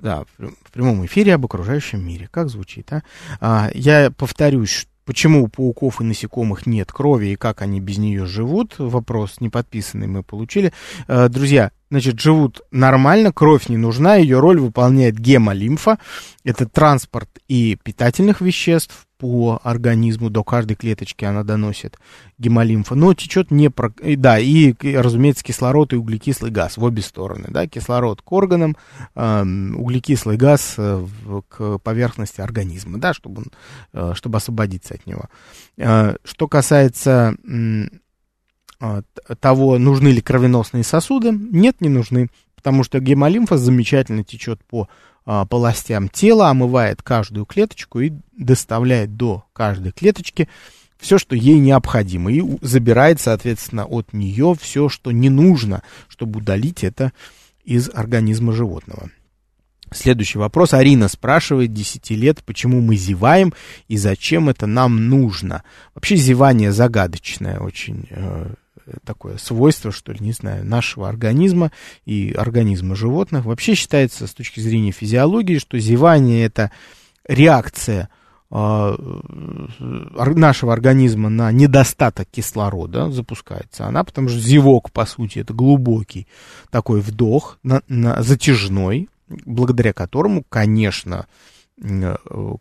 Да, 0.00 0.24
в 0.38 0.72
прямом 0.72 1.04
эфире 1.06 1.34
об 1.34 1.44
окружающем 1.44 2.04
мире. 2.04 2.28
Как 2.30 2.48
звучит, 2.48 2.92
а? 2.92 3.02
а 3.40 3.70
я 3.74 4.10
повторюсь, 4.10 4.86
Почему 5.10 5.42
у 5.42 5.48
пауков 5.48 6.00
и 6.00 6.04
насекомых 6.04 6.66
нет 6.66 6.92
крови 6.92 7.28
и 7.28 7.34
как 7.34 7.62
они 7.62 7.80
без 7.80 7.98
нее 7.98 8.26
живут? 8.26 8.76
Вопрос 8.78 9.40
неподписанный 9.40 10.06
мы 10.06 10.22
получили. 10.22 10.72
Э, 11.08 11.28
друзья, 11.28 11.72
значит, 11.90 12.20
живут 12.20 12.60
нормально, 12.70 13.32
кровь 13.32 13.68
не 13.68 13.76
нужна, 13.76 14.14
ее 14.14 14.38
роль 14.38 14.60
выполняет 14.60 15.18
гемолимфа. 15.18 15.98
Это 16.44 16.64
транспорт 16.68 17.28
и 17.48 17.76
питательных 17.82 18.40
веществ 18.40 19.08
по 19.20 19.60
организму, 19.62 20.30
до 20.30 20.42
каждой 20.42 20.76
клеточки 20.76 21.26
она 21.26 21.44
доносит 21.44 21.98
гемолимфа, 22.38 22.94
но 22.94 23.12
течет 23.12 23.50
не 23.50 23.68
про... 23.68 23.92
Да, 24.16 24.38
и, 24.38 24.74
разумеется, 24.96 25.44
кислород 25.44 25.92
и 25.92 25.96
углекислый 25.96 26.50
газ 26.50 26.78
в 26.78 26.82
обе 26.82 27.02
стороны, 27.02 27.44
да, 27.48 27.66
кислород 27.66 28.22
к 28.22 28.32
органам, 28.32 28.78
э, 29.14 29.44
углекислый 29.74 30.38
газ 30.38 30.74
э, 30.78 31.06
к 31.48 31.78
поверхности 31.78 32.40
организма, 32.40 32.98
да, 32.98 33.12
чтобы, 33.12 33.42
он, 33.42 33.52
э, 33.92 34.14
чтобы 34.14 34.38
освободиться 34.38 34.94
от 34.94 35.06
него. 35.06 35.24
Э, 35.76 36.16
что 36.24 36.48
касается 36.48 37.36
э, 38.80 39.02
того, 39.38 39.76
нужны 39.76 40.08
ли 40.08 40.22
кровеносные 40.22 40.82
сосуды, 40.82 41.30
нет, 41.30 41.82
не 41.82 41.90
нужны, 41.90 42.30
потому 42.56 42.84
что 42.84 43.00
гемолимфа 43.00 43.58
замечательно 43.58 44.24
течет 44.24 44.64
по 44.64 44.88
полостям 45.24 46.08
тела, 46.08 46.48
омывает 46.48 47.02
каждую 47.02 47.46
клеточку 47.46 48.00
и 48.00 48.12
доставляет 48.36 49.16
до 49.16 49.44
каждой 49.52 49.92
клеточки 49.92 50.48
все, 50.98 51.18
что 51.18 51.34
ей 51.34 51.58
необходимо, 51.58 52.30
и 52.30 52.42
забирает, 52.60 53.20
соответственно, 53.20 53.86
от 53.86 54.12
нее 54.12 54.54
все, 54.60 54.88
что 54.88 55.12
не 55.12 55.30
нужно, 55.30 55.82
чтобы 56.08 56.40
удалить 56.40 56.84
это 56.84 57.12
из 57.64 57.90
организма 57.92 58.52
животного. 58.52 59.10
Следующий 59.92 60.38
вопрос. 60.38 60.72
Арина 60.72 61.08
спрашивает, 61.08 61.72
10 61.72 62.10
лет, 62.10 62.44
почему 62.44 62.80
мы 62.80 62.94
зеваем 62.96 63.52
и 63.88 63.96
зачем 63.96 64.48
это 64.48 64.66
нам 64.66 65.08
нужно. 65.08 65.64
Вообще 65.94 66.14
зевание 66.14 66.70
загадочное 66.70 67.58
очень. 67.58 68.06
Э, 68.10 68.54
такое 69.04 69.36
свойство, 69.36 69.92
что 69.92 70.12
ли, 70.12 70.18
не 70.20 70.32
знаю, 70.32 70.64
нашего 70.64 71.08
организма 71.08 71.72
и 72.04 72.32
организма 72.36 72.94
животных. 72.94 73.44
Вообще 73.44 73.74
считается 73.74 74.26
с 74.26 74.34
точки 74.34 74.60
зрения 74.60 74.92
физиологии, 74.92 75.58
что 75.58 75.78
зевание 75.78 76.44
это 76.44 76.70
реакция 77.26 78.08
э, 78.50 78.96
нашего 79.78 80.72
организма 80.72 81.28
на 81.28 81.52
недостаток 81.52 82.28
кислорода 82.30 83.10
запускается 83.10 83.86
она, 83.86 84.04
потому 84.04 84.28
что 84.28 84.38
зевок, 84.38 84.90
по 84.92 85.06
сути, 85.06 85.38
это 85.40 85.54
глубокий 85.54 86.26
такой 86.70 87.00
вдох, 87.00 87.58
на, 87.62 87.82
на, 87.88 88.22
затяжной, 88.22 89.08
благодаря 89.28 89.92
которому, 89.92 90.44
конечно, 90.48 91.26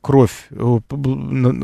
кровь, 0.01 0.47
э, 0.49 0.79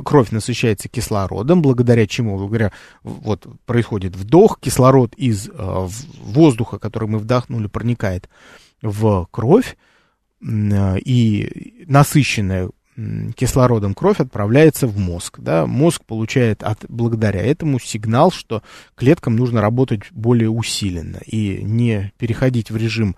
кровь 0.04 0.32
насыщается 0.32 0.90
кислородом, 0.90 1.62
благодаря 1.62 2.06
чему, 2.06 2.38
благодаря, 2.38 2.72
вот 3.04 3.48
происходит 3.66 4.16
вдох, 4.16 4.60
кислород 4.60 5.14
из 5.16 5.48
э, 5.48 5.88
воздуха, 6.22 6.80
который 6.80 7.08
мы 7.08 7.18
вдохнули, 7.18 7.68
проникает 7.68 8.30
в 8.82 9.28
кровь, 9.32 9.78
и 10.42 11.86
насыщенная 11.88 12.70
кислородом 13.36 13.94
кровь 13.94 14.20
отправляется 14.20 14.86
в 14.86 15.00
мозг. 15.00 15.40
Да? 15.40 15.66
Мозг 15.66 16.04
получает 16.06 16.62
от, 16.62 16.86
благодаря 16.90 17.42
этому 17.42 17.80
сигнал, 17.80 18.32
что 18.32 18.62
клеткам 18.96 19.38
нужно 19.38 19.62
работать 19.62 20.02
более 20.12 20.50
усиленно 20.50 21.20
и 21.26 21.64
не 21.64 22.12
переходить 22.18 22.70
в 22.70 22.78
режим 22.78 23.16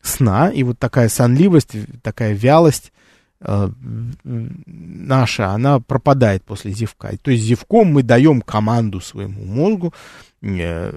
сна. 0.00 0.48
И 0.50 0.62
вот 0.62 0.78
такая 0.78 1.08
сонливость, 1.08 1.76
такая 2.02 2.32
вялость 2.32 2.92
Э, 2.92 3.09
наша, 3.40 5.50
она 5.50 5.80
пропадает 5.80 6.44
после 6.44 6.72
зевка. 6.72 7.16
То 7.22 7.30
есть 7.30 7.44
зевком 7.44 7.92
мы 7.92 8.02
даем 8.02 8.42
команду 8.42 9.00
своему 9.00 9.44
мозгу 9.44 9.94
э, 10.42 10.92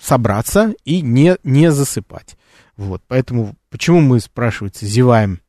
собраться 0.00 0.74
и 0.84 1.00
не, 1.00 1.36
не 1.42 1.72
засыпать. 1.72 2.36
Вот, 2.76 3.02
поэтому 3.08 3.56
почему 3.70 4.00
мы, 4.00 4.20
спрашивается, 4.20 4.86
зеваем 4.86 5.40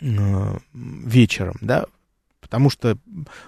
э, 0.00 0.58
вечером, 0.72 1.56
да? 1.60 1.86
Потому 2.40 2.70
что, 2.70 2.96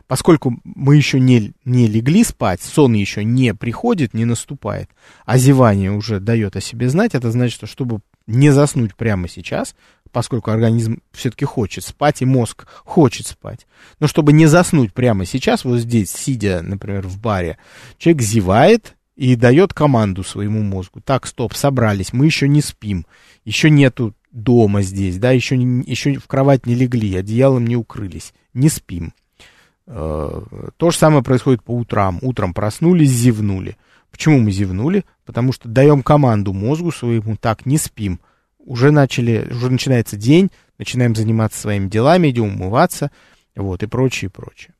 поскольку 0.08 0.60
мы 0.64 0.96
еще 0.96 1.20
не, 1.20 1.52
не 1.64 1.86
легли 1.86 2.24
спать, 2.24 2.60
сон 2.60 2.94
еще 2.94 3.22
не 3.22 3.54
приходит, 3.54 4.12
не 4.12 4.24
наступает, 4.24 4.90
а 5.24 5.38
зевание 5.38 5.92
уже 5.92 6.18
дает 6.18 6.56
о 6.56 6.60
себе 6.60 6.88
знать, 6.88 7.14
это 7.14 7.30
значит, 7.30 7.54
что 7.54 7.66
чтобы 7.66 8.00
не 8.26 8.50
заснуть 8.50 8.96
прямо 8.96 9.28
сейчас, 9.28 9.76
поскольку 10.10 10.50
организм 10.50 11.00
все-таки 11.12 11.44
хочет 11.44 11.84
спать, 11.84 12.22
и 12.22 12.24
мозг 12.24 12.66
хочет 12.84 13.26
спать. 13.26 13.66
Но 14.00 14.06
чтобы 14.06 14.32
не 14.32 14.46
заснуть 14.46 14.92
прямо 14.92 15.24
сейчас, 15.24 15.64
вот 15.64 15.78
здесь, 15.78 16.10
сидя, 16.10 16.62
например, 16.62 17.06
в 17.06 17.18
баре, 17.18 17.58
человек 17.98 18.22
зевает 18.22 18.96
и 19.16 19.34
дает 19.36 19.74
команду 19.74 20.22
своему 20.22 20.62
мозгу. 20.62 21.00
Так, 21.00 21.26
стоп, 21.26 21.54
собрались, 21.54 22.12
мы 22.12 22.26
еще 22.26 22.48
не 22.48 22.62
спим, 22.62 23.06
еще 23.44 23.70
нету 23.70 24.14
дома 24.30 24.82
здесь, 24.82 25.18
да, 25.18 25.32
еще, 25.32 25.56
еще 25.56 26.14
в 26.18 26.26
кровать 26.26 26.66
не 26.66 26.74
легли, 26.74 27.16
одеялом 27.16 27.66
не 27.66 27.76
укрылись, 27.76 28.32
не 28.54 28.68
спим. 28.68 29.12
Э, 29.90 30.42
то 30.76 30.90
же 30.90 30.96
самое 30.96 31.22
происходит 31.22 31.62
по 31.62 31.74
утрам. 31.74 32.18
Утром 32.20 32.52
проснулись, 32.52 33.10
зевнули. 33.10 33.76
Почему 34.10 34.38
мы 34.38 34.50
зевнули? 34.50 35.04
Потому 35.24 35.52
что 35.52 35.68
даем 35.68 36.02
команду 36.02 36.52
мозгу 36.52 36.92
своему, 36.92 37.36
так, 37.36 37.66
не 37.66 37.78
спим, 37.78 38.20
уже 38.68 38.90
начали, 38.90 39.48
уже 39.50 39.70
начинается 39.70 40.16
день, 40.16 40.50
начинаем 40.78 41.16
заниматься 41.16 41.58
своими 41.58 41.88
делами, 41.88 42.28
идем 42.28 42.54
умываться, 42.54 43.10
вот, 43.56 43.82
и 43.82 43.86
прочее, 43.86 44.28
и 44.28 44.30
прочее. 44.30 44.74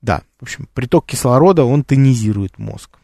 Да, 0.00 0.22
в 0.40 0.44
общем, 0.44 0.68
приток 0.72 1.06
кислорода, 1.06 1.64
он 1.64 1.84
тонизирует 1.84 2.58
мозг. 2.58 2.98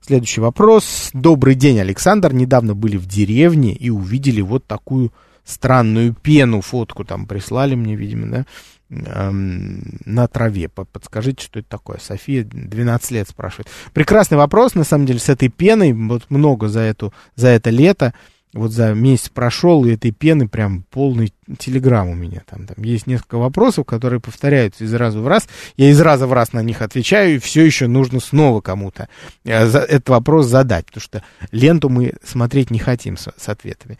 Следующий 0.00 0.40
вопрос. 0.40 1.10
Добрый 1.12 1.54
день, 1.54 1.80
Александр. 1.80 2.32
Недавно 2.32 2.74
были 2.74 2.96
в 2.96 3.06
деревне 3.06 3.74
и 3.74 3.90
увидели 3.90 4.42
вот 4.42 4.66
такую 4.66 5.12
странную 5.44 6.14
пену, 6.14 6.60
фотку 6.60 7.04
там 7.04 7.26
прислали 7.26 7.74
мне, 7.74 7.96
видимо, 7.96 8.26
да, 8.26 8.46
эм, 8.90 9.98
на 10.04 10.28
траве. 10.28 10.68
Подскажите, 10.68 11.44
что 11.44 11.58
это 11.58 11.68
такое? 11.68 11.98
София 11.98 12.44
12 12.44 13.10
лет 13.10 13.28
спрашивает. 13.28 13.68
Прекрасный 13.92 14.36
вопрос, 14.36 14.74
на 14.74 14.84
самом 14.84 15.06
деле, 15.06 15.18
с 15.18 15.28
этой 15.28 15.48
пеной, 15.48 15.92
вот 15.94 16.24
много 16.28 16.68
за, 16.68 16.80
эту, 16.80 17.12
за 17.34 17.48
это 17.48 17.70
лето 17.70 18.14
вот 18.54 18.70
за 18.70 18.94
месяц 18.94 19.28
прошел, 19.28 19.84
и 19.84 19.92
этой 19.92 20.12
пены 20.12 20.48
прям 20.48 20.84
полный 20.84 21.34
телеграмм 21.58 22.08
у 22.08 22.14
меня 22.14 22.42
там. 22.48 22.66
Там 22.66 22.82
есть 22.84 23.08
несколько 23.08 23.36
вопросов, 23.36 23.84
которые 23.84 24.20
повторяются 24.20 24.84
из 24.84 24.94
раза 24.94 25.18
в 25.18 25.26
раз. 25.26 25.48
Я 25.76 25.90
из 25.90 26.00
раза 26.00 26.28
в 26.28 26.32
раз 26.32 26.52
на 26.52 26.62
них 26.62 26.80
отвечаю, 26.80 27.34
и 27.34 27.38
все 27.38 27.64
еще 27.64 27.88
нужно 27.88 28.20
снова 28.20 28.60
кому-то 28.60 29.08
э, 29.44 29.50
этот 29.50 30.08
вопрос 30.08 30.46
задать, 30.46 30.86
потому 30.86 31.02
что 31.02 31.24
ленту 31.50 31.88
мы 31.88 32.14
смотреть 32.22 32.70
не 32.70 32.78
хотим 32.78 33.16
с, 33.16 33.28
с 33.36 33.48
ответами. 33.48 33.98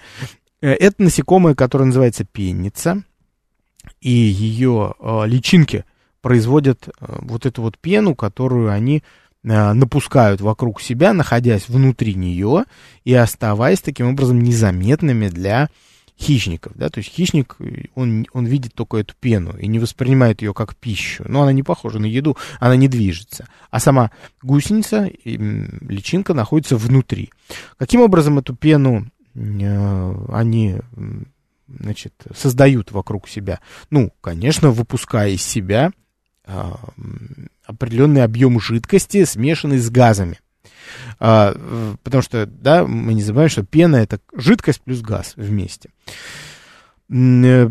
Э, 0.62 0.70
это 0.70 1.02
насекомое, 1.02 1.56
которое 1.56 1.86
называется 1.86 2.24
пенница, 2.24 3.02
и 4.00 4.10
ее 4.10 4.94
э, 5.00 5.22
личинки 5.26 5.84
производят 6.22 6.88
вот 7.00 7.44
эту 7.44 7.60
вот 7.60 7.76
пену, 7.76 8.14
которую 8.14 8.70
они 8.70 9.02
напускают 9.44 10.40
вокруг 10.40 10.80
себя, 10.80 11.12
находясь 11.12 11.68
внутри 11.68 12.14
нее 12.14 12.64
и 13.04 13.14
оставаясь 13.14 13.80
таким 13.80 14.08
образом 14.08 14.40
незаметными 14.40 15.28
для 15.28 15.68
хищников, 16.18 16.72
да, 16.76 16.88
то 16.88 16.98
есть 16.98 17.10
хищник, 17.10 17.56
он, 17.94 18.26
он 18.32 18.46
видит 18.46 18.74
только 18.74 18.98
эту 18.98 19.14
пену 19.18 19.56
и 19.58 19.66
не 19.66 19.78
воспринимает 19.78 20.42
ее 20.42 20.54
как 20.54 20.76
пищу, 20.76 21.24
но 21.26 21.42
она 21.42 21.52
не 21.52 21.62
похожа 21.62 21.98
на 21.98 22.06
еду, 22.06 22.36
она 22.60 22.76
не 22.76 22.88
движется, 22.88 23.48
а 23.70 23.80
сама 23.80 24.10
гусеница, 24.42 25.10
личинка 25.24 26.32
находится 26.32 26.76
внутри. 26.76 27.30
Каким 27.78 28.00
образом 28.00 28.38
эту 28.38 28.54
пену 28.54 29.10
э, 29.34 30.26
они 30.32 30.76
значит, 31.68 32.14
создают 32.34 32.92
вокруг 32.92 33.28
себя? 33.28 33.60
Ну, 33.90 34.12
конечно, 34.20 34.70
выпуская 34.70 35.30
из 35.30 35.42
себя 35.42 35.90
определенный 36.44 38.22
объем 38.22 38.60
жидкости, 38.60 39.24
смешанный 39.24 39.78
с 39.78 39.90
газами. 39.90 40.40
А, 41.18 41.54
потому 42.02 42.22
что, 42.22 42.46
да, 42.46 42.86
мы 42.86 43.14
не 43.14 43.22
забываем, 43.22 43.50
что 43.50 43.64
пена 43.64 43.96
это 43.96 44.20
жидкость 44.34 44.82
плюс 44.82 45.00
газ 45.00 45.34
вместе. 45.36 45.90
Э, 47.10 47.70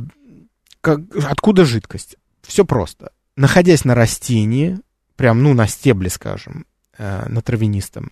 как, 0.81 0.99
откуда 1.15 1.65
жидкость? 1.65 2.17
Все 2.41 2.65
просто. 2.65 3.11
Находясь 3.35 3.85
на 3.85 3.95
растении, 3.95 4.79
прям, 5.15 5.43
ну, 5.43 5.53
на 5.53 5.67
стебле, 5.67 6.09
скажем, 6.09 6.65
э, 6.97 7.27
на 7.29 7.41
травянистом, 7.41 8.11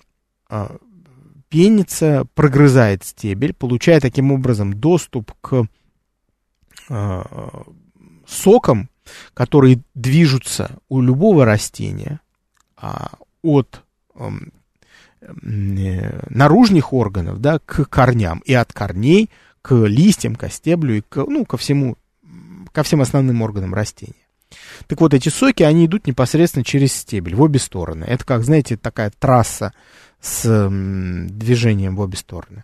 э, 0.50 0.78
пеница 1.50 2.26
прогрызает 2.34 3.04
стебель, 3.04 3.54
получая 3.54 4.00
таким 4.00 4.32
образом 4.32 4.74
доступ 4.74 5.34
к 5.42 5.66
э, 6.90 7.24
сокам, 8.28 8.90
которые 9.34 9.82
движутся 9.94 10.78
у 10.90 11.02
любого 11.02 11.46
растения 11.46 12.20
а, 12.78 13.12
от 13.42 13.84
э, 14.16 14.30
наружных 15.22 16.94
органов 16.94 17.40
да, 17.40 17.60
к 17.60 17.86
корням 17.86 18.40
и 18.46 18.54
от 18.54 18.74
корней 18.74 19.30
к 19.62 19.76
листьям, 19.76 20.36
к 20.36 20.50
стеблю 20.50 20.96
и 20.96 21.02
к, 21.02 21.18
ну, 21.18 21.46
ко 21.46 21.58
всему, 21.58 21.98
ко 22.72 22.84
всем 22.84 23.02
основным 23.02 23.42
органам 23.42 23.74
растения. 23.74 24.16
Так 24.88 25.00
вот, 25.00 25.14
эти 25.14 25.30
соки, 25.30 25.64
они 25.64 25.86
идут 25.86 26.08
непосредственно 26.08 26.66
через 26.66 26.94
стебель, 26.94 27.36
в 27.36 27.42
обе 27.42 27.60
стороны. 27.60 28.04
Это 28.04 28.26
как, 28.26 28.44
знаете, 28.44 28.78
такая 28.78 29.12
трасса 29.18 29.74
с 30.20 30.70
движением 30.70 31.96
в 31.96 32.02
обе 32.02 32.18
стороны. 32.18 32.64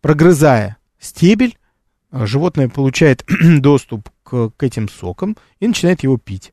Прогрызая 0.00 0.76
стебель, 0.98 1.58
э, 2.10 2.26
животное 2.26 2.68
получает 2.68 3.24
доступ 3.58 4.08
к, 4.30 4.62
этим 4.62 4.88
сокам 4.88 5.36
и 5.58 5.66
начинает 5.66 6.02
его 6.02 6.16
пить. 6.18 6.52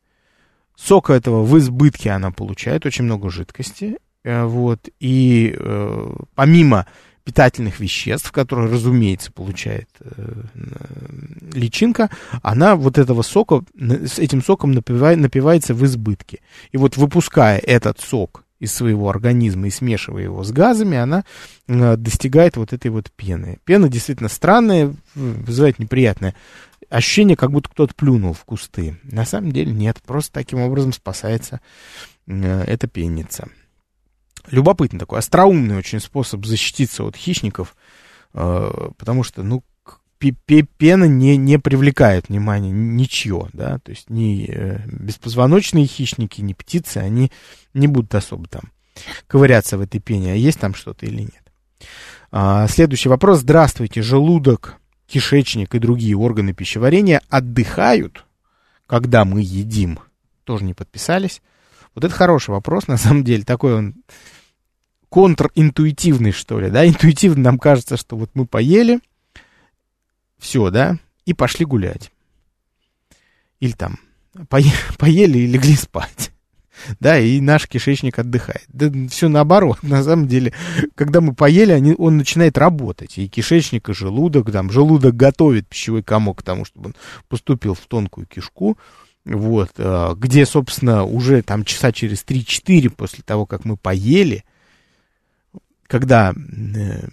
Сока 0.76 1.14
этого 1.14 1.44
в 1.44 1.58
избытке 1.58 2.12
она 2.12 2.32
получает, 2.32 2.86
очень 2.86 3.06
много 3.06 3.30
жидкости. 3.30 3.98
Э, 4.24 4.46
вот, 4.46 4.90
и 5.00 5.56
э, 5.58 6.16
помимо 6.36 6.88
питательных 7.28 7.82
веществ, 7.82 8.32
которые, 8.32 8.72
разумеется, 8.72 9.34
получает 9.34 9.90
э, 10.00 10.44
личинка, 11.54 12.10
она 12.42 12.78
вот 12.78 12.98
этого 12.98 13.22
сока, 13.22 13.64
с 13.78 14.18
этим 14.18 14.42
соком 14.42 14.72
напивает, 14.72 15.20
напивается 15.20 15.74
в 15.74 15.84
избытке. 15.84 16.40
И 16.72 16.78
вот 16.78 16.96
выпуская 16.96 17.58
этот 17.58 18.00
сок 18.00 18.46
из 18.60 18.74
своего 18.74 19.10
организма 19.10 19.68
и 19.68 19.72
смешивая 19.72 20.24
его 20.24 20.42
с 20.46 20.52
газами, 20.52 20.98
она 20.98 21.26
э, 21.68 21.98
достигает 21.98 22.56
вот 22.56 22.72
этой 22.72 22.92
вот 22.92 23.12
пены. 23.12 23.60
Пена 23.66 23.90
действительно 23.90 24.30
странная, 24.30 24.96
вызывает 25.14 25.80
неприятное 25.80 26.34
ощущение, 26.90 27.36
как 27.36 27.52
будто 27.52 27.70
кто-то 27.70 27.94
плюнул 27.96 28.34
в 28.34 28.46
кусты. 28.46 29.00
На 29.04 29.26
самом 29.26 29.52
деле 29.52 29.72
нет, 29.72 30.02
просто 30.06 30.34
таким 30.34 30.60
образом 30.60 30.94
спасается 30.94 31.62
э, 32.28 32.64
эта 32.64 32.88
пенница 32.88 33.50
любопытный 34.50 35.00
такой, 35.00 35.20
остроумный 35.20 35.78
очень 35.78 36.00
способ 36.00 36.46
защититься 36.46 37.04
от 37.04 37.16
хищников, 37.16 37.76
э, 38.34 38.90
потому 38.98 39.24
что, 39.24 39.44
ну, 39.44 39.64
пена 40.20 41.04
не, 41.04 41.38
не 41.38 41.60
привлекает 41.60 42.30
внимания 42.30 42.72
ничье, 42.72 43.50
да, 43.54 43.78
то 43.80 43.92
есть 43.92 44.10
ни 44.10 44.50
э, 44.50 44.80
беспозвоночные 44.88 45.86
хищники, 45.86 46.42
ни 46.42 46.54
птицы, 46.54 46.98
они 46.98 47.32
не 47.74 47.88
будут 47.88 48.16
особо 48.16 48.48
там 48.48 48.72
ковыряться 49.28 49.78
в 49.78 49.82
этой 49.82 50.00
пене, 50.00 50.34
а 50.34 50.36
есть 50.36 50.60
там 50.60 50.74
что-то 50.74 51.06
или 51.06 51.22
нет. 51.22 51.44
А, 52.32 52.68
следующий 52.68 53.10
вопрос. 53.10 53.42
Здравствуйте, 53.42 54.02
желудок, 54.02 54.78
кишечник 55.08 55.74
и 55.74 55.80
другие 55.80 56.16
органы 56.16 56.54
пищеварения 56.54 57.22
отдыхают, 57.30 58.26
когда 58.86 59.26
мы 59.26 59.42
едим? 59.42 60.00
Тоже 60.44 60.64
не 60.64 60.74
подписались. 60.74 61.42
Вот 61.96 62.04
это 62.04 62.14
хороший 62.14 62.52
вопрос, 62.52 62.88
на 62.88 62.98
самом 62.98 63.24
деле, 63.24 63.44
такой 63.44 63.74
он 63.74 63.96
контринтуитивный, 65.10 66.32
что 66.32 66.60
ли, 66.60 66.70
да, 66.70 66.88
интуитивно 66.88 67.44
нам 67.44 67.60
кажется, 67.60 67.98
что 67.98 68.16
вот 68.18 68.32
мы 68.34 68.46
поели, 68.46 69.00
все, 70.38 70.70
да, 70.70 70.98
и 71.26 71.34
пошли 71.34 71.66
гулять. 71.66 72.12
Или 73.60 73.72
там, 73.72 73.98
пое, 74.50 74.72
поели 74.98 75.40
и 75.40 75.48
легли 75.48 75.76
спать. 75.76 76.32
Да, 77.00 77.20
и 77.20 77.40
наш 77.42 77.68
кишечник 77.68 78.20
отдыхает. 78.20 78.66
Да 78.70 78.92
все 79.10 79.30
наоборот. 79.30 79.82
На 79.84 80.04
самом 80.04 80.28
деле, 80.28 80.54
когда 80.96 81.22
мы 81.22 81.34
поели, 81.34 81.72
они, 81.72 81.96
он 81.98 82.18
начинает 82.18 82.58
работать. 82.58 83.18
И 83.18 83.28
кишечник, 83.28 83.90
и 83.90 83.94
желудок. 83.94 84.52
Там, 84.52 84.72
желудок 84.72 85.16
готовит 85.16 85.68
пищевой 85.68 86.04
комок 86.04 86.40
к 86.40 86.44
тому, 86.44 86.66
чтобы 86.66 86.88
он 86.88 86.96
поступил 87.28 87.74
в 87.74 87.86
тонкую 87.88 88.28
кишку. 88.28 88.78
Вот, 89.28 89.72
а, 89.78 90.16
где, 90.16 90.46
собственно, 90.46 91.04
уже 91.04 91.42
там 91.42 91.66
часа 91.66 91.92
через 91.92 92.24
3-4 92.24 92.90
после 92.90 93.24
того, 93.26 93.46
как 93.46 93.66
мы 93.66 93.76
поели, 93.76 94.46
когда 95.88 96.34
э, 96.34 97.08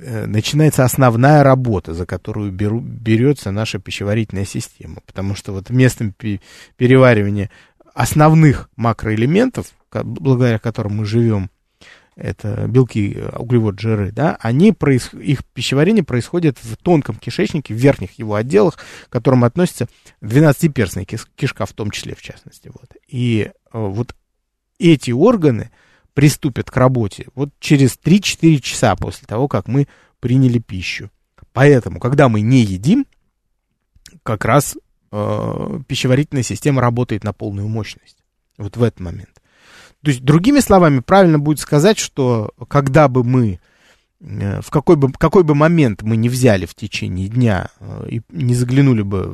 э, 0.00 0.26
начинается 0.26 0.84
основная 0.84 1.42
работа, 1.42 1.92
за 1.92 2.06
которую 2.06 2.50
беру, 2.50 2.80
берется 2.80 3.50
наша 3.50 3.78
пищеварительная 3.78 4.46
система. 4.46 5.00
Потому 5.06 5.34
что 5.34 5.52
вот 5.52 5.68
местом 5.68 6.14
переваривания 6.76 7.50
основных 7.98 8.70
макроэлементов, 8.76 9.72
благодаря 9.90 10.60
которым 10.60 10.98
мы 10.98 11.04
живем, 11.04 11.50
это 12.14 12.66
белки, 12.68 13.16
углевод, 13.36 13.80
жиры, 13.80 14.12
да, 14.12 14.36
они, 14.40 14.68
их 14.70 15.44
пищеварение 15.52 16.04
происходит 16.04 16.58
в 16.62 16.76
тонком 16.76 17.16
кишечнике, 17.16 17.74
в 17.74 17.76
верхних 17.76 18.18
его 18.18 18.36
отделах, 18.36 18.76
к 18.76 19.12
которым 19.12 19.42
относится 19.42 19.88
12-перстная 20.20 21.04
кишка 21.34 21.66
в 21.66 21.72
том 21.72 21.90
числе, 21.90 22.14
в 22.14 22.22
частности. 22.22 22.68
Вот. 22.68 22.96
И 23.08 23.50
э, 23.50 23.52
вот 23.72 24.14
эти 24.78 25.10
органы, 25.10 25.72
приступят 26.14 26.70
к 26.70 26.76
работе 26.76 27.26
вот 27.34 27.50
через 27.58 27.96
3-4 27.96 28.58
часа 28.58 28.94
после 28.94 29.26
того, 29.26 29.48
как 29.48 29.66
мы 29.66 29.88
приняли 30.20 30.58
пищу. 30.60 31.10
Поэтому, 31.52 31.98
когда 31.98 32.28
мы 32.28 32.42
не 32.42 32.62
едим, 32.62 33.06
как 34.22 34.44
раз 34.44 34.76
э, 35.10 35.80
пищеварительная 35.86 36.42
система 36.42 36.80
работает 36.80 37.24
на 37.24 37.32
полную 37.32 37.68
мощность. 37.68 38.18
Вот 38.56 38.76
в 38.76 38.82
этот 38.82 39.00
момент. 39.00 39.40
То 40.02 40.10
есть, 40.10 40.22
другими 40.22 40.60
словами, 40.60 41.00
правильно 41.00 41.38
будет 41.38 41.58
сказать, 41.58 41.98
что 41.98 42.52
когда 42.68 43.08
бы 43.08 43.24
мы, 43.24 43.60
э, 44.20 44.60
в 44.60 44.70
какой 44.70 44.96
бы, 44.96 45.12
какой 45.12 45.42
бы 45.42 45.54
момент 45.54 46.02
мы 46.02 46.16
не 46.16 46.28
взяли 46.28 46.66
в 46.66 46.74
течение 46.74 47.28
дня 47.28 47.68
э, 47.80 48.08
и 48.10 48.22
не 48.30 48.54
заглянули 48.54 49.02
бы 49.02 49.26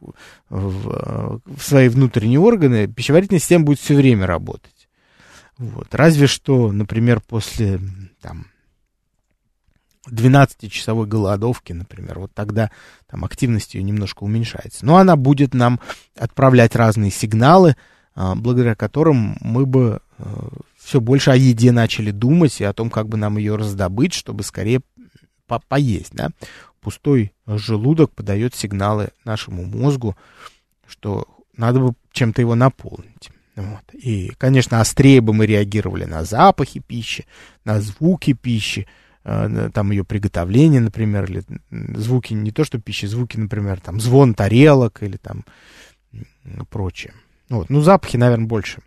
в, 0.00 0.14
в, 0.50 1.40
в 1.44 1.62
свои 1.62 1.88
внутренние 1.88 2.40
органы, 2.40 2.86
пищеварительная 2.88 3.40
система 3.40 3.64
будет 3.64 3.80
все 3.80 3.94
время 3.94 4.26
работать. 4.26 4.88
Вот. 5.58 5.88
Разве 5.92 6.26
что, 6.26 6.72
например, 6.72 7.20
после 7.20 7.80
там, 8.20 8.46
12-часовой 10.12 11.06
голодовки, 11.06 11.72
например, 11.72 12.18
вот 12.18 12.32
тогда 12.34 12.70
там 13.08 13.24
активность 13.24 13.74
ее 13.74 13.82
немножко 13.82 14.24
уменьшается. 14.24 14.84
Но 14.84 14.96
она 14.96 15.16
будет 15.16 15.54
нам 15.54 15.80
отправлять 16.16 16.76
разные 16.76 17.10
сигналы, 17.10 17.76
а, 18.14 18.34
благодаря 18.34 18.74
которым 18.74 19.36
мы 19.40 19.66
бы 19.66 20.00
а, 20.18 20.48
все 20.78 21.00
больше 21.00 21.30
о 21.30 21.36
еде 21.36 21.72
начали 21.72 22.10
думать 22.10 22.60
и 22.60 22.64
о 22.64 22.72
том, 22.72 22.90
как 22.90 23.08
бы 23.08 23.16
нам 23.16 23.38
ее 23.38 23.56
раздобыть, 23.56 24.14
чтобы 24.14 24.42
скорее 24.42 24.80
по 25.46 25.58
поесть. 25.58 26.12
Да? 26.12 26.30
Пустой 26.80 27.32
желудок 27.46 28.12
подает 28.12 28.54
сигналы 28.54 29.08
нашему 29.24 29.64
мозгу, 29.64 30.16
что 30.86 31.26
надо 31.56 31.80
бы 31.80 31.94
чем-то 32.12 32.40
его 32.40 32.54
наполнить. 32.54 33.30
Вот. 33.56 33.82
И, 33.92 34.32
конечно, 34.38 34.80
острее 34.80 35.20
бы 35.20 35.34
мы 35.34 35.44
реагировали 35.46 36.04
на 36.04 36.24
запахи 36.24 36.78
пищи, 36.78 37.26
на 37.64 37.80
звуки 37.80 38.32
пищи, 38.32 38.86
э, 38.86 39.07
там 39.28 39.90
ее 39.90 40.04
приготовление, 40.04 40.80
например, 40.80 41.24
или 41.24 41.42
звуки, 41.70 42.32
не 42.32 42.50
то 42.50 42.64
что 42.64 42.78
пищи, 42.78 43.06
звуки, 43.06 43.36
например, 43.36 43.80
там 43.80 44.00
звон 44.00 44.34
тарелок 44.34 45.02
или 45.02 45.16
там 45.16 45.44
прочее. 46.70 47.12
Вот. 47.48 47.68
Ну, 47.70 47.80
запахи, 47.80 48.16
наверное, 48.16 48.46
больше. 48.46 48.80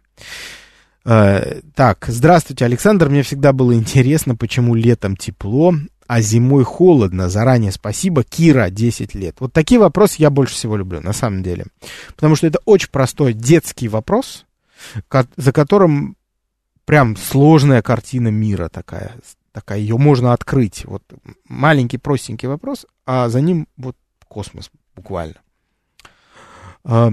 Э, 1.05 1.61
так, 1.75 2.05
здравствуйте, 2.07 2.65
Александр. 2.65 3.09
Мне 3.09 3.23
всегда 3.23 3.53
было 3.53 3.73
интересно, 3.73 4.35
почему 4.35 4.75
летом 4.75 5.15
тепло, 5.15 5.73
а 6.07 6.21
зимой 6.21 6.63
холодно. 6.63 7.29
Заранее 7.29 7.71
спасибо. 7.71 8.23
Кира, 8.23 8.69
10 8.69 9.15
лет. 9.15 9.37
Вот 9.39 9.53
такие 9.53 9.79
вопросы 9.79 10.15
я 10.19 10.29
больше 10.29 10.55
всего 10.55 10.75
люблю, 10.75 11.01
на 11.01 11.13
самом 11.13 11.43
деле. 11.43 11.65
Потому 12.15 12.35
что 12.35 12.47
это 12.47 12.59
очень 12.65 12.89
простой 12.89 13.33
детский 13.33 13.87
вопрос, 13.87 14.45
за 15.37 15.51
которым 15.51 16.15
прям 16.85 17.15
сложная 17.15 17.81
картина 17.81 18.29
мира 18.29 18.69
такая, 18.69 19.15
такая, 19.51 19.79
ее 19.79 19.97
можно 19.97 20.33
открыть. 20.33 20.85
Вот 20.85 21.03
маленький 21.47 21.97
простенький 21.97 22.47
вопрос, 22.47 22.85
а 23.05 23.29
за 23.29 23.41
ним 23.41 23.67
вот 23.77 23.95
космос 24.27 24.71
буквально. 24.95 25.41
А, 26.83 27.11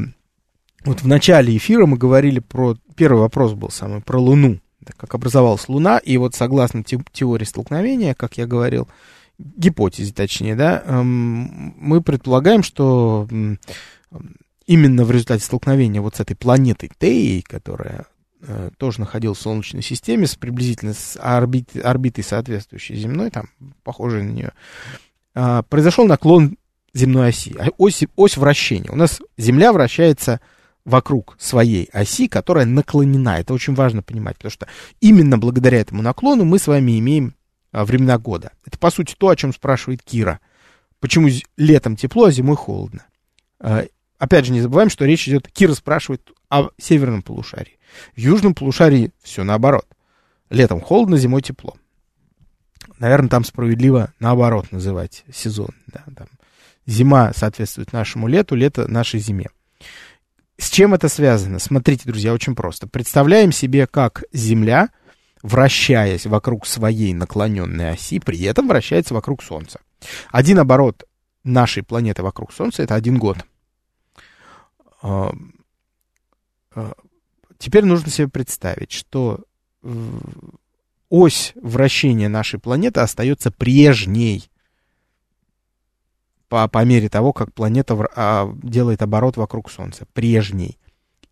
вот 0.85 1.03
в 1.03 1.07
начале 1.07 1.57
эфира 1.57 1.87
мы 1.87 1.97
говорили 1.97 2.39
про, 2.41 2.77
первый 2.97 3.21
вопрос 3.21 3.53
был 3.53 3.71
самый, 3.71 4.01
про 4.01 4.19
Луну, 4.19 4.61
как 4.97 5.15
образовалась 5.15 5.69
Луна, 5.69 5.99
и 5.99 6.17
вот 6.17 6.35
согласно 6.35 6.85
те, 6.85 6.99
теории 7.13 7.45
столкновения, 7.45 8.15
как 8.15 8.39
я 8.39 8.47
говорил, 8.47 8.89
гипотезе 9.39 10.13
точнее, 10.13 10.57
да, 10.57 10.83
эм, 10.85 11.75
мы 11.77 12.03
предполагаем, 12.03 12.63
что 12.63 13.29
именно 14.67 15.05
в 15.05 15.11
результате 15.11 15.45
столкновения 15.45 16.01
вот 16.01 16.17
с 16.17 16.21
этой 16.21 16.35
планетой 16.35 16.91
Теей, 16.99 17.43
которая 17.43 18.07
тоже 18.77 19.01
находилась 19.01 19.39
в 19.39 19.43
Солнечной 19.43 19.83
системе, 19.83 20.27
с 20.27 20.37
приблизительно 20.37 20.95
с 20.95 21.19
орбит, 21.21 21.71
орбитой 21.83 22.25
соответствующей 22.25 22.95
земной, 22.95 23.31
там, 23.31 23.49
похожей 23.83 24.23
на 24.23 24.31
нее, 24.31 24.53
э, 25.35 25.63
произошел 25.69 26.07
наклон 26.07 26.57
земной 26.95 27.29
оси, 27.29 27.57
а, 27.59 27.69
ось, 27.79 28.05
ось 28.17 28.37
вращения. 28.37 28.91
У 28.91 28.97
нас 28.97 29.21
Земля 29.37 29.73
вращается 29.73 30.41
вокруг 30.85 31.37
своей 31.39 31.89
оси, 31.93 32.29
которая 32.29 32.65
наклонена. 32.65 33.41
Это 33.41 33.53
очень 33.55 33.75
важно 33.75 34.03
понимать, 34.03 34.37
потому 34.37 34.53
что 34.53 34.69
именно 35.01 35.39
благодаря 35.39 35.79
этому 35.79 36.03
наклону 36.03 36.45
мы 36.45 36.59
с 36.59 36.67
вами 36.67 36.99
имеем 36.99 37.35
а, 37.73 37.85
времена 37.85 38.19
года. 38.19 38.53
Это, 38.65 38.79
по 38.79 38.91
сути, 38.91 39.15
то, 39.19 39.29
о 39.29 39.37
чем 39.37 39.53
спрашивает 39.53 40.03
Кира. 40.03 40.41
Почему 41.01 41.29
летом 41.57 41.97
тепло, 41.97 42.27
а 42.27 42.31
зимой 42.31 42.57
холодно? 42.57 43.05
Опять 44.19 44.47
же, 44.47 44.53
не 44.53 44.61
забываем, 44.61 44.91
что 44.91 45.05
речь 45.05 45.29
идет, 45.29 45.49
Кира 45.49 45.75
спрашивает 45.75 46.31
о 46.51 46.71
северном 46.77 47.23
полушарии. 47.23 47.79
В 48.15 48.19
южном 48.19 48.55
полушарии 48.55 49.13
все 49.23 49.45
наоборот. 49.45 49.87
Летом 50.51 50.81
холодно, 50.81 51.17
зимой 51.17 51.43
тепло. 51.43 51.77
Наверное, 52.99 53.29
там 53.29 53.45
справедливо 53.45 54.13
наоборот 54.19 54.73
называть 54.73 55.25
сезон. 55.33 55.71
Да, 55.87 56.05
там. 56.17 56.29
Зима 56.87 57.33
соответствует 57.35 57.93
нашему 57.93 58.29
лету, 58.29 58.55
лето 58.55 58.89
нашей 58.89 59.21
зиме. 59.21 59.51
С 60.59 60.71
чем 60.71 60.95
это 60.95 61.09
связано? 61.09 61.61
Смотрите, 61.61 62.05
друзья, 62.07 62.33
очень 62.33 62.57
просто. 62.57 62.89
Представляем 62.89 63.53
себе, 63.53 63.87
как 63.87 64.25
Земля, 64.33 64.89
вращаясь 65.43 66.27
вокруг 66.27 66.67
своей 66.67 67.15
наклоненной 67.15 67.91
оси, 67.91 68.19
при 68.19 68.43
этом 68.43 68.67
вращается 68.67 69.15
вокруг 69.15 69.45
Солнца. 69.45 69.81
Один 70.33 70.59
оборот 70.59 71.05
нашей 71.45 71.85
планеты 71.85 72.23
вокруг 72.23 72.53
Солнца 72.53 72.83
это 72.83 72.97
один 72.97 73.19
год. 73.19 73.39
А, 75.01 75.33
а, 76.75 76.93
теперь 77.59 77.85
нужно 77.85 78.11
себе 78.11 78.29
представить, 78.29 78.93
что 78.93 79.45
ось 81.09 81.53
вращения 81.55 82.29
нашей 82.29 82.59
планеты 82.59 83.01
остается 83.01 83.51
прежней 83.51 84.51
по, 86.49 86.67
по 86.69 86.85
мере 86.85 87.09
того, 87.09 87.33
как 87.33 87.53
планета 87.53 87.95
в, 87.95 88.09
а, 88.15 88.53
делает 88.63 89.03
оборот 89.03 89.37
вокруг 89.37 89.71
Солнца, 89.71 90.07
прежней. 90.13 90.79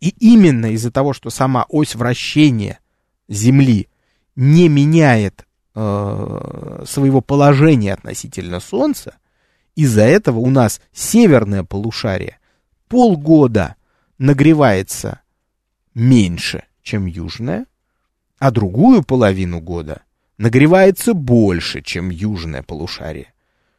И 0.01 0.11
именно 0.21 0.67
из-за 0.73 0.91
того, 0.91 1.13
что 1.13 1.31
сама 1.31 1.65
ось 1.69 1.95
вращения 1.95 2.81
Земли 3.29 3.89
не 4.37 4.69
меняет 4.69 5.47
э, 5.75 6.85
своего 6.87 7.23
положения 7.23 7.95
относительно 7.95 8.61
Солнца, 8.61 9.17
из-за 9.75 10.03
этого 10.03 10.39
у 10.39 10.51
нас 10.51 10.81
северное 10.93 11.65
полушарие 11.65 12.39
полгода 12.89 13.77
нагревается 14.19 15.21
меньше, 15.95 16.65
чем 16.83 17.07
южное, 17.07 17.67
а 18.39 18.51
другую 18.51 19.03
половину 19.03 19.61
года 19.61 20.03
нагревается 20.39 21.15
больше, 21.15 21.83
чем 21.83 22.11
южное 22.11 22.63
полушарие. 22.63 23.33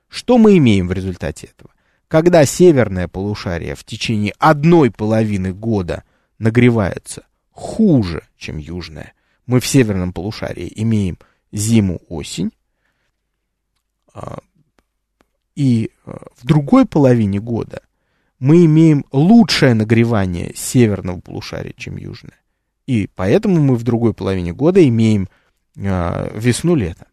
Что 0.09 0.37
мы 0.37 0.57
имеем 0.57 0.87
в 0.87 0.93
результате 0.93 1.47
этого? 1.47 1.71
Когда 2.07 2.45
северное 2.45 3.07
полушарие 3.07 3.75
в 3.75 3.83
течение 3.83 4.33
одной 4.39 4.91
половины 4.91 5.53
года 5.53 6.03
нагревается 6.39 7.25
хуже, 7.51 8.23
чем 8.37 8.57
южное, 8.57 9.13
мы 9.45 9.59
в 9.59 9.67
северном 9.67 10.13
полушарии 10.13 10.71
имеем 10.75 11.17
зиму-осень, 11.51 12.51
а, 14.13 14.39
и 15.55 15.91
а, 16.05 16.27
в 16.35 16.45
другой 16.45 16.85
половине 16.85 17.39
года 17.39 17.81
мы 18.39 18.65
имеем 18.65 19.05
лучшее 19.11 19.73
нагревание 19.73 20.53
северного 20.55 21.19
полушария, 21.19 21.73
чем 21.75 21.97
южное. 21.97 22.39
И 22.85 23.09
поэтому 23.15 23.61
мы 23.61 23.75
в 23.75 23.83
другой 23.83 24.13
половине 24.13 24.53
года 24.53 24.85
имеем 24.87 25.27
э, 25.75 26.37
весну-лето. 26.37 27.07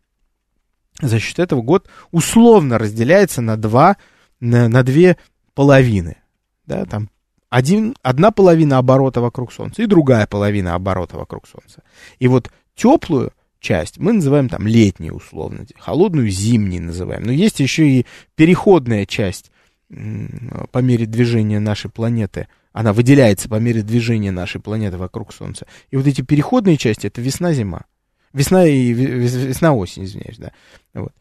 За 1.00 1.18
счет 1.18 1.38
этого 1.38 1.62
год 1.62 1.88
условно 2.12 2.78
разделяется 2.78 3.40
на, 3.40 3.56
два, 3.56 3.96
на, 4.40 4.68
на 4.68 4.82
две 4.82 5.16
половины. 5.54 6.18
Да, 6.66 6.84
там 6.84 7.08
один, 7.50 7.94
одна 8.02 8.30
половина 8.30 8.78
оборота 8.78 9.20
вокруг 9.20 9.52
Солнца 9.52 9.82
и 9.82 9.86
другая 9.86 10.26
половина 10.26 10.74
оборота 10.74 11.16
вокруг 11.16 11.46
Солнца. 11.46 11.82
И 12.18 12.28
вот 12.28 12.50
теплую 12.74 13.32
часть 13.60 13.98
мы 13.98 14.12
называем 14.12 14.48
там 14.48 14.66
летней 14.66 15.10
условно, 15.10 15.66
холодную 15.78 16.28
зимней 16.30 16.80
называем. 16.80 17.24
Но 17.24 17.32
есть 17.32 17.60
еще 17.60 17.88
и 17.88 18.06
переходная 18.36 19.06
часть 19.06 19.50
по 19.88 20.78
мере 20.78 21.06
движения 21.06 21.60
нашей 21.60 21.90
планеты, 21.90 22.48
она 22.72 22.92
выделяется 22.92 23.48
по 23.48 23.56
мере 23.56 23.82
движения 23.82 24.32
нашей 24.32 24.60
планеты 24.60 24.96
вокруг 24.96 25.32
Солнца. 25.32 25.66
И 25.90 25.96
вот 25.96 26.06
эти 26.06 26.22
переходные 26.22 26.76
части 26.76 27.06
это 27.06 27.20
весна-зима. 27.20 27.84
Весна 28.32 28.66
и 28.66 28.92
весна-осень, 28.92 30.04
извиняюсь, 30.04 30.38
да. 30.38 30.52
Вот. 30.92 31.12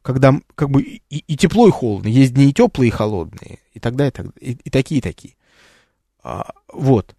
Когда 0.00 0.34
как 0.54 0.70
бы 0.70 0.82
и, 0.82 1.02
и 1.10 1.36
тепло, 1.36 1.68
и 1.68 1.70
холодно. 1.70 2.08
Есть 2.08 2.32
дни 2.32 2.48
и 2.48 2.54
теплые, 2.54 2.88
и 2.88 2.90
холодные. 2.90 3.58
И 3.74 3.80
тогда, 3.80 4.08
и, 4.08 4.52
и 4.52 4.70
такие, 4.70 4.98
и 4.98 5.02
такие. 5.02 5.34
А, 6.22 6.52
вот. 6.72 7.14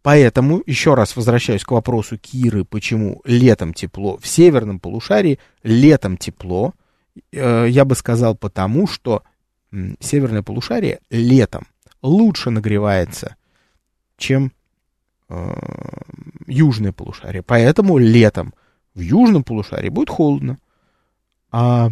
Поэтому, 0.00 0.62
еще 0.64 0.94
раз 0.94 1.14
возвращаюсь 1.16 1.64
к 1.64 1.70
вопросу 1.72 2.18
Киры, 2.18 2.64
почему 2.64 3.20
летом 3.24 3.74
тепло. 3.74 4.16
В 4.18 4.26
северном 4.26 4.80
полушарии 4.80 5.38
летом 5.62 6.16
тепло. 6.16 6.72
Э, 7.32 7.66
я 7.68 7.84
бы 7.84 7.94
сказал 7.94 8.34
потому, 8.34 8.86
что 8.86 9.22
северное 10.00 10.42
полушарие 10.42 11.00
летом 11.10 11.66
лучше 12.02 12.50
нагревается, 12.50 13.36
чем 14.16 14.52
э, 15.28 15.54
южное 16.46 16.92
полушарие. 16.92 17.42
Поэтому 17.42 17.98
летом 17.98 18.54
в 18.94 19.00
южном 19.00 19.44
полушарии 19.44 19.88
будет 19.88 20.10
холодно, 20.10 20.58
а, 21.50 21.86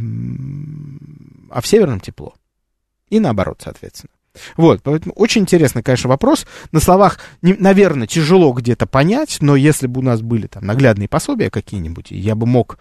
а 1.51 1.61
в 1.61 1.67
северном 1.67 2.01
тепло. 2.01 2.35
И 3.09 3.21
наоборот, 3.21 3.61
соответственно. 3.63 4.11
Вот, 4.57 4.83
поэтому 4.83 5.15
очень 5.15 5.43
интересный, 5.43 5.83
конечно, 5.83 6.09
вопрос. 6.09 6.47
На 6.71 6.81
словах, 6.81 7.19
не, 7.43 7.53
наверное, 7.55 8.07
тяжело 8.07 8.53
где-то 8.53 8.87
понять, 8.87 9.39
но 9.41 9.57
если 9.57 9.87
бы 9.87 10.01
у 10.01 10.03
нас 10.03 10.23
были 10.23 10.47
там 10.47 10.65
наглядные 10.65 11.09
пособия 11.09 11.51
какие-нибудь, 11.51 12.11
я 12.11 12.35
бы 12.35 12.47
мог 12.47 12.79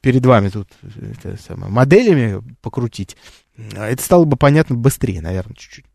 перед 0.00 0.26
вами 0.26 0.48
тут 0.48 0.68
это, 1.22 1.36
самое, 1.40 1.70
моделями 1.70 2.42
покрутить, 2.60 3.16
это 3.56 4.02
стало 4.02 4.24
бы 4.24 4.36
понятно 4.36 4.76
быстрее, 4.76 5.20
наверное, 5.20 5.54
чуть-чуть. 5.54 5.86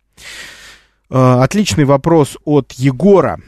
А, 1.09 1.43
отличный 1.43 1.85
вопрос 1.85 2.37
от 2.45 2.73
Егора, 2.73 3.39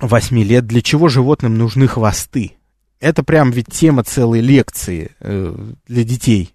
8 0.00 0.38
лет. 0.42 0.66
Для 0.66 0.82
чего 0.82 1.08
животным 1.08 1.56
нужны 1.56 1.86
хвосты? 1.86 2.52
Это 3.00 3.22
прям 3.22 3.50
ведь 3.50 3.68
тема 3.68 4.04
целой 4.04 4.40
лекции 4.40 5.12
э, 5.20 5.54
для 5.86 6.04
детей. 6.04 6.54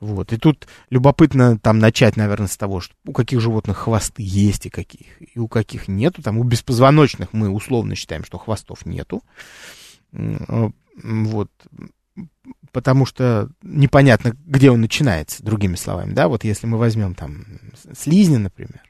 Вот. 0.00 0.32
И 0.32 0.36
тут 0.36 0.68
любопытно 0.90 1.58
там 1.58 1.78
начать, 1.78 2.16
наверное, 2.16 2.48
с 2.48 2.56
того, 2.56 2.80
что 2.80 2.94
у 3.04 3.12
каких 3.12 3.40
животных 3.40 3.78
хвосты 3.78 4.22
есть 4.24 4.66
и 4.66 4.70
каких, 4.70 5.06
и 5.20 5.38
у 5.38 5.48
каких 5.48 5.88
нету. 5.88 6.22
Там 6.22 6.38
у 6.38 6.44
беспозвоночных 6.44 7.32
мы 7.32 7.50
условно 7.50 7.94
считаем, 7.94 8.24
что 8.24 8.38
хвостов 8.38 8.86
нету. 8.86 9.22
А, 10.12 10.70
вот 11.02 11.50
потому 12.74 13.06
что 13.06 13.48
непонятно, 13.62 14.36
где 14.44 14.70
он 14.70 14.80
начинается, 14.80 15.44
другими 15.44 15.76
словами, 15.76 16.12
да, 16.12 16.26
вот 16.26 16.42
если 16.42 16.66
мы 16.66 16.76
возьмем 16.76 17.14
там 17.14 17.46
слизня, 17.96 18.40
например, 18.40 18.82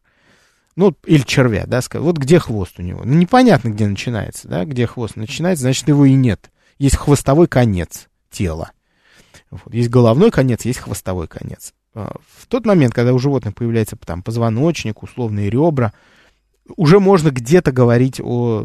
ну, 0.74 0.96
или 1.04 1.22
червя, 1.22 1.66
да, 1.66 1.80
вот 1.92 2.16
где 2.16 2.38
хвост 2.38 2.78
у 2.78 2.82
него, 2.82 3.02
ну, 3.04 3.12
непонятно, 3.12 3.68
где 3.68 3.86
начинается, 3.86 4.48
да, 4.48 4.64
где 4.64 4.86
хвост 4.86 5.16
начинается, 5.16 5.62
значит, 5.62 5.86
его 5.86 6.06
и 6.06 6.14
нет. 6.14 6.50
Есть 6.78 6.96
хвостовой 6.96 7.46
конец 7.46 8.08
тела. 8.30 8.72
Вот. 9.50 9.72
Есть 9.72 9.90
головной 9.90 10.30
конец, 10.30 10.64
есть 10.64 10.80
хвостовой 10.80 11.28
конец. 11.28 11.74
А, 11.94 12.16
в 12.36 12.46
тот 12.46 12.64
момент, 12.64 12.94
когда 12.94 13.12
у 13.12 13.18
животных 13.18 13.54
появляется 13.54 13.96
там 13.96 14.22
позвоночник, 14.22 15.02
условные 15.02 15.50
ребра, 15.50 15.92
уже 16.76 16.98
можно 16.98 17.30
где-то 17.30 17.72
говорить 17.72 18.20
о 18.22 18.64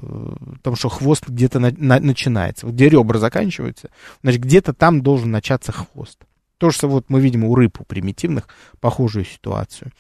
том, 0.61 0.75
что 0.75 0.89
хвост 0.89 1.27
где-то 1.27 1.59
на, 1.59 1.71
на, 1.77 1.99
начинается. 1.99 2.65
Вот 2.65 2.75
где 2.75 2.89
ребра 2.89 3.19
заканчиваются, 3.19 3.89
значит, 4.21 4.41
где-то 4.41 4.73
там 4.73 5.01
должен 5.01 5.31
начаться 5.31 5.71
хвост. 5.71 6.19
То 6.57 6.69
же 6.69 6.77
самое 6.77 6.95
вот 6.95 7.05
мы 7.09 7.21
видим 7.21 7.43
у 7.43 7.55
рыб, 7.55 7.79
у 7.79 7.83
примитивных, 7.83 8.47
похожую 8.79 9.25
ситуацию. 9.25 9.91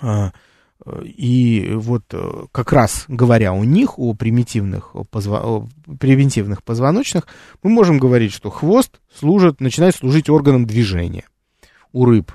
А, 0.00 0.32
и 1.02 1.72
вот 1.74 2.04
э, 2.12 2.46
как 2.52 2.72
раз 2.72 3.04
говоря 3.08 3.52
у 3.52 3.64
них, 3.64 3.98
о 3.98 4.14
примитивных, 4.14 4.94
позво, 5.10 5.40
о 5.42 5.68
превентивных 5.98 6.62
позвоночных, 6.62 7.26
мы 7.62 7.70
можем 7.70 7.98
говорить, 7.98 8.32
что 8.32 8.50
хвост 8.50 9.00
служит, 9.14 9.60
начинает 9.60 9.96
служить 9.96 10.28
органом 10.28 10.66
движения. 10.66 11.24
У 11.92 12.04
рыб, 12.04 12.32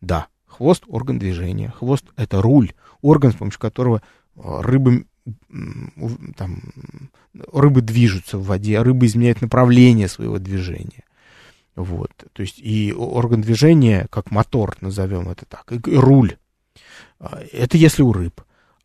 да, 0.00 0.26
хвост– 0.46 0.84
орган 0.88 1.18
движения. 1.18 1.72
Хвост– 1.78 2.04
это 2.16 2.42
руль 2.42 2.72
орган, 3.02 3.32
с 3.32 3.36
помощью 3.36 3.60
которого 3.60 4.02
э, 4.36 4.60
рыбы, 4.60 5.06
там, 6.36 6.60
рыбы 7.52 7.82
движутся 7.82 8.38
в 8.38 8.44
воде, 8.44 8.78
а 8.78 8.84
рыбы 8.84 9.06
изменяют 9.06 9.42
направление 9.42 10.08
своего 10.08 10.38
движения. 10.38 11.04
Вот, 11.74 12.10
то 12.32 12.42
есть 12.42 12.58
и 12.58 12.92
орган 12.92 13.40
движения, 13.40 14.06
как 14.10 14.30
мотор, 14.30 14.76
назовем 14.80 15.28
это 15.28 15.46
так, 15.46 15.72
и 15.72 15.96
руль. 15.96 16.36
А, 17.18 17.40
это 17.52 17.78
если 17.78 18.02
у 18.02 18.12
рыб. 18.12 18.42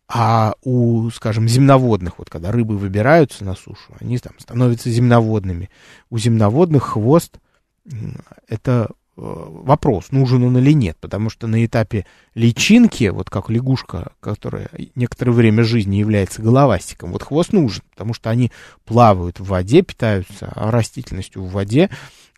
А 0.08 0.56
у, 0.64 1.10
скажем, 1.10 1.50
земноводных, 1.50 2.18
вот 2.18 2.30
когда 2.30 2.52
рыбы 2.52 2.78
выбираются 2.78 3.44
на 3.44 3.56
сушу, 3.56 3.94
они 4.00 4.18
там 4.20 4.34
становятся 4.40 4.90
земноводными. 4.90 5.70
У 6.10 6.18
земноводных 6.18 6.84
хвост 6.84 7.40
это 8.48 8.90
вопрос, 9.18 10.12
нужен 10.12 10.44
он 10.44 10.58
или 10.60 10.72
нет, 10.74 10.98
потому 11.02 11.30
что 11.30 11.48
на 11.48 11.66
этапе 11.66 12.06
личинки, 12.36 13.10
вот 13.10 13.30
как 13.30 13.50
лягушка, 13.50 14.12
которая 14.20 14.70
некоторое 14.96 15.32
время 15.32 15.64
жизни 15.64 15.96
является 15.96 16.42
головастиком, 16.42 17.12
вот 17.12 17.24
хвост 17.24 17.52
нужен, 17.52 17.84
потому 17.92 18.14
что 18.14 18.30
они 18.30 18.52
плавают 18.86 19.40
в 19.40 19.46
воде, 19.46 19.82
питаются 19.82 20.52
растительностью 20.56 21.44
в 21.44 21.52
воде, 21.52 21.90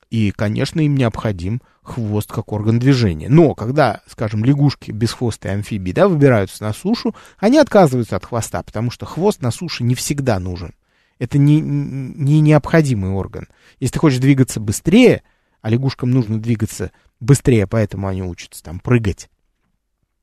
и, 0.09 0.31
конечно, 0.31 0.79
им 0.79 0.95
необходим 0.95 1.61
хвост 1.83 2.31
как 2.31 2.51
орган 2.51 2.79
движения. 2.79 3.29
Но 3.29 3.53
когда, 3.55 4.01
скажем, 4.07 4.43
лягушки 4.43 4.91
без 4.91 5.11
хвоста 5.11 5.49
и 5.49 5.53
амфибии 5.53 5.91
да, 5.91 6.07
выбираются 6.07 6.63
на 6.63 6.73
сушу, 6.73 7.15
они 7.37 7.57
отказываются 7.57 8.15
от 8.15 8.25
хвоста, 8.25 8.63
потому 8.63 8.89
что 8.89 9.05
хвост 9.05 9.41
на 9.41 9.51
суше 9.51 9.83
не 9.83 9.95
всегда 9.95 10.39
нужен. 10.39 10.73
Это 11.19 11.37
не, 11.37 11.59
не 11.59 12.39
необходимый 12.39 13.11
орган. 13.11 13.47
Если 13.79 13.93
ты 13.93 13.99
хочешь 13.99 14.19
двигаться 14.19 14.59
быстрее, 14.59 15.21
а 15.61 15.69
лягушкам 15.69 16.11
нужно 16.11 16.39
двигаться 16.39 16.91
быстрее, 17.19 17.67
поэтому 17.67 18.07
они 18.07 18.23
учатся 18.23 18.63
там 18.63 18.79
прыгать. 18.79 19.29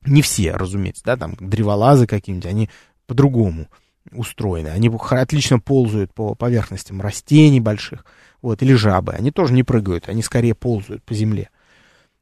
Не 0.04 0.22
все, 0.22 0.52
разумеется, 0.52 1.02
да, 1.04 1.16
там 1.16 1.34
древолазы 1.38 2.06
какие-нибудь, 2.06 2.46
они 2.46 2.70
по-другому 3.06 3.68
устроены. 4.12 4.68
Они 4.68 4.88
отлично 4.88 5.58
ползают 5.58 6.14
по 6.14 6.34
поверхностям 6.34 7.00
растений 7.00 7.60
больших, 7.60 8.04
вот, 8.40 8.62
или 8.62 8.74
жабы. 8.74 9.12
Они 9.12 9.30
тоже 9.30 9.52
не 9.52 9.62
прыгают, 9.62 10.08
они 10.08 10.22
скорее 10.22 10.54
ползают 10.54 11.02
по 11.04 11.14
земле. 11.14 11.50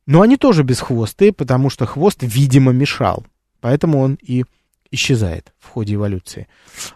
Но 0.06 0.22
они 0.22 0.36
тоже 0.36 0.62
без 0.62 0.80
хвосты, 0.80 1.32
потому 1.32 1.70
что 1.70 1.86
хвост, 1.86 2.18
видимо, 2.22 2.72
мешал. 2.72 3.24
Поэтому 3.60 4.00
он 4.00 4.18
и 4.20 4.44
исчезает 4.90 5.52
в 5.58 5.68
ходе 5.68 5.94
эволюции. 5.94 6.46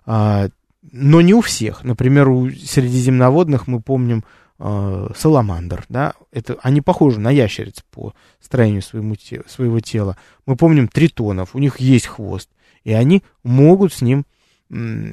А, 0.04 0.48
но 0.82 1.20
не 1.20 1.34
у 1.34 1.40
всех. 1.40 1.84
Например, 1.84 2.28
у 2.28 2.50
средиземноводных 2.50 3.66
мы 3.66 3.80
помним 3.80 4.24
э, 4.58 5.08
саламандр, 5.16 5.84
да, 5.88 6.14
это, 6.32 6.56
они 6.62 6.80
похожи 6.80 7.20
на 7.20 7.30
ящериц 7.30 7.84
по 7.90 8.14
строению 8.40 8.82
своему, 8.82 9.16
те, 9.16 9.42
своего 9.46 9.80
тела. 9.80 10.16
Мы 10.46 10.56
помним 10.56 10.88
тритонов, 10.88 11.54
у 11.54 11.58
них 11.58 11.80
есть 11.80 12.06
хвост, 12.06 12.50
и 12.84 12.92
они 12.92 13.22
могут 13.42 13.92
с 13.92 14.02
ним 14.02 14.26
э, 14.70 15.12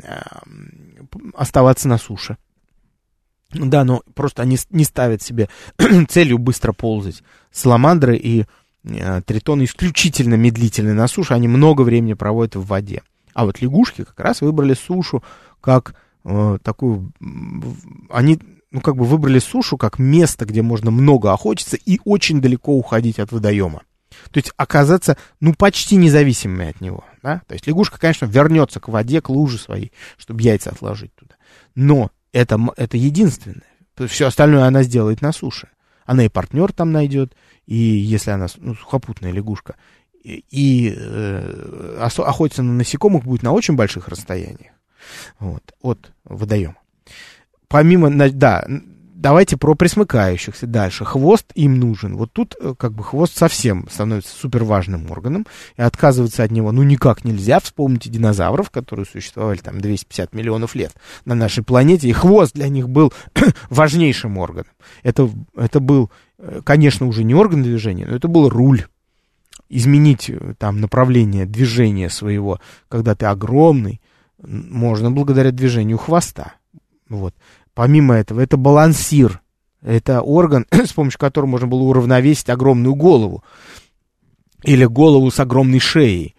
оставаться 1.33 1.87
на 1.87 1.97
суше. 1.97 2.37
Да, 3.51 3.83
но 3.83 4.01
просто 4.15 4.41
они 4.41 4.57
не 4.71 4.83
ставят 4.83 5.21
себе 5.21 5.49
целью 6.09 6.37
быстро 6.37 6.73
ползать. 6.73 7.23
Саламандры 7.51 8.17
и 8.17 8.45
э, 8.83 9.21
тритоны 9.21 9.63
исключительно 9.63 10.35
медлительны 10.35 10.93
на 10.93 11.07
суше, 11.07 11.33
они 11.33 11.47
много 11.47 11.83
времени 11.83 12.13
проводят 12.13 12.55
в 12.55 12.65
воде. 12.65 13.03
А 13.33 13.45
вот 13.45 13.61
лягушки 13.61 14.03
как 14.03 14.19
раз 14.19 14.41
выбрали 14.41 14.73
сушу 14.73 15.23
как 15.61 15.95
э, 16.23 16.57
такую... 16.63 17.11
Они 18.09 18.39
ну, 18.75 18.81
как 18.81 18.97
бы 18.97 19.05
выбрали 19.05 19.39
сушу 19.39 19.77
как 19.77 19.99
место, 19.99 20.43
где 20.43 20.61
можно 20.61 20.91
много 20.91 21.31
охотиться 21.31 21.77
и 21.77 22.01
очень 22.03 22.41
далеко 22.41 22.73
уходить 22.73 23.19
от 23.19 23.31
водоема. 23.31 23.83
То 24.31 24.37
есть 24.37 24.51
оказаться, 24.57 25.15
ну, 25.39 25.53
почти 25.53 25.95
независимыми 25.95 26.71
от 26.71 26.81
него, 26.81 27.05
да? 27.23 27.41
То 27.47 27.53
есть 27.53 27.67
лягушка, 27.67 27.97
конечно, 27.97 28.25
вернется 28.25 28.81
к 28.81 28.89
воде, 28.89 29.21
к 29.21 29.29
луже 29.29 29.59
своей, 29.59 29.93
чтобы 30.17 30.41
яйца 30.41 30.71
отложить 30.71 31.15
туда. 31.15 31.35
Но 31.73 32.11
это, 32.33 32.59
это 32.75 32.97
единственное. 32.97 33.63
Все 34.09 34.27
остальное 34.27 34.65
она 34.65 34.83
сделает 34.83 35.21
на 35.21 35.31
суше. 35.31 35.69
Она 36.05 36.25
и 36.25 36.29
партнер 36.29 36.73
там 36.73 36.91
найдет, 36.91 37.33
и 37.65 37.77
если 37.77 38.31
она 38.31 38.47
ну, 38.57 38.75
сухопутная 38.75 39.31
лягушка, 39.31 39.77
и, 40.21 40.43
и 40.49 40.93
э, 40.93 41.97
охотиться 41.97 42.61
на 42.61 42.73
насекомых 42.73 43.23
будет 43.23 43.41
на 43.41 43.53
очень 43.53 43.77
больших 43.77 44.09
расстояниях 44.09 44.73
вот, 45.39 45.63
от 45.81 46.11
водоема 46.25 46.75
помимо, 47.75 48.09
да, 48.09 48.65
давайте 49.15 49.57
про 49.57 49.75
присмыкающихся 49.75 50.65
дальше. 50.65 51.03
Хвост 51.03 51.51
им 51.55 51.77
нужен. 51.77 52.15
Вот 52.15 52.31
тут 52.31 52.55
э, 52.57 52.73
как 52.77 52.93
бы 52.93 53.03
хвост 53.03 53.37
совсем 53.37 53.89
становится 53.91 54.33
супер 54.33 54.63
важным 54.63 55.11
органом, 55.11 55.45
и 55.75 55.81
отказываться 55.81 56.43
от 56.43 56.51
него 56.51 56.71
ну 56.71 56.83
никак 56.83 57.25
нельзя. 57.25 57.59
Вспомните 57.59 58.09
динозавров, 58.09 58.69
которые 58.69 59.05
существовали 59.05 59.57
там 59.57 59.81
250 59.81 60.33
миллионов 60.33 60.73
лет 60.73 60.93
на 61.25 61.35
нашей 61.35 61.65
планете, 61.65 62.07
и 62.07 62.13
хвост 62.13 62.53
для 62.53 62.69
них 62.69 62.87
был 62.87 63.11
важнейшим 63.69 64.37
органом. 64.37 64.71
Это, 65.03 65.29
это 65.57 65.81
был, 65.81 66.09
э, 66.37 66.61
конечно, 66.63 67.07
уже 67.07 67.25
не 67.25 67.35
орган 67.35 67.61
движения, 67.61 68.05
но 68.05 68.15
это 68.15 68.29
был 68.29 68.47
руль. 68.47 68.85
Изменить 69.67 70.29
э, 70.29 70.53
там 70.57 70.79
направление 70.79 71.45
движения 71.45 72.09
своего, 72.09 72.61
когда 72.87 73.15
ты 73.15 73.25
огромный, 73.25 73.99
можно 74.41 75.11
благодаря 75.11 75.51
движению 75.51 75.97
хвоста. 75.97 76.53
Вот. 77.09 77.35
Помимо 77.75 78.15
этого, 78.15 78.39
это 78.41 78.57
балансир. 78.57 79.41
Это 79.81 80.21
орган, 80.21 80.65
с 80.71 80.93
помощью 80.93 81.19
которого 81.19 81.51
можно 81.51 81.67
было 81.67 81.83
уравновесить 81.83 82.49
огромную 82.49 82.95
голову. 82.95 83.43
Или 84.63 84.85
голову 84.85 85.29
с 85.29 85.39
огромной 85.39 85.79
шеей 85.79 86.35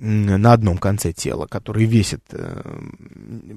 на 0.00 0.52
одном 0.52 0.78
конце 0.78 1.12
тела, 1.12 1.46
который 1.46 1.84
весит 1.84 2.22
э, 2.30 2.62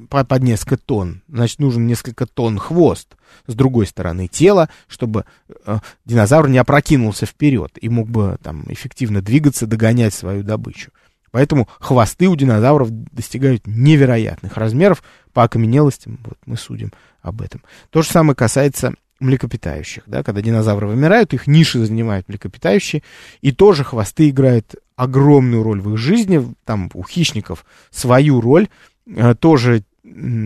под 0.09 0.43
несколько 0.43 0.77
тонн. 0.77 1.21
Значит, 1.27 1.59
нужен 1.59 1.87
несколько 1.87 2.25
тонн 2.25 2.57
хвост 2.57 3.15
с 3.47 3.53
другой 3.53 3.85
стороны 3.85 4.27
тела, 4.27 4.69
чтобы 4.87 5.25
э, 5.65 5.79
динозавр 6.05 6.49
не 6.49 6.57
опрокинулся 6.57 7.25
вперед 7.25 7.77
и 7.79 7.89
мог 7.89 8.09
бы 8.09 8.37
там 8.41 8.65
эффективно 8.69 9.21
двигаться, 9.21 9.67
догонять 9.67 10.13
свою 10.13 10.43
добычу. 10.43 10.91
Поэтому 11.31 11.67
хвосты 11.79 12.27
у 12.27 12.35
динозавров 12.35 12.89
достигают 12.89 13.65
невероятных 13.65 14.57
размеров 14.57 15.03
по 15.33 15.43
окаменелостям. 15.43 16.19
Вот 16.25 16.37
мы 16.45 16.57
судим 16.57 16.91
об 17.21 17.41
этом. 17.41 17.63
То 17.89 18.01
же 18.01 18.09
самое 18.09 18.35
касается 18.35 18.93
млекопитающих. 19.19 20.03
Да? 20.07 20.23
Когда 20.23 20.41
динозавры 20.41 20.87
вымирают, 20.87 21.33
их 21.33 21.47
ниши 21.47 21.83
занимают 21.85 22.27
млекопитающие. 22.27 23.03
И 23.41 23.51
тоже 23.51 23.83
хвосты 23.83 24.29
играют 24.29 24.75
огромную 24.95 25.63
роль 25.63 25.79
в 25.79 25.93
их 25.93 25.97
жизни. 25.97 26.53
Там 26.65 26.89
у 26.93 27.03
хищников 27.03 27.65
свою 27.91 28.41
роль. 28.41 28.67
Э, 29.07 29.35
тоже 29.35 29.83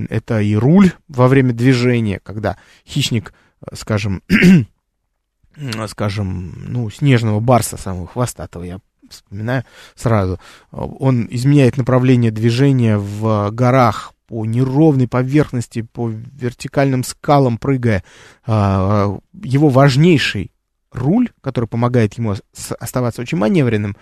это 0.09 0.41
и 0.41 0.55
руль 0.55 0.91
во 1.07 1.27
время 1.27 1.53
движения, 1.53 2.19
когда 2.21 2.57
хищник, 2.85 3.33
э, 3.61 3.75
скажем, 3.75 4.21
скажем, 5.87 6.53
ну, 6.67 6.89
снежного 6.89 7.39
барса 7.39 7.77
самого 7.77 8.07
хвостатого, 8.07 8.63
я 8.63 8.79
вспоминаю 9.09 9.63
сразу, 9.95 10.39
он 10.71 11.27
изменяет 11.29 11.77
направление 11.77 12.31
движения 12.31 12.97
в 12.97 13.51
горах 13.51 14.14
по 14.27 14.45
неровной 14.45 15.07
поверхности, 15.07 15.81
по 15.81 16.09
вертикальным 16.09 17.03
скалам 17.03 17.57
прыгая. 17.57 18.03
А, 18.45 19.17
его 19.43 19.69
важнейший 19.69 20.51
руль, 20.91 21.29
который 21.41 21.67
помогает 21.67 22.15
ему 22.15 22.35
оставаться 22.79 23.21
очень 23.21 23.37
маневренным 23.37 23.95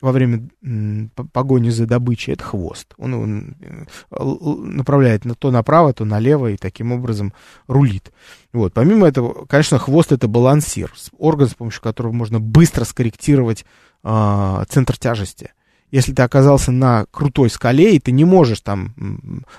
во 0.00 0.12
время 0.12 0.50
погони 1.32 1.70
за 1.70 1.86
добычей, 1.86 2.34
это 2.34 2.44
хвост. 2.44 2.92
Он, 2.98 3.14
он 3.14 3.56
направляет 4.10 5.22
то 5.38 5.50
направо, 5.50 5.94
то 5.94 6.04
налево 6.04 6.50
и 6.50 6.58
таким 6.58 6.92
образом 6.92 7.32
рулит. 7.68 8.12
Вот. 8.52 8.74
Помимо 8.74 9.06
этого, 9.06 9.46
конечно, 9.46 9.78
хвост 9.78 10.12
это 10.12 10.28
балансир, 10.28 10.92
орган, 11.16 11.48
с 11.48 11.54
помощью 11.54 11.80
которого 11.80 12.12
можно 12.12 12.38
быстро 12.38 12.84
скорректировать 12.84 13.64
э, 14.02 14.64
центр 14.68 14.98
тяжести. 14.98 15.52
Если 15.90 16.12
ты 16.12 16.22
оказался 16.22 16.72
на 16.72 17.06
крутой 17.10 17.50
скале, 17.50 17.94
и 17.94 18.00
ты 18.00 18.10
не 18.10 18.24
можешь 18.24 18.60
там 18.60 18.94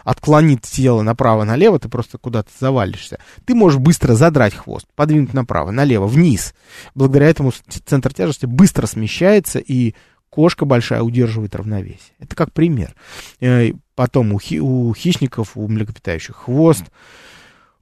отклонить 0.03 0.63
тело 0.63 1.01
направо-налево, 1.01 1.79
ты 1.79 1.87
просто 1.87 2.17
куда-то 2.17 2.49
завалишься. 2.59 3.19
Ты 3.45 3.55
можешь 3.55 3.79
быстро 3.79 4.15
задрать 4.15 4.53
хвост, 4.53 4.85
подвинуть 4.95 5.33
направо, 5.33 5.71
налево, 5.71 6.07
вниз. 6.07 6.53
Благодаря 6.93 7.29
этому 7.29 7.53
центр 7.85 8.13
тяжести 8.13 8.45
быстро 8.45 8.85
смещается, 8.85 9.59
и 9.59 9.95
кошка 10.29 10.65
большая 10.65 11.01
удерживает 11.01 11.55
равновесие. 11.55 12.13
Это 12.19 12.35
как 12.35 12.51
пример. 12.51 12.93
Э, 13.39 13.71
потом 13.95 14.33
у, 14.33 14.39
хи, 14.39 14.59
у 14.59 14.93
хищников, 14.93 15.55
у 15.55 15.67
млекопитающих 15.69 16.35
хвост. 16.35 16.83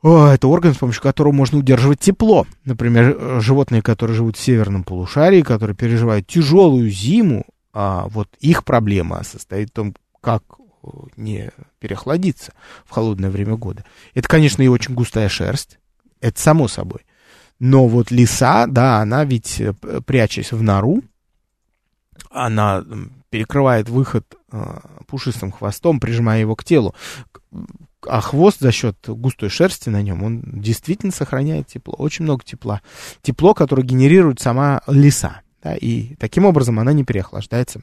О, 0.03 0.27
это 0.27 0.47
орган, 0.47 0.73
с 0.73 0.77
помощью 0.77 1.01
которого 1.01 1.31
можно 1.31 1.57
удерживать 1.57 1.99
тепло. 1.99 2.45
Например, 2.65 3.17
э, 3.17 3.39
животные, 3.39 3.81
которые 3.81 4.15
живут 4.15 4.37
в 4.37 4.41
северном 4.41 4.83
полушарии, 4.83 5.41
которые 5.41 5.75
переживают 5.75 6.27
тяжелую 6.27 6.91
зиму, 6.91 7.45
а 7.73 8.07
вот 8.07 8.29
их 8.39 8.63
проблема 8.63 9.23
состоит 9.23 9.69
в 9.69 9.73
том, 9.73 9.95
как 10.21 10.43
э, 10.83 10.87
не 11.17 11.51
переохладиться 11.79 12.53
в 12.85 12.91
холодное 12.91 13.29
время 13.29 13.55
года. 13.55 13.83
Это, 14.13 14.27
конечно, 14.27 14.61
и 14.61 14.67
очень 14.67 14.93
густая 14.93 15.29
шерсть. 15.29 15.79
Это 16.21 16.39
само 16.39 16.67
собой. 16.67 17.01
Но 17.59 17.87
вот 17.87 18.11
лиса, 18.11 18.67
да, 18.67 18.99
она 18.99 19.25
ведь, 19.25 19.59
э, 19.59 19.73
прячась 20.05 20.51
в 20.51 20.61
нору, 20.61 21.01
она 22.29 22.83
перекрывает 23.29 23.89
выход 23.89 24.25
пушистым 25.07 25.51
хвостом, 25.51 25.99
прижимая 25.99 26.39
его 26.39 26.55
к 26.55 26.63
телу 26.63 26.93
а 28.07 28.21
хвост 28.21 28.59
за 28.59 28.71
счет 28.71 28.97
густой 29.07 29.49
шерсти 29.49 29.89
на 29.89 30.01
нем, 30.01 30.23
он 30.23 30.41
действительно 30.43 31.11
сохраняет 31.11 31.67
тепло, 31.67 31.95
очень 31.97 32.23
много 32.23 32.43
тепла. 32.43 32.81
Тепло, 33.21 33.53
которое 33.53 33.83
генерирует 33.83 34.39
сама 34.39 34.81
лиса, 34.87 35.41
да, 35.63 35.75
и 35.75 36.15
таким 36.15 36.45
образом 36.45 36.79
она 36.79 36.93
не 36.93 37.03
переохлаждается. 37.03 37.81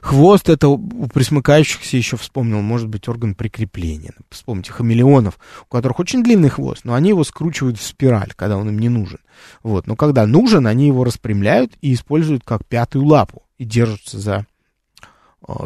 Хвост 0.00 0.48
это 0.48 0.68
у 0.68 0.78
присмыкающихся 1.08 1.96
еще 1.96 2.16
вспомнил, 2.16 2.62
может 2.62 2.88
быть, 2.88 3.06
орган 3.08 3.34
прикрепления. 3.34 4.14
Вспомните 4.30 4.72
хамелеонов, 4.72 5.38
у 5.64 5.66
которых 5.66 6.00
очень 6.00 6.22
длинный 6.22 6.48
хвост, 6.48 6.84
но 6.84 6.94
они 6.94 7.10
его 7.10 7.22
скручивают 7.22 7.78
в 7.78 7.82
спираль, 7.82 8.32
когда 8.34 8.56
он 8.56 8.70
им 8.70 8.78
не 8.78 8.88
нужен. 8.88 9.18
Вот. 9.62 9.86
Но 9.86 9.94
когда 9.94 10.26
нужен, 10.26 10.66
они 10.66 10.86
его 10.86 11.04
распрямляют 11.04 11.72
и 11.82 11.92
используют 11.92 12.44
как 12.44 12.66
пятую 12.66 13.04
лапу 13.04 13.42
и 13.58 13.64
держатся 13.64 14.18
за 14.18 14.46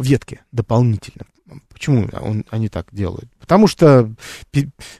ветки 0.01 0.41
дополнительно 0.51 1.27
Почему 1.77 2.09
он, 2.23 2.47
они 2.49 2.71
так 2.71 2.87
делают? 2.91 3.29
Потому 3.39 3.67
что 3.67 4.11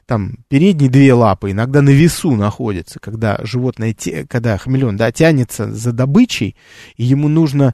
там 0.05 0.35
передние 0.47 0.91
две 0.91 1.11
лапы 1.11 1.49
иногда 1.49 1.81
на 1.81 1.89
весу 1.89 2.35
находятся, 2.35 2.99
когда 2.99 3.39
животное, 3.41 3.95
когда 4.29 4.59
хамелеон, 4.59 4.95
да, 4.95 5.11
тянется 5.11 5.73
за 5.73 5.91
добычей, 5.91 6.55
и 6.95 7.03
ему 7.03 7.29
нужно 7.29 7.73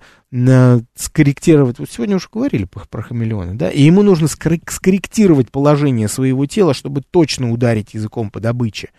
скорректировать, 0.95 1.80
вот 1.80 1.91
сегодня 1.91 2.16
уже 2.16 2.30
говорили 2.32 2.66
про 2.66 3.01
хамелеона, 3.04 3.58
да, 3.58 3.70
и 3.70 3.82
ему 3.82 4.04
нужно 4.04 4.30
скорректировать 4.30 5.51
положение 5.51 6.08
своего 6.08 6.45
тела, 6.45 6.74
чтобы 6.74 7.01
точно 7.01 7.51
ударить 7.51 7.93
языком 7.93 8.32
по 8.32 8.39
добыче. 8.39 8.91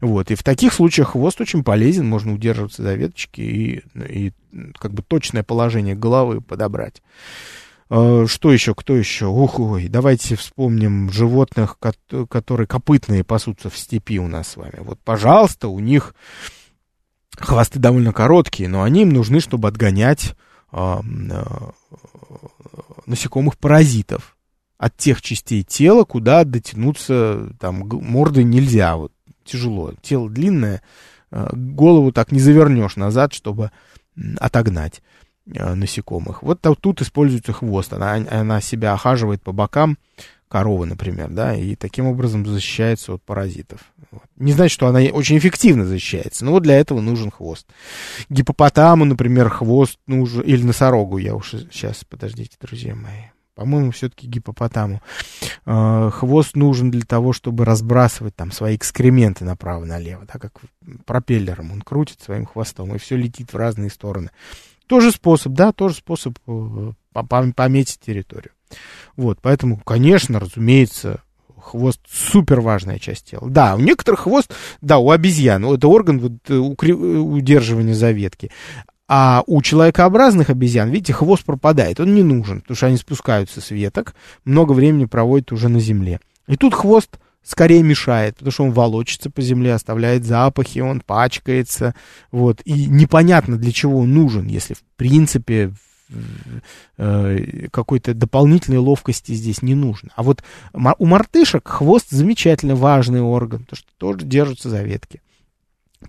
Вот, 0.00 0.30
и 0.30 0.36
в 0.36 0.44
таких 0.44 0.72
случаях 0.72 1.08
хвост 1.10 1.40
очень 1.40 1.64
полезен, 1.64 2.08
можно 2.08 2.32
удерживаться 2.32 2.84
за 2.84 2.94
веточки 2.94 3.40
и, 3.40 3.82
и 3.96 4.32
как 4.78 4.94
бы 4.94 5.02
точное 5.02 5.42
положение 5.42 5.96
головы 5.96 6.40
подобрать. 6.40 7.02
Э, 7.90 8.26
что 8.28 8.52
еще, 8.52 8.74
кто 8.74 8.94
еще? 8.94 9.26
Ух, 9.26 9.58
ой, 9.58 9.88
давайте 9.88 10.36
вспомним 10.36 11.10
животных, 11.10 11.78
которые 12.28 12.66
копытные 12.66 13.24
пасутся 13.24 13.70
в 13.70 13.76
степи 13.76 14.18
у 14.18 14.28
нас 14.28 14.48
с 14.48 14.56
вами. 14.56 14.78
Вот, 14.80 14.98
пожалуйста, 15.00 15.68
у 15.68 15.80
них 15.80 16.14
хвосты 17.36 17.78
довольно 17.78 18.12
короткие, 18.12 18.68
но 18.68 18.82
они 18.82 19.02
им 19.02 19.10
нужны, 19.10 19.40
чтобы 19.40 19.68
отгонять 19.68 20.34
а, 20.70 21.00
а, 21.30 21.70
насекомых-паразитов 23.06 24.36
от 24.76 24.96
тех 24.96 25.22
частей 25.22 25.62
тела, 25.62 26.04
куда 26.04 26.44
дотянуться 26.44 27.50
там 27.58 27.88
мордой 27.88 28.44
нельзя, 28.44 28.96
вот 28.96 29.12
тяжело. 29.44 29.94
Тело 30.02 30.28
длинное, 30.28 30.82
а, 31.30 31.50
голову 31.52 32.12
так 32.12 32.32
не 32.32 32.40
завернешь 32.40 32.96
назад, 32.96 33.32
чтобы 33.32 33.70
отогнать. 34.38 35.00
Э, 35.54 35.74
насекомых. 35.74 36.42
Вот 36.42 36.60
тут 36.80 37.00
используется 37.00 37.52
хвост, 37.52 37.92
она, 37.92 38.14
она 38.30 38.60
себя 38.60 38.92
охаживает 38.92 39.42
по 39.42 39.52
бокам, 39.52 39.96
коровы, 40.48 40.86
например, 40.86 41.28
да, 41.30 41.54
и 41.54 41.74
таким 41.74 42.06
образом 42.06 42.44
защищается 42.44 43.14
от 43.14 43.22
паразитов. 43.22 43.80
Не 44.36 44.52
значит, 44.52 44.74
что 44.74 44.86
она 44.88 45.00
очень 45.00 45.38
эффективно 45.38 45.86
защищается, 45.86 46.44
но 46.44 46.52
вот 46.52 46.62
для 46.62 46.78
этого 46.78 47.00
нужен 47.00 47.30
хвост. 47.30 47.66
Гипопотаму, 48.28 49.04
например, 49.04 49.48
хвост 49.48 49.98
нужен, 50.06 50.42
или 50.42 50.62
носорогу, 50.62 51.18
я 51.18 51.34
уж 51.34 51.52
сейчас, 51.52 52.04
подождите, 52.04 52.56
друзья 52.60 52.94
мои, 52.94 53.30
по-моему, 53.54 53.90
все-таки 53.90 54.26
гипопотаму. 54.26 55.00
Э, 55.64 56.10
хвост 56.12 56.56
нужен 56.56 56.90
для 56.90 57.02
того, 57.02 57.32
чтобы 57.32 57.64
разбрасывать 57.64 58.36
там 58.36 58.52
свои 58.52 58.76
экскременты 58.76 59.46
направо-налево, 59.46 60.26
так 60.26 60.42
как 60.42 60.60
пропеллером 61.06 61.72
он 61.72 61.80
крутит 61.80 62.20
своим 62.20 62.44
хвостом, 62.44 62.94
и 62.94 62.98
все 62.98 63.16
летит 63.16 63.54
в 63.54 63.56
разные 63.56 63.88
стороны. 63.88 64.30
Тоже 64.88 65.12
способ, 65.12 65.52
да, 65.52 65.72
тоже 65.72 65.96
способ 65.96 66.38
э, 66.46 66.92
пометить 67.54 68.00
территорию. 68.00 68.52
Вот, 69.16 69.38
поэтому, 69.42 69.76
конечно, 69.78 70.40
разумеется, 70.40 71.22
хвост 71.60 72.00
супер 72.10 72.60
важная 72.60 72.98
часть 72.98 73.30
тела. 73.30 73.48
Да, 73.48 73.76
у 73.76 73.80
некоторых 73.80 74.20
хвост, 74.20 74.52
да, 74.80 74.98
у 74.98 75.10
обезьян, 75.10 75.64
это 75.64 75.88
орган 75.88 76.20
вот, 76.20 76.32
э, 76.48 76.56
удерживания 76.56 77.94
заветки. 77.94 78.50
А 79.10 79.42
у 79.46 79.62
человекообразных 79.62 80.50
обезьян, 80.50 80.90
видите, 80.90 81.12
хвост 81.12 81.44
пропадает, 81.44 82.00
он 82.00 82.14
не 82.14 82.22
нужен, 82.22 82.60
потому 82.60 82.76
что 82.76 82.86
они 82.86 82.96
спускаются 82.96 83.60
с 83.60 83.70
веток, 83.70 84.14
много 84.44 84.72
времени 84.72 85.06
проводят 85.06 85.52
уже 85.52 85.68
на 85.68 85.80
земле. 85.80 86.20
И 86.46 86.56
тут 86.56 86.74
хвост 86.74 87.18
скорее 87.48 87.82
мешает, 87.82 88.34
потому 88.34 88.52
что 88.52 88.64
он 88.64 88.72
волочится 88.72 89.30
по 89.30 89.40
земле, 89.40 89.72
оставляет 89.72 90.24
запахи, 90.24 90.80
он 90.80 91.00
пачкается, 91.00 91.94
вот, 92.30 92.60
и 92.64 92.86
непонятно 92.86 93.56
для 93.56 93.72
чего 93.72 94.00
он 94.00 94.12
нужен, 94.12 94.46
если 94.46 94.74
в 94.74 94.82
принципе 94.96 95.72
э, 96.98 97.68
какой-то 97.70 98.12
дополнительной 98.12 98.78
ловкости 98.78 99.32
здесь 99.32 99.62
не 99.62 99.74
нужно. 99.74 100.10
А 100.14 100.22
вот 100.22 100.42
у 100.74 101.06
мартышек 101.06 101.66
хвост 101.66 102.10
замечательно 102.10 102.74
важный 102.74 103.22
орган, 103.22 103.64
потому 103.64 103.78
что 103.78 103.88
тоже 103.96 104.26
держатся 104.26 104.68
за 104.68 104.82
ветки. 104.82 105.22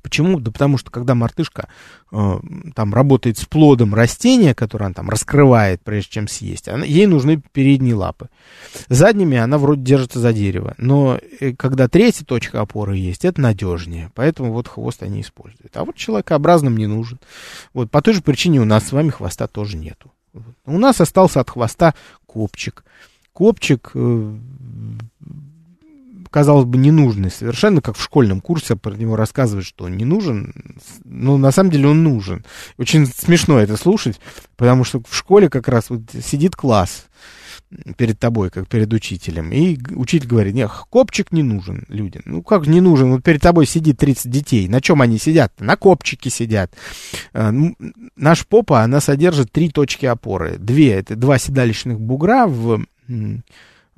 Почему? 0.02 0.40
Да 0.40 0.52
потому 0.52 0.78
что 0.78 0.92
когда 0.92 1.16
мартышка 1.16 1.68
э, 2.12 2.40
там 2.76 2.94
работает 2.94 3.38
с 3.38 3.46
плодом 3.46 3.96
растения, 3.96 4.54
которое 4.54 4.86
она 4.86 4.94
там 4.94 5.10
раскрывает, 5.10 5.82
прежде 5.82 6.12
чем 6.12 6.28
съесть, 6.28 6.68
она, 6.68 6.86
ей 6.86 7.08
нужны 7.08 7.42
передние 7.52 7.96
лапы. 7.96 8.30
Задними 8.88 9.38
она 9.38 9.58
вроде 9.58 9.82
держится 9.82 10.20
за 10.20 10.32
дерево, 10.32 10.76
но 10.78 11.20
э, 11.40 11.54
когда 11.54 11.88
третья 11.88 12.24
точка 12.24 12.62
опоры 12.62 12.98
есть, 12.98 13.26
это 13.26 13.42
надежнее, 13.42 14.12
поэтому 14.14 14.54
вот 14.54 14.68
хвост 14.68 15.02
они 15.02 15.22
используют. 15.22 15.76
А 15.76 15.84
вот 15.84 15.96
человекообразным 15.96 16.78
не 16.78 16.86
нужен. 16.86 17.20
Вот 17.74 17.90
по 17.90 18.02
той 18.02 18.14
же 18.14 18.22
причине 18.22 18.62
у 18.62 18.66
нас 18.66 18.88
с 18.88 18.92
вами 18.92 19.10
хвоста 19.10 19.48
тоже 19.48 19.78
нету. 19.78 20.12
У 20.66 20.78
нас 20.78 21.02
остался 21.02 21.40
от 21.40 21.50
хвоста 21.50 21.96
копчик. 22.28 22.84
Копчик 23.34 23.92
э, 23.96 24.38
казалось 26.30 26.65
бы, 26.65 26.77
ненужный 26.77 27.32
совершенно, 27.32 27.82
как 27.82 27.97
в 27.97 28.03
школьном 28.03 28.41
курсе 28.41 28.75
про 28.75 28.93
него 28.93 29.15
рассказывают, 29.15 29.65
что 29.65 29.86
он 29.86 29.97
не 29.97 30.05
нужен, 30.05 30.53
но 31.03 31.38
на 31.38 31.51
самом 31.51 31.71
деле 31.71 31.88
он 31.88 32.03
нужен. 32.03 32.45
Очень 32.77 33.05
смешно 33.05 33.59
это 33.59 33.77
слушать, 33.77 34.19
потому 34.55 34.84
что 34.84 35.01
в 35.07 35.15
школе 35.15 35.49
как 35.49 35.67
раз 35.67 35.89
вот 35.89 36.01
сидит 36.23 36.55
класс 36.55 37.05
перед 37.97 38.17
тобой, 38.17 38.49
как 38.49 38.67
перед 38.67 38.91
учителем, 38.93 39.51
и 39.51 39.77
учитель 39.91 40.27
говорит, 40.27 40.55
нет, 40.55 40.71
копчик 40.89 41.32
не 41.32 41.43
нужен 41.43 41.86
людям. 41.88 42.23
Ну, 42.25 42.41
как 42.41 42.65
не 42.65 42.82
нужен? 42.82 43.11
Вот 43.11 43.23
перед 43.23 43.41
тобой 43.41 43.67
сидит 43.67 43.99
30 43.99 44.32
детей. 44.32 44.67
На 44.67 44.82
чем 44.82 45.01
они 45.01 45.19
сидят? 45.19 45.53
На 45.59 45.75
копчике 45.75 46.32
сидят. 46.32 46.73
Ну, 47.34 47.75
наш 48.15 48.47
попа, 48.47 48.82
она 48.82 49.01
содержит 49.01 49.51
три 49.51 49.69
точки 49.69 50.07
опоры. 50.07 50.57
Две, 50.57 50.93
это 50.93 51.15
два 51.15 51.38
седалищных 51.38 51.99
бугра 51.99 52.47
в 52.47 52.84
Э, 53.09 53.38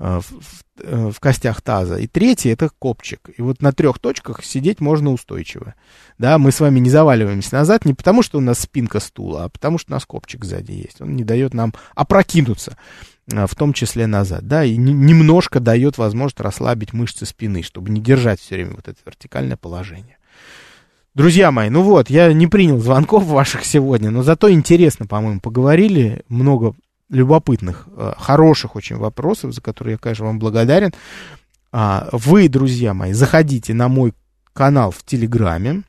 в, 0.02 0.22
в, 0.22 0.64
э, 0.84 1.12
в 1.12 1.20
костях 1.20 1.62
таза. 1.62 1.98
И 1.98 2.08
третий 2.08 2.50
это 2.50 2.70
копчик. 2.80 3.30
И 3.38 3.42
вот 3.42 3.62
на 3.62 3.72
трех 3.72 4.00
точках 4.00 4.44
сидеть 4.44 4.80
можно 4.80 5.12
устойчиво. 5.12 5.76
Да, 6.18 6.40
мы 6.40 6.52
с 6.52 6.60
вами 6.60 6.80
не 6.80 6.90
заваливаемся 6.90 7.56
назад 7.56 7.86
не 7.86 7.94
потому, 7.94 8.24
что 8.24 8.40
у 8.40 8.42
нас 8.42 8.60
спинка 8.60 9.00
стула, 9.00 9.44
а 9.44 9.50
потому 9.50 9.78
что 9.78 9.92
у 9.92 9.94
нас 9.94 10.06
копчик 10.06 10.44
сзади 10.44 10.72
есть. 10.72 11.02
Он 11.02 11.16
не 11.16 11.24
дает 11.24 11.54
нам 11.54 11.74
опрокинуться, 11.94 12.78
э, 13.32 13.46
в 13.46 13.56
том 13.56 13.74
числе 13.74 14.08
назад. 14.08 14.48
Да, 14.48 14.64
и 14.66 14.76
немножко 14.76 15.60
дает 15.60 16.00
возможность 16.00 16.40
расслабить 16.40 16.94
мышцы 16.94 17.28
спины, 17.28 17.62
чтобы 17.62 17.92
не 17.92 18.02
держать 18.02 18.40
все 18.40 18.56
время 18.56 18.72
вот 18.72 18.88
это 18.88 18.98
вертикальное 19.06 19.58
положение. 19.58 20.18
Друзья 21.14 21.52
мои, 21.52 21.70
ну 21.70 21.84
вот, 21.84 22.10
я 22.10 22.32
не 22.34 22.48
принял 22.48 22.80
звонков 22.80 23.26
ваших 23.26 23.66
сегодня, 23.66 24.10
но 24.12 24.24
зато 24.24 24.50
интересно, 24.50 25.06
по-моему, 25.06 25.42
поговорили, 25.42 26.24
много 26.30 26.74
любопытных, 27.12 27.88
э, 27.96 28.14
хороших 28.18 28.76
очень 28.76 28.98
вопросов, 28.98 29.54
за 29.54 29.62
которые 29.62 29.94
я, 29.94 29.98
конечно, 29.98 30.26
вам 30.26 30.40
благодарен. 30.40 30.94
А, 31.72 32.10
вы, 32.12 32.48
друзья 32.50 32.94
мои, 32.94 33.14
заходите 33.14 33.74
на 33.74 33.88
мой 33.88 34.14
канал 34.54 34.92
в 34.92 35.04
Телеграме, 35.04 35.84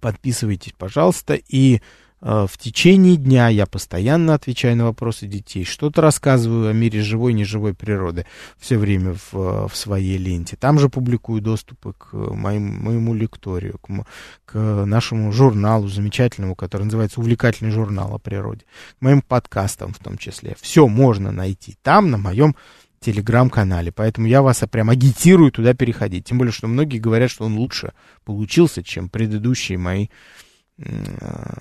подписывайтесь, 0.00 0.72
пожалуйста, 0.76 1.34
и 1.34 1.80
в 2.20 2.58
течение 2.58 3.16
дня 3.16 3.48
я 3.48 3.66
постоянно 3.66 4.34
отвечаю 4.34 4.76
на 4.76 4.84
вопросы 4.84 5.26
детей, 5.26 5.64
что-то 5.64 6.00
рассказываю 6.00 6.70
о 6.70 6.72
мире 6.72 7.02
живой 7.02 7.32
и 7.32 7.34
неживой 7.34 7.74
природы 7.74 8.26
все 8.58 8.78
время 8.78 9.14
в, 9.14 9.34
э, 9.34 9.68
в 9.68 9.76
своей 9.76 10.16
ленте. 10.16 10.56
Там 10.56 10.78
же 10.78 10.88
публикую 10.88 11.42
доступы 11.42 11.92
к 11.92 12.14
моим, 12.14 12.82
моему 12.82 13.14
лекторию, 13.14 13.78
к, 13.78 14.06
к 14.46 14.84
нашему 14.86 15.30
журналу 15.30 15.88
замечательному, 15.88 16.54
который 16.54 16.84
называется 16.84 17.20
«Увлекательный 17.20 17.70
журнал 17.70 18.14
о 18.14 18.18
природе», 18.18 18.64
к 18.98 19.02
моим 19.02 19.20
подкастам 19.20 19.92
в 19.92 19.98
том 19.98 20.16
числе. 20.16 20.56
Все 20.60 20.88
можно 20.88 21.32
найти 21.32 21.76
там, 21.82 22.10
на 22.10 22.16
моем 22.16 22.56
телеграм-канале. 23.00 23.92
Поэтому 23.92 24.26
я 24.26 24.40
вас 24.40 24.64
прям 24.70 24.88
агитирую 24.88 25.52
туда 25.52 25.74
переходить. 25.74 26.24
Тем 26.24 26.38
более, 26.38 26.52
что 26.52 26.66
многие 26.66 26.98
говорят, 26.98 27.30
что 27.30 27.44
он 27.44 27.56
лучше 27.56 27.92
получился, 28.24 28.82
чем 28.82 29.10
предыдущие 29.10 29.76
мои 29.76 30.06
Э, 30.06 30.45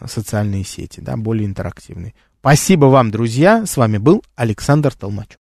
социальные 0.06 0.64
сети, 0.64 1.00
да, 1.00 1.16
более 1.18 1.46
интерактивные. 1.46 2.14
Спасибо 2.40 2.86
вам, 2.86 3.12
друзья. 3.12 3.66
С 3.66 3.78
вами 3.78 3.98
был 3.98 4.24
Александр 4.36 4.94
Толмачев. 4.94 5.34